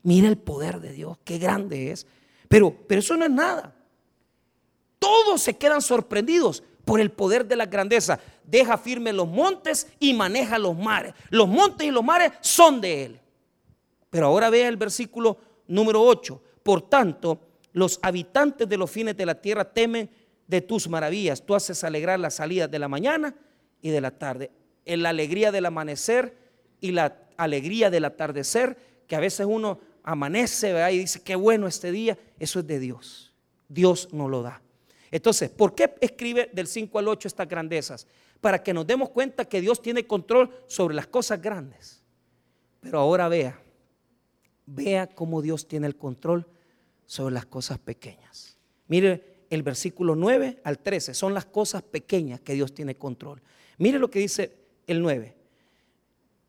Mire 0.02 0.28
el 0.28 0.36
poder 0.36 0.80
de 0.80 0.92
Dios, 0.92 1.16
qué 1.24 1.38
grande 1.38 1.90
es. 1.90 2.06
Pero, 2.48 2.76
pero 2.86 3.00
eso 3.00 3.16
no 3.16 3.24
es 3.24 3.30
nada 3.30 3.74
todos 5.04 5.42
se 5.42 5.58
quedan 5.58 5.82
sorprendidos 5.82 6.62
por 6.86 6.98
el 6.98 7.12
poder 7.12 7.46
de 7.46 7.56
la 7.56 7.66
grandeza. 7.66 8.18
Deja 8.42 8.78
firme 8.78 9.12
los 9.12 9.28
montes 9.28 9.86
y 10.00 10.14
maneja 10.14 10.58
los 10.58 10.74
mares. 10.74 11.12
Los 11.28 11.46
montes 11.46 11.86
y 11.86 11.90
los 11.90 12.02
mares 12.02 12.32
son 12.40 12.80
de 12.80 13.04
Él. 13.04 13.20
Pero 14.08 14.28
ahora 14.28 14.48
vea 14.48 14.66
el 14.66 14.78
versículo 14.78 15.36
número 15.66 16.02
8. 16.02 16.40
Por 16.62 16.88
tanto, 16.88 17.40
los 17.72 17.98
habitantes 18.02 18.68
de 18.68 18.76
los 18.76 18.90
fines 18.90 19.16
de 19.16 19.26
la 19.26 19.40
tierra 19.40 19.64
temen 19.64 20.08
de 20.46 20.60
tus 20.60 20.88
maravillas. 20.88 21.44
Tú 21.44 21.54
haces 21.54 21.84
alegrar 21.84 22.20
las 22.20 22.34
salidas 22.34 22.70
de 22.70 22.78
la 22.78 22.88
mañana 22.88 23.34
y 23.82 23.90
de 23.90 24.00
la 24.00 24.10
tarde. 24.12 24.50
En 24.84 25.02
la 25.02 25.10
alegría 25.10 25.52
del 25.52 25.66
amanecer 25.66 26.36
y 26.80 26.92
la 26.92 27.16
alegría 27.36 27.90
del 27.90 28.04
atardecer, 28.04 28.76
que 29.06 29.16
a 29.16 29.20
veces 29.20 29.46
uno 29.48 29.80
amanece 30.02 30.74
y 30.92 30.98
dice, 30.98 31.22
qué 31.22 31.34
bueno 31.34 31.66
este 31.66 31.90
día, 31.90 32.18
eso 32.38 32.60
es 32.60 32.66
de 32.66 32.78
Dios. 32.78 33.32
Dios 33.68 34.08
nos 34.12 34.30
lo 34.30 34.42
da. 34.42 34.62
Entonces, 35.10 35.50
¿por 35.50 35.74
qué 35.74 35.94
escribe 36.00 36.50
del 36.52 36.66
5 36.66 36.98
al 36.98 37.08
8 37.08 37.28
estas 37.28 37.48
grandezas? 37.48 38.06
Para 38.40 38.62
que 38.62 38.74
nos 38.74 38.86
demos 38.86 39.10
cuenta 39.10 39.44
que 39.44 39.60
Dios 39.60 39.80
tiene 39.80 40.06
control 40.06 40.50
sobre 40.66 40.94
las 40.94 41.06
cosas 41.06 41.40
grandes. 41.40 42.02
Pero 42.80 42.98
ahora 42.98 43.28
vea, 43.28 43.58
vea 44.66 45.06
cómo 45.06 45.42
Dios 45.42 45.68
tiene 45.68 45.86
el 45.86 45.96
control 45.96 46.46
sobre 47.06 47.34
las 47.34 47.46
cosas 47.46 47.78
pequeñas. 47.78 48.56
Mire 48.88 49.46
el 49.50 49.62
versículo 49.62 50.16
9 50.16 50.60
al 50.64 50.78
13, 50.78 51.14
son 51.14 51.34
las 51.34 51.46
cosas 51.46 51.82
pequeñas 51.82 52.40
que 52.40 52.54
Dios 52.54 52.74
tiene 52.74 52.96
control. 52.96 53.42
Mire 53.78 53.98
lo 53.98 54.10
que 54.10 54.18
dice 54.18 54.56
el 54.86 55.02
9. 55.02 55.36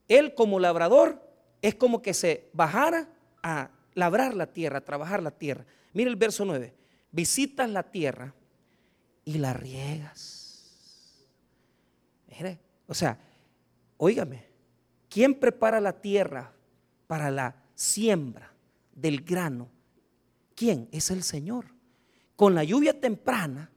Él 0.08 0.34
como 0.36 0.60
labrador 0.60 1.22
es 1.62 1.76
como 1.76 2.02
que 2.02 2.14
se 2.14 2.50
bajara 2.54 3.10
a 3.42 3.72
labrar 3.94 4.34
la 4.34 4.48
tierra, 4.48 4.80
a 4.80 4.86
trabajar 4.86 5.24
la 5.24 5.32
tierra. 5.32 5.66
Mire 5.94 6.10
el 6.10 6.16
verso 6.16 6.46
9. 6.46 6.74
Visitas 7.12 7.70
la 7.70 7.84
tierra 7.84 8.34
y 9.24 9.38
la 9.38 9.54
riegas. 9.54 11.26
Mire, 12.28 12.60
o 12.88 12.94
sea, 12.94 13.18
óigame, 13.98 14.46
¿quién 15.10 15.34
prepara 15.34 15.80
la 15.80 15.94
tierra 15.94 16.52
para 17.08 17.32
la 17.32 17.56
siembra 17.76 18.52
del 18.94 19.22
grano? 19.22 19.70
¿Quién? 20.56 20.90
Es 20.92 21.12
el 21.12 21.22
Señor. 21.22 21.66
Con 22.36 22.56
la 22.56 22.64
lluvia 22.64 23.00
temprana 23.00 23.70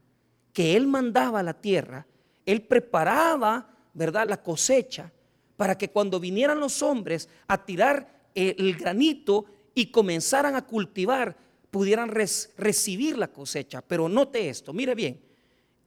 que 0.53 0.77
Él 0.77 0.87
mandaba 0.87 1.41
a 1.41 1.43
la 1.43 1.61
tierra, 1.61 2.07
Él 2.47 2.63
preparaba, 2.63 3.77
¿verdad?, 3.93 4.29
la 4.29 4.43
cosecha 4.43 5.13
para 5.57 5.77
que 5.77 5.91
cuando 5.91 6.21
vinieran 6.21 6.61
los 6.61 6.83
hombres 6.83 7.29
a 7.49 7.65
tirar 7.65 8.31
el 8.35 8.77
granito 8.77 9.47
y 9.75 9.91
comenzaran 9.91 10.55
a 10.55 10.65
cultivar, 10.65 11.37
pudieran 11.71 12.09
recibir 12.09 13.19
la 13.19 13.29
cosecha. 13.29 13.83
Pero 13.83 14.09
note 14.09 14.49
esto, 14.49 14.73
mire 14.73 14.95
bien, 14.95 15.21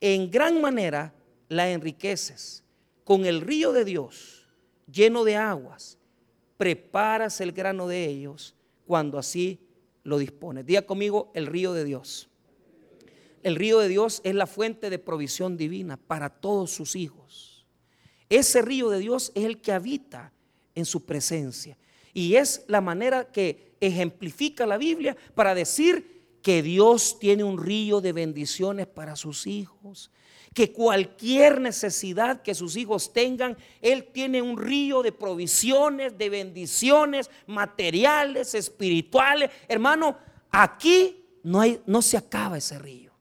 en 0.02 0.30
gran 0.30 0.60
manera 0.62 1.14
la 1.48 1.70
enriqueces. 1.70 2.64
Con 3.04 3.26
el 3.26 3.42
río 3.42 3.72
de 3.74 3.84
Dios, 3.84 4.48
lleno 4.92 5.24
de 5.24 5.38
aguas, 5.38 5.98
preparas 6.62 7.42
el 7.42 7.54
grano 7.54 7.88
de 7.88 8.06
ellos 8.06 8.54
cuando 8.86 9.18
así 9.18 9.60
lo 10.04 10.20
dispones. 10.20 10.64
Diga 10.64 10.84
conmigo 10.84 11.32
el 11.34 11.48
río 11.48 11.74
de 11.74 11.84
Dios. 11.84 12.30
El 13.42 13.56
río 13.56 13.80
de 13.80 13.88
Dios 13.88 14.22
es 14.24 14.36
la 14.36 14.46
fuente 14.46 14.92
de 14.92 15.00
provisión 15.00 15.58
divina 15.58 15.98
para 15.98 16.30
todos 16.30 16.70
sus 16.70 16.96
hijos. 16.96 17.66
Ese 18.30 18.62
río 18.62 18.92
de 18.92 19.00
Dios 19.00 19.32
es 19.34 19.46
el 19.46 19.60
que 19.60 19.72
habita 19.72 20.34
en 20.76 20.86
su 20.86 21.04
presencia. 21.04 21.80
Y 22.14 22.36
es 22.36 22.64
la 22.68 22.80
manera 22.80 23.32
que 23.32 23.74
ejemplifica 23.82 24.68
la 24.68 24.78
Biblia 24.78 25.18
para 25.34 25.56
decir 25.56 26.38
que 26.44 26.62
Dios 26.62 27.18
tiene 27.18 27.44
un 27.44 27.58
río 27.58 28.02
de 28.02 28.14
bendiciones 28.14 28.86
para 28.86 29.16
sus 29.16 29.48
hijos, 29.48 30.12
que 30.54 30.74
cualquier 30.74 31.62
necesidad 31.62 32.42
que 32.42 32.54
sus 32.54 32.76
hijos 32.76 33.14
tengan, 33.14 33.58
Él 33.82 34.10
tiene 34.12 34.42
un 34.42 34.58
río 34.58 35.02
de 35.02 35.12
provisiones, 35.12 36.18
de 36.18 36.30
bendiciones 36.30 37.30
materiales, 37.48 38.54
espirituales. 38.54 39.50
Hermano, 39.68 40.18
aquí 40.50 41.26
no, 41.44 41.62
hay, 41.62 41.82
no 41.86 42.02
se 42.02 42.18
acaba 42.18 42.58
ese 42.58 42.78
río. 42.80 43.12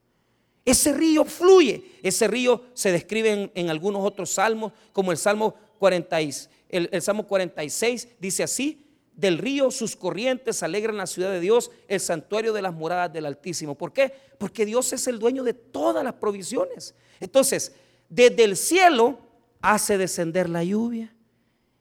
Ese 0.65 0.93
río 0.93 1.25
fluye. 1.25 1.99
Ese 2.03 2.27
río 2.27 2.65
se 2.75 2.91
describe 2.91 3.51
en, 3.55 3.71
algunos 3.71 4.05
otros 4.05 4.31
salmos, 4.31 4.73
como 4.93 5.13
el 5.13 5.19
Salmo 5.19 5.55
46. 5.79 6.51
el 6.69 7.03
Salmo 7.03 7.27
46 7.27 8.09
dice 8.19 8.43
así, 8.43 8.90
del 9.21 9.37
río 9.37 9.71
sus 9.71 9.97
corrientes 9.97 10.63
alegran 10.63 10.97
la 10.97 11.07
ciudad 11.07 11.31
de 11.31 11.41
Dios, 11.41 11.71
el 11.89 12.01
santuario 12.01 12.55
de 12.55 12.63
las 12.63 12.73
moradas 12.73 13.13
del 13.13 13.27
Altísimo. 13.27 13.77
¿Por 13.77 13.93
qué? 13.93 14.13
Porque 14.39 14.65
Dios 14.65 14.93
es 14.95 15.07
el 15.09 15.19
dueño 15.19 15.45
de 15.45 15.53
todas 15.53 16.03
las 16.03 16.15
provisiones. 16.15 16.95
Entonces, 17.21 17.75
desde 18.09 18.45
el 18.45 18.57
cielo 18.57 19.19
hace 19.61 19.99
descender 19.99 20.49
la 20.49 20.65
lluvia. 20.65 21.15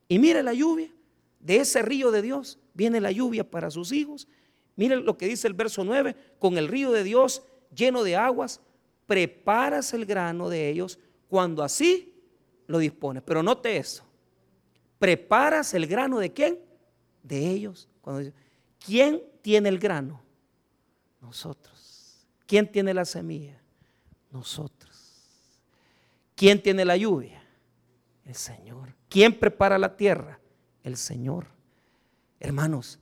Y 0.09 0.19
mire 0.19 0.43
la 0.43 0.53
lluvia, 0.53 0.91
de 1.39 1.57
ese 1.57 1.81
río 1.81 2.11
de 2.11 2.21
Dios 2.21 2.59
viene 2.73 2.99
la 2.99 3.11
lluvia 3.11 3.49
para 3.49 3.71
sus 3.71 3.93
hijos. 3.93 4.27
Mire 4.75 4.97
lo 4.97 5.17
que 5.17 5.27
dice 5.27 5.47
el 5.47 5.53
verso 5.53 5.85
9, 5.85 6.15
con 6.39 6.57
el 6.57 6.67
río 6.67 6.91
de 6.91 7.05
Dios 7.05 7.43
lleno 7.73 8.03
de 8.03 8.17
aguas, 8.17 8.59
preparas 9.07 9.93
el 9.93 10.05
grano 10.05 10.49
de 10.49 10.69
ellos 10.69 10.99
cuando 11.29 11.63
así 11.63 12.13
lo 12.67 12.79
dispones. 12.79 13.23
Pero 13.25 13.41
note 13.43 13.77
eso, 13.77 14.03
preparas 14.97 15.73
el 15.73 15.87
grano 15.87 16.19
de 16.19 16.33
quién? 16.33 16.68
De 17.29 17.47
ellos. 17.47 17.87
Cuando, 18.01 18.31
¿Quién 18.83 19.21
tiene 19.43 19.69
el 19.69 19.77
grano? 19.77 20.19
Nosotros. 21.21 22.25
¿Quién 22.47 22.69
tiene 22.69 22.91
la 22.91 23.05
semilla? 23.05 23.61
Nosotros. 24.31 25.13
¿Quién 26.35 26.61
tiene 26.61 26.83
la 26.83 26.97
lluvia? 26.97 27.43
El 28.25 28.33
Señor. 28.33 28.95
¿Quién 29.07 29.37
prepara 29.37 29.77
la 29.77 29.95
tierra? 29.95 30.39
El 30.83 30.97
Señor. 30.97 31.45
Hermanos, 32.39 32.97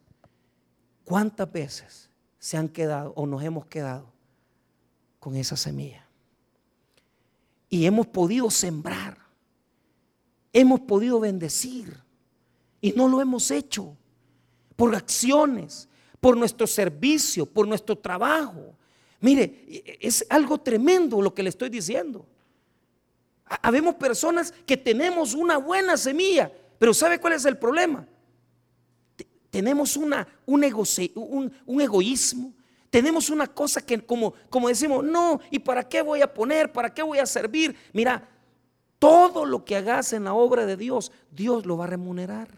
¿cuántas 1.06 1.50
veces 1.50 2.10
se 2.38 2.58
han 2.58 2.68
quedado 2.68 3.14
o 3.16 3.26
nos 3.26 3.42
hemos 3.44 3.66
quedado 3.68 4.12
con 5.20 5.38
esa 5.38 5.56
semilla? 5.56 6.06
Y 7.70 7.86
hemos 7.86 8.08
podido 8.08 8.50
sembrar, 8.50 9.18
hemos 10.52 10.82
podido 10.82 11.22
bendecir 11.22 12.02
y 12.82 12.92
no 12.92 13.08
lo 13.08 13.22
hemos 13.22 13.52
hecho 13.52 13.96
por 14.78 14.96
acciones, 14.96 15.90
por 16.22 16.38
nuestro 16.38 16.66
servicio, 16.66 17.46
por 17.46 17.68
nuestro 17.68 17.98
trabajo. 17.98 18.76
Mire, 19.20 19.98
es 20.00 20.26
algo 20.30 20.60
tremendo 20.60 21.22
lo 21.22 21.34
que 21.34 21.44
le 21.44 21.50
estoy 21.50 21.70
diciendo. 21.70 22.26
Habemos 23.62 23.96
personas 23.96 24.54
que 24.66 24.78
tenemos 24.78 25.34
una 25.34 25.58
buena 25.58 25.98
semilla, 25.98 26.52
pero 26.78 26.94
¿sabe 26.94 27.20
cuál 27.20 27.34
es 27.34 27.46
el 27.46 27.58
problema? 27.58 28.08
Tenemos 29.50 29.98
una, 29.98 30.28
un, 30.46 30.64
egoísmo, 30.64 32.54
tenemos 32.90 33.30
una 33.30 33.48
cosa 33.48 33.84
que 33.84 34.06
como, 34.06 34.34
como 34.50 34.68
decimos, 34.68 35.04
no, 35.04 35.40
¿y 35.50 35.60
para 35.60 35.88
qué 35.88 36.02
voy 36.02 36.22
a 36.22 36.32
poner? 36.32 36.72
¿Para 36.72 36.94
qué 36.94 37.02
voy 37.02 37.18
a 37.18 37.26
servir? 37.26 37.76
Mira, 37.94 38.30
todo 39.00 39.46
lo 39.46 39.66
que 39.66 39.78
hagas 39.78 40.14
en 40.14 40.26
la 40.26 40.34
obra 40.34 40.66
de 40.66 40.78
Dios, 40.78 41.12
Dios 41.32 41.66
lo 41.66 41.78
va 41.78 41.86
a 41.86 41.88
remunerar. 41.88 42.50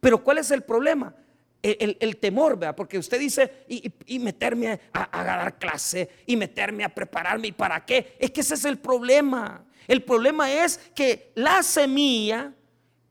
Pero 0.00 0.24
¿cuál 0.24 0.38
es 0.38 0.50
el 0.50 0.62
problema? 0.62 1.14
El, 1.62 2.16
temor, 2.16 2.58
¿verdad? 2.58 2.74
Porque 2.74 2.98
usted 2.98 3.18
dice, 3.18 3.64
y, 3.68 4.18
meterme 4.18 4.80
a, 4.92 5.24
dar 5.24 5.58
clase, 5.58 6.08
y 6.26 6.36
meterme 6.36 6.84
a 6.84 6.94
prepararme, 6.94 7.48
¿y 7.48 7.52
para 7.52 7.84
qué? 7.84 8.16
Es 8.18 8.30
que 8.30 8.40
ese 8.40 8.54
es 8.54 8.64
el 8.64 8.78
problema. 8.78 9.64
El 9.86 10.02
problema 10.02 10.50
es 10.50 10.78
que 10.94 11.32
la 11.34 11.62
semilla 11.62 12.52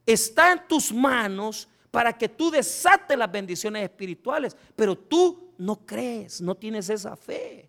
está 0.06 0.52
en 0.52 0.66
tus 0.66 0.92
manos 0.92 1.68
para 1.90 2.16
que 2.16 2.28
tú 2.28 2.50
desates 2.50 3.16
las 3.16 3.30
bendiciones 3.30 3.82
espirituales, 3.82 4.56
pero 4.76 4.96
tú 4.96 5.52
no 5.58 5.84
crees, 5.84 6.40
no 6.40 6.56
tienes 6.56 6.88
esa 6.88 7.16
fe. 7.16 7.68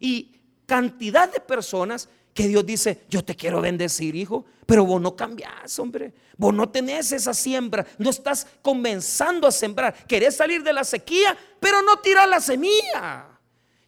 Y 0.00 0.40
cantidad 0.66 1.32
de 1.32 1.40
personas 1.40 2.08
que 2.36 2.46
Dios 2.46 2.66
dice, 2.66 3.06
yo 3.08 3.24
te 3.24 3.34
quiero 3.34 3.62
bendecir, 3.62 4.14
hijo, 4.14 4.44
pero 4.66 4.84
vos 4.84 5.00
no 5.00 5.16
cambiás, 5.16 5.78
hombre. 5.78 6.12
Vos 6.36 6.52
no 6.52 6.68
tenés 6.68 7.10
esa 7.10 7.32
siembra, 7.32 7.86
no 7.96 8.10
estás 8.10 8.46
comenzando 8.60 9.48
a 9.48 9.50
sembrar. 9.50 10.06
Querés 10.06 10.36
salir 10.36 10.62
de 10.62 10.74
la 10.74 10.84
sequía, 10.84 11.36
pero 11.58 11.80
no 11.80 11.98
tirás 11.98 12.28
la 12.28 12.40
semilla. 12.40 13.26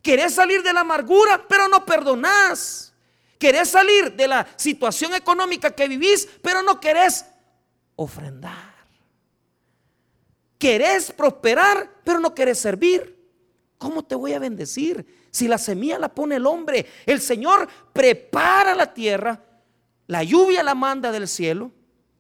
Querés 0.01 0.35
salir 0.35 0.63
de 0.63 0.73
la 0.73 0.81
amargura, 0.81 1.45
pero 1.47 1.69
no 1.69 1.85
perdonás. 1.85 2.95
Querés 3.39 3.69
salir 3.69 4.17
de 4.17 4.27
la 4.27 4.49
situación 4.57 5.15
económica 5.15 5.71
que 5.71 5.87
vivís, 5.87 6.27
pero 6.43 6.63
no 6.63 6.81
querés 6.81 7.27
ofrendar. 7.97 8.75
Querés 10.59 11.13
prosperar, 11.13 12.01
pero 12.03 12.19
no 12.19 12.35
querés 12.35 12.59
servir. 12.59 13.15
¿Cómo 13.77 14.03
te 14.03 14.15
voy 14.15 14.33
a 14.33 14.39
bendecir? 14.39 15.07
Si 15.39 15.47
la 15.47 15.57
semilla 15.57 16.01
la 16.01 16.13
pone 16.13 16.35
el 16.35 16.47
hombre, 16.47 16.85
el 17.07 17.21
Señor 17.21 17.69
prepara 17.93 18.75
la 18.75 18.93
tierra, 18.93 19.41
la 20.09 20.25
lluvia 20.25 20.65
la 20.65 20.75
manda 20.75 21.13
del 21.13 21.29
cielo, 21.29 21.71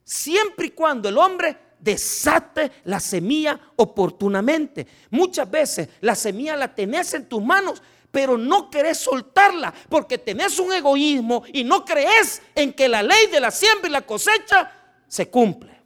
siempre 0.04 0.68
y 0.68 0.70
cuando 0.70 1.08
el 1.08 1.18
hombre 1.18 1.58
desate 1.80 2.70
la 2.84 3.00
semilla 3.00 3.58
oportunamente. 3.74 4.86
Muchas 5.10 5.50
veces 5.50 5.88
la 6.00 6.14
semilla 6.14 6.54
la 6.54 6.72
tenés 6.72 7.12
en 7.14 7.28
tus 7.28 7.42
manos, 7.42 7.82
pero 8.12 8.38
no 8.38 8.70
querés 8.70 8.98
soltarla 8.98 9.74
porque 9.88 10.18
tenés 10.18 10.56
un 10.60 10.72
egoísmo 10.72 11.42
y 11.52 11.64
no 11.64 11.84
crees 11.84 12.40
en 12.54 12.72
que 12.72 12.88
la 12.88 13.02
ley 13.02 13.26
de 13.32 13.40
la 13.40 13.50
siembra 13.50 13.88
y 13.88 13.92
la 13.94 14.06
cosecha 14.06 14.70
se 15.08 15.28
cumple. 15.28 15.76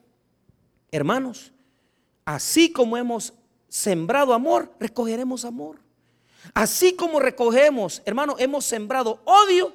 Hermanos, 0.91 1.51
así 2.27 2.71
como 2.71 2.99
hemos 2.99 3.33
sembrado 3.71 4.35
amor, 4.35 4.71
recogeremos 4.79 5.47
amor. 5.47 5.82
Así 6.55 6.95
como 6.95 7.21
recogemos, 7.21 8.03
hermano, 8.05 8.37
hemos 8.39 8.65
sembrado 8.65 9.23
odio, 9.25 9.75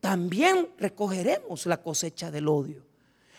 también 0.00 0.68
recogeremos 0.78 1.66
la 1.66 1.82
cosecha 1.82 2.30
del 2.30 2.48
odio. 2.48 2.84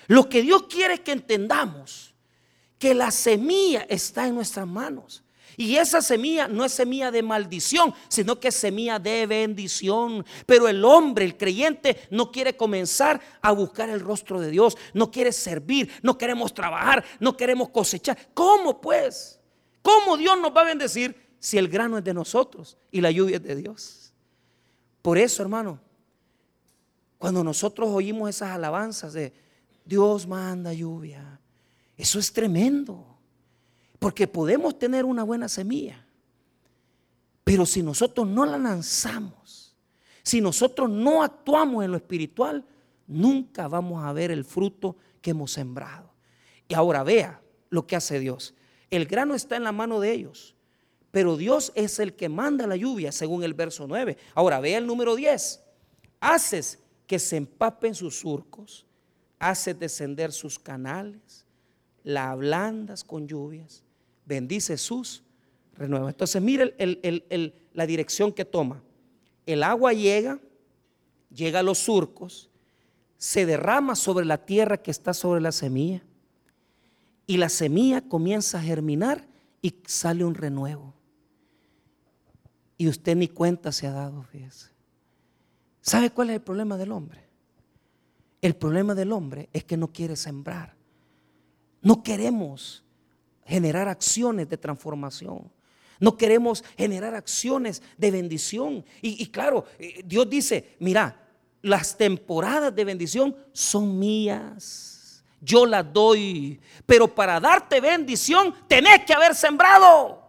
Lo 0.08 0.30
que 0.30 0.42
Dios 0.42 0.64
quiere 0.64 0.96
es 0.96 1.00
que 1.02 1.12
entendamos 1.12 2.14
que 2.78 2.94
la 2.94 3.12
semilla 3.12 3.86
está 3.90 4.28
en 4.28 4.36
nuestras 4.36 4.68
manos. 4.68 5.24
Y 5.58 5.78
esa 5.78 6.02
semilla 6.02 6.48
no 6.48 6.66
es 6.66 6.74
semilla 6.74 7.12
de 7.12 7.24
maldición, 7.24 7.94
sino 8.10 8.40
que 8.40 8.50
es 8.50 8.56
semilla 8.56 9.00
de 9.00 9.26
bendición. 9.26 10.26
Pero 10.46 10.68
el 10.68 10.84
hombre, 10.84 11.24
el 11.24 11.38
creyente, 11.38 12.08
no 12.10 12.32
quiere 12.32 12.58
comenzar 12.58 13.22
a 13.42 13.52
buscar 13.52 13.90
el 13.90 14.02
rostro 14.02 14.42
de 14.42 14.52
Dios, 14.52 14.78
no 14.94 15.12
quiere 15.12 15.32
servir, 15.32 15.90
no 16.02 16.18
queremos 16.18 16.54
trabajar, 16.54 17.06
no 17.20 17.38
queremos 17.38 17.70
cosechar. 17.70 18.18
¿Cómo 18.34 18.82
pues? 18.82 19.40
¿Cómo 19.82 20.18
Dios 20.18 20.38
nos 20.40 20.52
va 20.52 20.62
a 20.62 20.66
bendecir 20.66 21.25
si 21.46 21.60
el 21.60 21.68
grano 21.68 22.00
es 22.00 22.04
de 22.04 22.12
nosotros 22.12 22.76
y 22.90 23.02
la 23.02 23.12
lluvia 23.12 23.36
es 23.36 23.44
de 23.44 23.56
Dios? 23.56 24.12
Por 25.04 25.16
eso, 25.16 25.44
hermano, 25.44 25.80
cuando 27.20 27.44
nosotros 27.44 27.88
oímos 27.92 28.32
esas 28.32 28.50
alabanzas 28.50 29.14
de 29.14 29.32
Dios 29.86 30.26
manda 30.26 30.74
lluvia, 30.74 31.40
eso 31.96 32.18
es 32.18 32.34
tremendo. 32.34 33.20
Porque 34.00 34.28
podemos 34.28 34.80
tener 34.80 35.06
una 35.06 35.22
buena 35.22 35.48
semilla, 35.48 36.04
pero 37.44 37.68
si 37.68 37.84
nosotros 37.84 38.28
no 38.28 38.44
la 38.48 38.58
lanzamos, 38.58 39.76
si 40.24 40.42
nosotros 40.42 40.90
no 40.90 41.22
actuamos 41.22 41.86
en 41.86 41.92
lo 41.92 41.98
espiritual, 41.98 42.66
nunca 43.06 43.68
vamos 43.68 44.04
a 44.04 44.12
ver 44.14 44.32
el 44.32 44.46
fruto 44.46 44.98
que 45.22 45.30
hemos 45.30 45.52
sembrado. 45.52 46.12
Y 46.68 46.74
ahora 46.74 47.04
vea 47.04 47.40
lo 47.70 47.86
que 47.86 47.96
hace 47.96 48.20
Dios. 48.20 48.56
El 48.90 49.06
grano 49.06 49.36
está 49.36 49.58
en 49.58 49.64
la 49.64 49.72
mano 49.72 50.00
de 50.00 50.12
ellos 50.12 50.55
pero 51.16 51.38
Dios 51.38 51.72
es 51.76 52.00
el 52.00 52.14
que 52.14 52.28
manda 52.28 52.68
la 52.68 52.76
lluvia, 52.76 53.10
según 53.10 53.42
el 53.46 53.54
verso 53.54 53.88
9. 53.88 54.18
Ahora 54.34 54.60
vea 54.60 54.80
el 54.80 54.86
número 54.86 55.16
10. 55.16 55.64
Haces 56.20 56.80
que 57.08 57.20
se 57.20 57.38
empapen 57.38 57.96
sus 57.96 58.20
surcos, 58.20 58.86
haces 59.40 59.80
descender 59.80 60.34
sus 60.34 60.60
canales, 60.60 61.46
la 62.04 62.32
ablandas 62.32 63.06
con 63.06 63.30
lluvias, 63.30 63.82
bendice 64.26 64.78
sus 64.78 65.24
renuevos. 65.78 66.10
Entonces, 66.10 66.42
mire 66.42 66.76
la 67.72 67.86
dirección 67.86 68.34
que 68.34 68.44
toma. 68.44 68.84
El 69.46 69.64
agua 69.64 69.94
llega, 69.94 70.38
llega 71.34 71.60
a 71.60 71.64
los 71.64 71.78
surcos, 71.78 72.50
se 73.18 73.46
derrama 73.46 73.96
sobre 73.96 74.26
la 74.26 74.46
tierra 74.46 74.84
que 74.84 74.92
está 74.92 75.14
sobre 75.14 75.40
la 75.40 75.54
semilla, 75.54 76.04
y 77.26 77.38
la 77.38 77.48
semilla 77.48 78.02
comienza 78.02 78.58
a 78.58 78.64
germinar 78.64 79.26
y 79.62 79.76
sale 79.86 80.26
un 80.26 80.36
renuevo. 80.36 80.94
Y 82.78 82.88
usted 82.88 83.16
ni 83.16 83.28
cuenta 83.28 83.72
se 83.72 83.88
ha 83.88 83.92
dado, 83.92 84.24
fíjese. 84.24 84.70
¿Sabe 85.82 86.10
cuál 86.10 86.30
es 86.32 86.36
el 86.36 86.42
problema 86.42 86.78
del 86.78 86.92
hombre? 86.92 87.24
El 88.42 88.56
problema 88.56 88.96
del 88.96 89.12
hombre 89.12 89.50
es 89.54 89.64
que 89.64 89.78
no 89.78 89.92
quiere 89.92 90.16
sembrar. 90.16 90.76
No 91.82 92.04
queremos 92.04 92.84
generar 93.46 93.88
acciones 93.88 94.50
de 94.50 94.58
transformación. 94.58 95.52
No 96.00 96.18
queremos 96.18 96.64
generar 96.78 97.16
acciones 97.16 97.82
de 97.98 98.12
bendición. 98.12 98.84
Y, 99.02 99.26
claro, 99.28 99.66
eh, 99.80 100.02
Dios 100.04 100.30
dice, 100.30 100.76
mira, 100.80 101.22
las 101.62 101.96
temporadas 101.96 102.76
de 102.76 102.84
bendición 102.84 103.36
son 103.54 103.98
mías. 103.98 105.24
Yo 105.40 105.66
las 105.66 105.92
doy. 105.94 106.60
Pero 106.86 107.14
para 107.14 107.40
darte 107.40 107.80
bendición 107.80 108.54
tenés 108.68 109.06
que 109.06 109.14
haber 109.14 109.36
sembrado. 109.36 110.25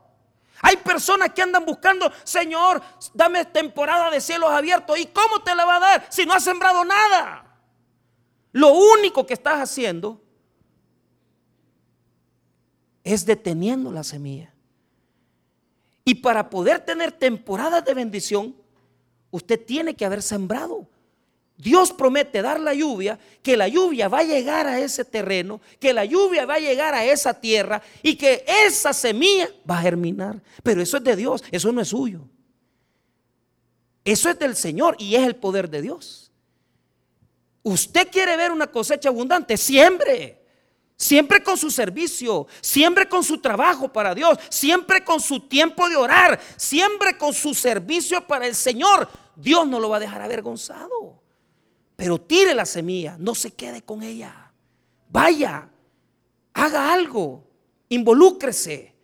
Hay 0.63 0.77
personas 0.79 1.31
que 1.31 1.43
andan 1.43 1.65
buscando, 1.65 2.11
Señor, 2.25 2.83
dame 3.13 3.45
temporada 3.45 4.11
de 4.11 4.21
cielos 4.21 4.51
abiertos. 4.51 4.99
¿Y 4.99 5.07
cómo 5.07 5.43
te 5.43 5.55
la 5.55 5.65
va 5.65 5.77
a 5.77 5.81
dar 5.81 6.07
si 6.09 6.25
no 6.25 6.33
has 6.33 6.45
sembrado 6.45 6.85
nada? 6.85 7.45
Lo 8.53 8.73
único 8.73 9.27
que 9.27 9.35
estás 9.35 9.61
haciendo 9.61 10.23
es 13.05 13.27
deteniendo 13.27 13.93
la 13.93 14.03
semilla. 14.03 14.53
Y 16.05 16.15
para 16.15 16.49
poder 16.49 16.81
tener 16.81 17.13
temporadas 17.13 17.85
de 17.85 17.93
bendición, 17.95 18.57
usted 19.31 19.65
tiene 19.65 19.95
que 19.95 20.07
haber 20.07 20.23
sembrado. 20.23 20.89
Dios 21.59 21.93
promete 21.93 22.43
dar 22.43 22.61
la 22.61 22.75
lluvia, 22.75 23.19
que 23.43 23.57
la 23.57 23.67
lluvia 23.67 24.09
va 24.09 24.19
a 24.19 24.25
llegar 24.25 24.67
a 24.67 24.79
ese 24.79 25.05
terreno, 25.05 25.61
que 25.81 25.93
la 25.93 26.05
lluvia 26.05 26.45
va 26.45 26.55
a 26.55 26.59
llegar 26.59 26.95
a 26.95 27.05
esa 27.05 27.33
tierra 27.41 27.81
y 28.03 28.17
que 28.17 28.45
esa 28.67 28.93
semilla 28.93 29.49
va 29.69 29.79
a 29.79 29.83
germinar. 29.83 30.43
Pero 30.63 30.83
eso 30.83 30.99
es 30.99 31.05
de 31.05 31.17
Dios, 31.17 31.43
eso 31.51 31.73
no 31.73 31.81
es 31.81 31.89
suyo. 31.89 32.29
Eso 34.05 34.29
es 34.29 34.39
del 34.39 34.55
Señor 34.55 34.97
y 34.99 35.15
es 35.15 35.27
el 35.27 35.37
poder 35.37 35.71
de 35.71 35.83
Dios. 35.83 36.31
Usted 37.63 38.09
quiere 38.13 38.37
ver 38.37 38.53
una 38.53 38.67
cosecha 38.67 39.09
abundante, 39.09 39.57
siempre. 39.57 40.43
Siempre 40.99 41.43
con 41.43 41.59
su 41.59 41.71
servicio, 41.71 42.47
siempre 42.61 43.09
con 43.09 43.23
su 43.23 43.39
trabajo 43.39 43.93
para 43.93 44.15
Dios, 44.15 44.39
siempre 44.49 45.05
con 45.05 45.21
su 45.21 45.41
tiempo 45.41 45.89
de 45.89 45.97
orar, 45.97 46.41
siempre 46.57 47.19
con 47.19 47.35
su 47.35 47.53
servicio 47.53 48.27
para 48.27 48.47
el 48.47 48.55
Señor. 48.55 49.09
Dios 49.35 49.67
no 49.67 49.81
lo 49.81 49.91
va 49.91 49.97
a 49.97 50.01
dejar 50.01 50.23
avergonzado. 50.23 51.26
Pero 51.97 52.21
tire 52.21 52.55
la 52.55 52.67
semilla, 52.67 53.17
no 53.19 53.35
se 53.35 53.53
quede 53.53 53.83
con 53.83 54.03
ella. 54.03 54.53
Vaya, 55.09 55.69
haga 56.53 56.93
algo, 56.93 57.45
involúcrese, 57.89 58.95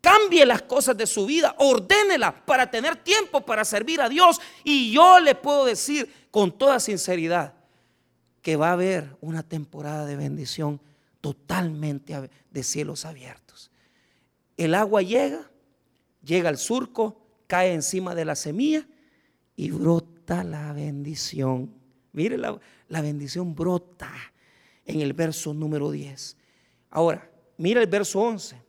cambie 0.00 0.44
las 0.44 0.62
cosas 0.62 0.96
de 0.96 1.06
su 1.06 1.26
vida, 1.26 1.54
ordénela 1.58 2.44
para 2.44 2.70
tener 2.70 2.96
tiempo 2.96 3.40
para 3.40 3.64
servir 3.64 4.00
a 4.00 4.08
Dios. 4.08 4.40
Y 4.62 4.92
yo 4.92 5.18
le 5.20 5.34
puedo 5.34 5.64
decir 5.64 6.28
con 6.30 6.56
toda 6.56 6.80
sinceridad 6.80 7.54
que 8.42 8.56
va 8.56 8.70
a 8.70 8.72
haber 8.72 9.16
una 9.20 9.42
temporada 9.42 10.06
de 10.06 10.16
bendición 10.16 10.80
totalmente 11.20 12.30
de 12.50 12.62
cielos 12.62 13.04
abiertos. 13.04 13.70
El 14.56 14.74
agua 14.74 15.02
llega, 15.02 15.50
llega 16.22 16.48
al 16.48 16.58
surco, 16.58 17.20
cae 17.46 17.72
encima 17.72 18.14
de 18.14 18.24
la 18.24 18.36
semilla 18.36 18.86
y 19.56 19.70
brota 19.70 20.44
la 20.44 20.72
bendición. 20.72 21.77
Mire, 22.18 22.36
la, 22.36 23.00
bendición 23.00 23.54
brota 23.54 24.12
en 24.84 25.00
el 25.02 25.12
verso 25.12 25.54
número 25.54 25.92
10. 25.92 26.36
Ahora, 26.90 27.30
mira 27.58 27.80
el 27.80 27.86
verso 27.86 28.18
11. 28.18 28.60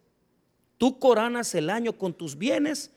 Tú 0.77 0.99
coronas 0.99 1.55
el 1.55 1.71
año 1.71 1.97
con 1.97 2.13
tus 2.13 2.37
bienes 2.37 2.91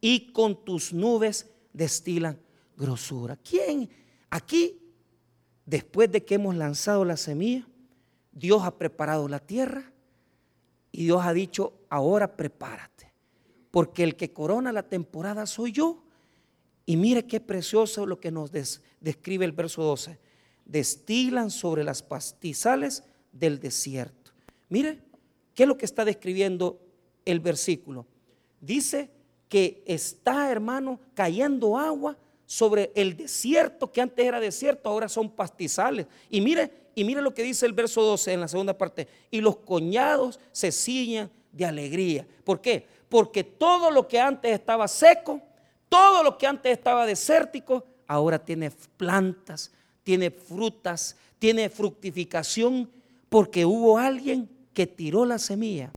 y 0.00 0.32
con 0.32 0.64
tus 0.64 0.94
nubes 0.94 1.50
destilan 1.74 2.40
grosura. 2.78 3.36
¿Quién? 3.36 3.90
Aquí, 4.30 4.80
después 5.66 6.10
de 6.10 6.24
que 6.24 6.36
hemos 6.36 6.56
lanzado 6.56 7.04
la 7.04 7.18
semilla, 7.18 7.68
Dios 8.32 8.62
ha 8.62 8.78
preparado 8.78 9.28
la 9.28 9.40
tierra 9.40 9.92
y 10.92 11.04
Dios 11.04 11.20
ha 11.22 11.34
dicho, 11.34 11.74
ahora 11.90 12.38
prepárate, 12.38 13.12
porque 13.70 14.02
el 14.02 14.16
que 14.16 14.32
corona 14.32 14.72
la 14.72 14.88
temporada 14.88 15.44
soy 15.44 15.72
yo. 15.72 16.04
Y 16.90 16.96
mire 16.96 17.24
qué 17.24 17.38
precioso 17.38 18.04
lo 18.04 18.18
que 18.18 18.32
nos 18.32 18.50
describe 18.50 19.44
el 19.44 19.52
verso 19.52 19.80
12. 19.80 20.18
Destilan 20.64 21.48
sobre 21.48 21.84
las 21.84 22.02
pastizales 22.02 23.04
del 23.30 23.60
desierto. 23.60 24.32
Mire, 24.68 24.98
¿qué 25.54 25.62
es 25.62 25.68
lo 25.68 25.78
que 25.78 25.84
está 25.84 26.04
describiendo 26.04 26.80
el 27.24 27.38
versículo? 27.38 28.06
Dice 28.60 29.08
que 29.48 29.84
está, 29.86 30.50
hermano, 30.50 30.98
cayendo 31.14 31.78
agua 31.78 32.18
sobre 32.44 32.90
el 32.96 33.16
desierto 33.16 33.92
que 33.92 34.00
antes 34.00 34.26
era 34.26 34.40
desierto, 34.40 34.88
ahora 34.88 35.08
son 35.08 35.30
pastizales. 35.30 36.08
Y 36.28 36.40
mire, 36.40 36.88
y 36.96 37.04
mire 37.04 37.22
lo 37.22 37.32
que 37.32 37.44
dice 37.44 37.66
el 37.66 37.72
verso 37.72 38.02
12 38.02 38.32
en 38.32 38.40
la 38.40 38.48
segunda 38.48 38.76
parte. 38.76 39.06
Y 39.30 39.40
los 39.40 39.58
coñados 39.58 40.40
se 40.50 40.72
ciñan 40.72 41.30
de 41.52 41.66
alegría. 41.66 42.26
¿Por 42.42 42.60
qué? 42.60 42.84
Porque 43.08 43.44
todo 43.44 43.92
lo 43.92 44.08
que 44.08 44.18
antes 44.18 44.50
estaba 44.52 44.88
seco, 44.88 45.40
todo 45.90 46.22
lo 46.22 46.38
que 46.38 46.46
antes 46.46 46.72
estaba 46.72 47.04
desértico, 47.04 47.84
ahora 48.06 48.42
tiene 48.42 48.70
plantas, 48.96 49.72
tiene 50.02 50.30
frutas, 50.30 51.16
tiene 51.38 51.68
fructificación, 51.68 52.90
porque 53.28 53.66
hubo 53.66 53.98
alguien 53.98 54.48
que 54.72 54.86
tiró 54.86 55.26
la 55.26 55.38
semilla 55.38 55.92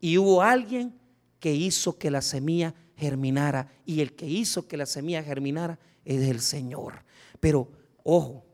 y 0.00 0.18
hubo 0.18 0.42
alguien 0.42 0.98
que 1.38 1.54
hizo 1.54 1.96
que 1.98 2.10
la 2.10 2.22
semilla 2.22 2.74
germinara. 2.96 3.70
Y 3.86 4.00
el 4.00 4.14
que 4.14 4.26
hizo 4.26 4.66
que 4.66 4.76
la 4.76 4.86
semilla 4.86 5.22
germinara 5.22 5.78
es 6.04 6.28
el 6.28 6.40
Señor. 6.40 7.04
Pero, 7.40 7.68
ojo, 8.02 8.44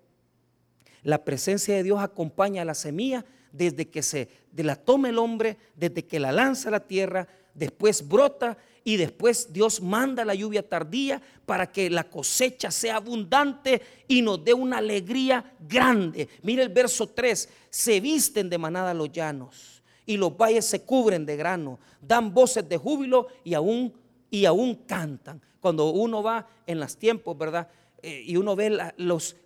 la 1.03 1.25
presencia 1.25 1.75
de 1.77 1.83
Dios 1.85 2.01
acompaña 2.01 2.63
a 2.63 2.65
la 2.65 2.75
semilla 2.75 3.25
desde 3.53 3.89
que 3.89 4.03
se 4.03 4.29
de 4.51 4.65
la 4.65 4.77
toma 4.77 5.09
el 5.09 5.19
hombre, 5.19 5.57
desde 5.75 6.05
que 6.05 6.19
la 6.19 6.33
lanza 6.33 6.69
a 6.69 6.73
la 6.73 6.87
tierra, 6.87 7.29
después 7.55 8.07
brota 8.07 8.57
y 8.87 8.97
después 8.97 9.53
Dios 9.53 9.81
manda 9.81 10.25
la 10.25 10.37
lluvia 10.37 10.67
tardía 10.67 11.21
para 11.45 11.73
que 11.73 11.91
la 11.91 12.05
cosecha 12.05 12.71
sea 12.71 12.99
abundante 12.99 13.83
y 14.07 14.23
nos 14.23 14.45
dé 14.45 14.55
una 14.55 14.79
alegría 14.79 15.57
grande. 15.69 16.29
Mire 16.45 16.63
el 16.63 16.69
verso 16.69 17.09
3, 17.09 17.49
se 17.69 17.99
visten 17.99 18.49
de 18.49 18.59
manada 18.59 18.95
los 18.95 19.11
llanos 19.11 19.83
y 20.07 20.17
los 20.17 20.37
valles 20.37 20.67
se 20.67 20.83
cubren 20.83 21.27
de 21.27 21.37
grano, 21.37 21.81
dan 22.01 22.33
voces 22.33 22.69
de 22.69 22.77
júbilo 22.77 23.27
y 23.43 23.55
aún 23.55 23.93
y 24.31 24.45
aún 24.45 24.77
cantan. 24.87 25.43
Cuando 25.59 25.91
uno 25.91 26.23
va 26.23 26.49
en 26.65 26.79
los 26.79 26.97
tiempos, 26.97 27.37
¿verdad? 27.37 27.69
Eh, 28.05 28.23
y 28.25 28.37
uno 28.37 28.55
ve 28.55 28.79
los 28.99 29.37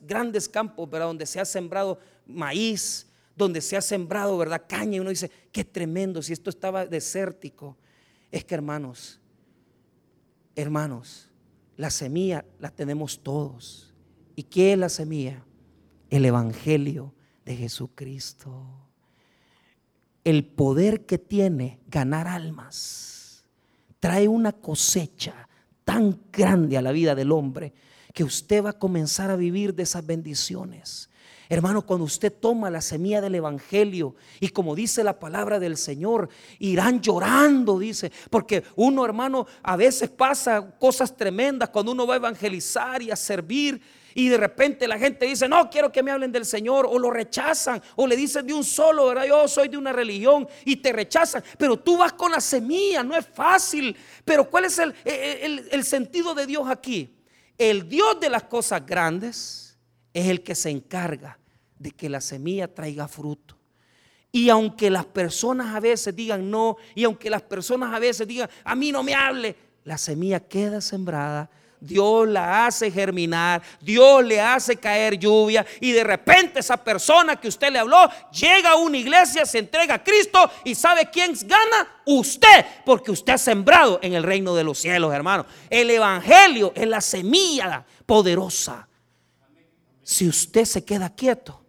grandes 0.00 0.48
campos, 0.48 0.88
¿verdad? 0.88 1.08
Donde 1.08 1.26
se 1.26 1.38
ha 1.38 1.44
sembrado 1.44 1.98
maíz, 2.26 3.10
donde 3.36 3.60
se 3.60 3.76
ha 3.76 3.82
sembrado, 3.82 4.38
¿verdad? 4.38 4.62
Caña, 4.66 4.96
y 4.96 5.00
uno 5.00 5.10
dice, 5.10 5.30
qué 5.52 5.64
tremendo, 5.64 6.22
si 6.22 6.32
esto 6.32 6.48
estaba 6.48 6.86
desértico. 6.86 7.76
Es 8.30 8.44
que 8.44 8.54
hermanos, 8.54 9.20
hermanos, 10.56 11.30
la 11.76 11.90
semilla 11.90 12.44
la 12.58 12.70
tenemos 12.70 13.22
todos. 13.22 13.94
¿Y 14.36 14.44
qué 14.44 14.72
es 14.72 14.78
la 14.78 14.88
semilla? 14.88 15.44
El 16.10 16.24
Evangelio 16.24 17.14
de 17.44 17.56
Jesucristo. 17.56 18.66
El 20.24 20.46
poder 20.46 21.04
que 21.06 21.18
tiene 21.18 21.80
ganar 21.86 22.26
almas 22.26 23.44
trae 24.00 24.28
una 24.28 24.52
cosecha 24.52 25.48
tan 25.84 26.20
grande 26.32 26.76
a 26.76 26.82
la 26.82 26.92
vida 26.92 27.14
del 27.14 27.32
hombre 27.32 27.72
que 28.12 28.24
usted 28.24 28.64
va 28.64 28.70
a 28.70 28.78
comenzar 28.78 29.30
a 29.30 29.36
vivir 29.36 29.74
de 29.74 29.82
esas 29.82 30.06
bendiciones. 30.06 31.10
Hermano, 31.48 31.82
cuando 31.82 32.04
usted 32.04 32.32
toma 32.32 32.70
la 32.70 32.80
semilla 32.80 33.20
del 33.20 33.34
Evangelio 33.34 34.14
y 34.40 34.48
como 34.48 34.74
dice 34.74 35.04
la 35.04 35.18
palabra 35.18 35.58
del 35.58 35.76
Señor, 35.76 36.28
irán 36.58 37.00
llorando, 37.00 37.78
dice, 37.78 38.10
porque 38.30 38.64
uno, 38.76 39.04
hermano, 39.04 39.46
a 39.62 39.76
veces 39.76 40.08
pasa 40.08 40.76
cosas 40.78 41.14
tremendas 41.14 41.68
cuando 41.68 41.92
uno 41.92 42.06
va 42.06 42.14
a 42.14 42.16
evangelizar 42.16 43.02
y 43.02 43.10
a 43.10 43.16
servir 43.16 43.80
y 44.14 44.28
de 44.28 44.36
repente 44.36 44.88
la 44.88 44.98
gente 44.98 45.26
dice, 45.26 45.48
no, 45.48 45.68
quiero 45.68 45.90
que 45.90 46.02
me 46.02 46.12
hablen 46.12 46.30
del 46.30 46.46
Señor, 46.46 46.86
o 46.88 46.98
lo 46.98 47.10
rechazan, 47.10 47.82
o 47.96 48.06
le 48.06 48.16
dicen 48.16 48.46
de 48.46 48.54
un 48.54 48.64
solo, 48.64 49.08
¿verdad? 49.08 49.26
Yo 49.26 49.48
soy 49.48 49.68
de 49.68 49.76
una 49.76 49.92
religión 49.92 50.48
y 50.64 50.76
te 50.76 50.92
rechazan, 50.92 51.42
pero 51.58 51.76
tú 51.76 51.98
vas 51.98 52.12
con 52.12 52.30
la 52.30 52.40
semilla, 52.40 53.02
no 53.02 53.16
es 53.16 53.26
fácil. 53.26 53.96
Pero 54.24 54.48
¿cuál 54.48 54.66
es 54.66 54.78
el, 54.78 54.94
el 55.04 55.84
sentido 55.84 56.34
de 56.34 56.46
Dios 56.46 56.68
aquí? 56.68 57.12
El 57.58 57.88
Dios 57.88 58.18
de 58.20 58.30
las 58.30 58.44
cosas 58.44 58.86
grandes 58.86 59.63
es 60.14 60.28
el 60.28 60.42
que 60.42 60.54
se 60.54 60.70
encarga 60.70 61.38
de 61.78 61.90
que 61.90 62.08
la 62.08 62.22
semilla 62.22 62.72
traiga 62.72 63.06
fruto. 63.06 63.58
Y 64.32 64.48
aunque 64.48 64.88
las 64.88 65.04
personas 65.04 65.74
a 65.74 65.80
veces 65.80 66.16
digan 66.16 66.50
no, 66.50 66.78
y 66.94 67.04
aunque 67.04 67.28
las 67.28 67.42
personas 67.42 67.92
a 67.92 67.98
veces 67.98 68.26
digan, 68.26 68.48
a 68.64 68.74
mí 68.74 68.90
no 68.90 69.02
me 69.02 69.14
hable, 69.14 69.54
la 69.84 69.98
semilla 69.98 70.40
queda 70.40 70.80
sembrada 70.80 71.50
Dios 71.84 72.26
la 72.26 72.66
hace 72.66 72.90
germinar, 72.90 73.62
Dios 73.80 74.24
le 74.24 74.40
hace 74.40 74.76
caer 74.76 75.18
lluvia 75.18 75.66
y 75.80 75.92
de 75.92 76.02
repente 76.02 76.60
esa 76.60 76.76
persona 76.78 77.36
que 77.36 77.48
usted 77.48 77.70
le 77.70 77.78
habló 77.78 78.08
llega 78.32 78.70
a 78.70 78.76
una 78.76 78.96
iglesia, 78.96 79.44
se 79.44 79.58
entrega 79.58 79.96
a 79.96 80.02
Cristo 80.02 80.50
y 80.64 80.74
sabe 80.74 81.10
quién 81.10 81.34
gana 81.44 82.00
usted, 82.06 82.64
porque 82.86 83.10
usted 83.10 83.34
ha 83.34 83.38
sembrado 83.38 83.98
en 84.02 84.14
el 84.14 84.22
reino 84.22 84.54
de 84.54 84.64
los 84.64 84.78
cielos, 84.78 85.12
hermano. 85.12 85.44
El 85.68 85.90
evangelio 85.90 86.72
es 86.74 86.88
la 86.88 87.02
semilla 87.02 87.84
poderosa. 88.06 88.88
Si 90.04 90.28
usted 90.28 90.64
se 90.64 90.84
queda 90.84 91.12
quieto, 91.14 91.64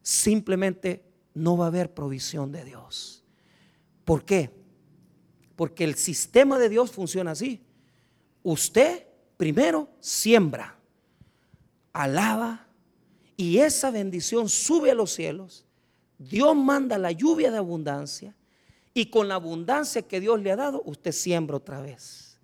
simplemente 0.00 1.04
no 1.34 1.58
va 1.58 1.66
a 1.66 1.68
haber 1.68 1.92
provisión 1.92 2.50
de 2.50 2.64
Dios. 2.64 3.22
¿Por 4.06 4.24
qué? 4.24 4.50
Porque 5.56 5.84
el 5.84 5.96
sistema 5.96 6.58
de 6.58 6.70
Dios 6.70 6.90
funciona 6.90 7.32
así 7.32 7.60
usted 8.44 9.06
primero 9.36 9.88
siembra, 9.98 10.78
alaba 11.92 12.68
y 13.36 13.58
esa 13.58 13.90
bendición 13.90 14.48
sube 14.48 14.92
a 14.92 14.94
los 14.94 15.10
cielos. 15.10 15.66
Dios 16.18 16.54
manda 16.54 16.96
la 16.96 17.10
lluvia 17.10 17.50
de 17.50 17.58
abundancia 17.58 18.36
y 18.92 19.06
con 19.06 19.26
la 19.26 19.34
abundancia 19.34 20.02
que 20.02 20.20
Dios 20.20 20.40
le 20.40 20.52
ha 20.52 20.56
dado, 20.56 20.82
usted 20.84 21.10
siembra 21.10 21.56
otra 21.56 21.80
vez. 21.80 22.38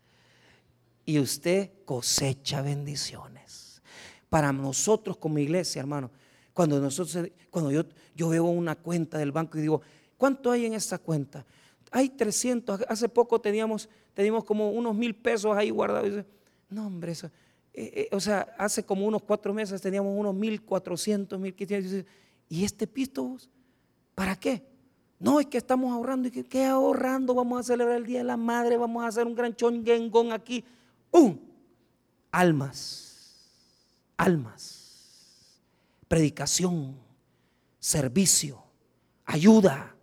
Y 1.04 1.20
usted 1.20 1.70
cosecha 1.84 2.62
bendiciones. 2.62 3.39
Para 4.30 4.52
nosotros 4.52 5.18
como 5.18 5.38
iglesia, 5.38 5.80
hermano, 5.80 6.10
cuando 6.54 6.80
nosotros 6.80 7.28
cuando 7.50 7.70
yo 7.70 7.84
yo 8.14 8.28
veo 8.28 8.44
una 8.44 8.76
cuenta 8.76 9.18
del 9.18 9.32
banco 9.32 9.58
y 9.58 9.62
digo, 9.62 9.82
¿cuánto 10.16 10.50
hay 10.50 10.66
en 10.66 10.74
esta 10.74 10.98
cuenta? 10.98 11.44
Hay 11.90 12.10
300, 12.10 12.82
hace 12.88 13.08
poco 13.08 13.40
teníamos, 13.40 13.88
teníamos 14.14 14.44
como 14.44 14.70
unos 14.70 14.94
mil 14.94 15.14
pesos 15.14 15.56
ahí 15.56 15.70
guardados. 15.70 16.24
No, 16.68 16.86
hombre, 16.86 17.12
eso, 17.12 17.30
eh, 17.72 18.08
o 18.12 18.20
sea, 18.20 18.54
hace 18.58 18.84
como 18.84 19.06
unos 19.06 19.22
cuatro 19.22 19.54
meses 19.54 19.80
teníamos 19.80 20.12
unos 20.16 20.34
1400, 20.34 21.38
1500. 21.38 22.04
¿Y 22.48 22.64
este 22.64 22.86
pisto, 22.86 23.36
para 24.14 24.36
qué? 24.36 24.62
No, 25.18 25.40
es 25.40 25.46
que 25.46 25.58
estamos 25.58 25.92
ahorrando. 25.92 26.28
¿Y 26.28 26.30
qué 26.44 26.64
ahorrando? 26.64 27.34
Vamos 27.34 27.60
a 27.60 27.62
celebrar 27.62 27.96
el 27.96 28.06
Día 28.06 28.18
de 28.18 28.24
la 28.24 28.36
Madre, 28.36 28.76
vamos 28.76 29.02
a 29.04 29.06
hacer 29.06 29.26
un 29.26 29.34
gran 29.34 29.54
chongengón 29.54 30.32
aquí. 30.32 30.64
¡Pum! 31.10 31.38
Almas, 32.32 33.09
almas, 34.20 35.62
predicación, 36.06 36.94
servicio, 37.78 38.62
ayuda. 39.24 39.96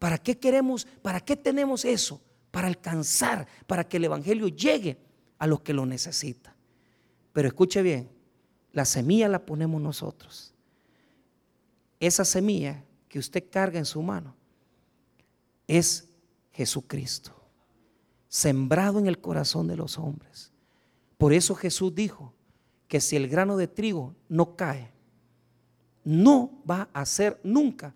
¿Para 0.00 0.18
qué 0.18 0.36
queremos, 0.36 0.84
para 1.00 1.20
qué 1.20 1.36
tenemos 1.36 1.84
eso? 1.84 2.20
Para 2.50 2.66
alcanzar, 2.66 3.46
para 3.68 3.88
que 3.88 3.98
el 3.98 4.06
Evangelio 4.06 4.48
llegue 4.48 4.98
a 5.38 5.46
los 5.46 5.60
que 5.60 5.72
lo 5.72 5.86
necesitan. 5.86 6.52
Pero 7.32 7.46
escuche 7.46 7.82
bien, 7.82 8.10
la 8.72 8.84
semilla 8.84 9.28
la 9.28 9.46
ponemos 9.46 9.80
nosotros. 9.80 10.52
Esa 12.00 12.24
semilla 12.24 12.82
que 13.08 13.20
usted 13.20 13.48
carga 13.48 13.78
en 13.78 13.86
su 13.86 14.02
mano 14.02 14.34
es 15.68 16.08
Jesucristo, 16.50 17.32
sembrado 18.28 18.98
en 18.98 19.06
el 19.06 19.20
corazón 19.20 19.68
de 19.68 19.76
los 19.76 19.98
hombres. 19.98 20.50
Por 21.16 21.32
eso 21.32 21.54
Jesús 21.54 21.94
dijo 21.94 22.34
que 22.92 23.00
si 23.00 23.16
el 23.16 23.26
grano 23.26 23.56
de 23.56 23.68
trigo 23.68 24.14
no 24.28 24.54
cae, 24.54 24.90
no 26.04 26.62
va 26.70 26.90
a 26.92 27.06
ser 27.06 27.40
nunca, 27.42 27.94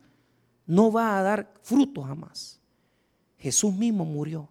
no 0.64 0.90
va 0.90 1.18
a 1.18 1.22
dar 1.22 1.52
fruto 1.60 2.02
jamás. 2.02 2.58
Jesús 3.36 3.74
mismo 3.74 4.06
murió. 4.06 4.48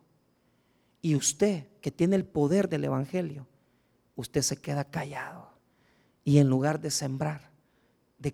Y 1.02 1.16
usted 1.16 1.66
que 1.82 1.90
tiene 1.90 2.16
el 2.16 2.26
poder 2.26 2.70
del 2.70 2.84
Evangelio, 2.84 3.48
usted 4.16 4.44
se 4.44 4.58
queda 4.58 4.84
callado. 4.84 5.50
Y 6.24 6.38
en 6.38 6.48
lugar 6.48 6.80
de 6.80 6.92
sembrar, 6.92 7.50
de 8.20 8.32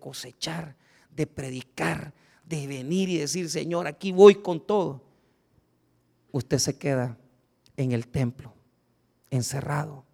cosechar, 0.00 0.74
de 1.14 1.28
predicar, 1.28 2.12
de 2.44 2.66
venir 2.66 3.08
y 3.08 3.18
decir, 3.18 3.48
Señor, 3.48 3.86
aquí 3.86 4.10
voy 4.10 4.42
con 4.42 4.66
todo, 4.66 5.04
usted 6.32 6.58
se 6.58 6.76
queda 6.76 7.16
en 7.76 7.92
el 7.92 8.08
templo, 8.08 8.52
encerrado, 9.30 10.05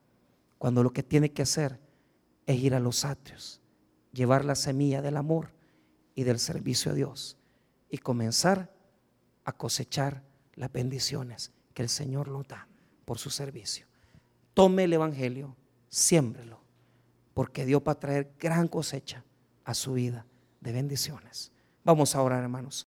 cuando 0.62 0.84
lo 0.84 0.92
que 0.92 1.02
tiene 1.02 1.32
que 1.32 1.42
hacer 1.42 1.80
es 2.46 2.56
ir 2.56 2.76
a 2.76 2.78
los 2.78 3.04
atrios, 3.04 3.60
llevar 4.12 4.44
la 4.44 4.54
semilla 4.54 5.02
del 5.02 5.16
amor 5.16 5.50
y 6.14 6.22
del 6.22 6.38
servicio 6.38 6.92
a 6.92 6.94
Dios 6.94 7.36
y 7.90 7.98
comenzar 7.98 8.72
a 9.42 9.50
cosechar 9.50 10.22
las 10.54 10.70
bendiciones 10.70 11.50
que 11.74 11.82
el 11.82 11.88
Señor 11.88 12.28
nos 12.28 12.46
da 12.46 12.68
por 13.04 13.18
su 13.18 13.28
servicio. 13.28 13.86
Tome 14.54 14.84
el 14.84 14.92
Evangelio, 14.92 15.56
siémbrelo, 15.88 16.60
porque 17.34 17.66
Dios 17.66 17.82
va 17.84 17.90
a 17.90 17.98
traer 17.98 18.32
gran 18.38 18.68
cosecha 18.68 19.24
a 19.64 19.74
su 19.74 19.94
vida 19.94 20.26
de 20.60 20.70
bendiciones. 20.70 21.50
Vamos 21.82 22.14
a 22.14 22.22
orar, 22.22 22.40
hermanos. 22.40 22.80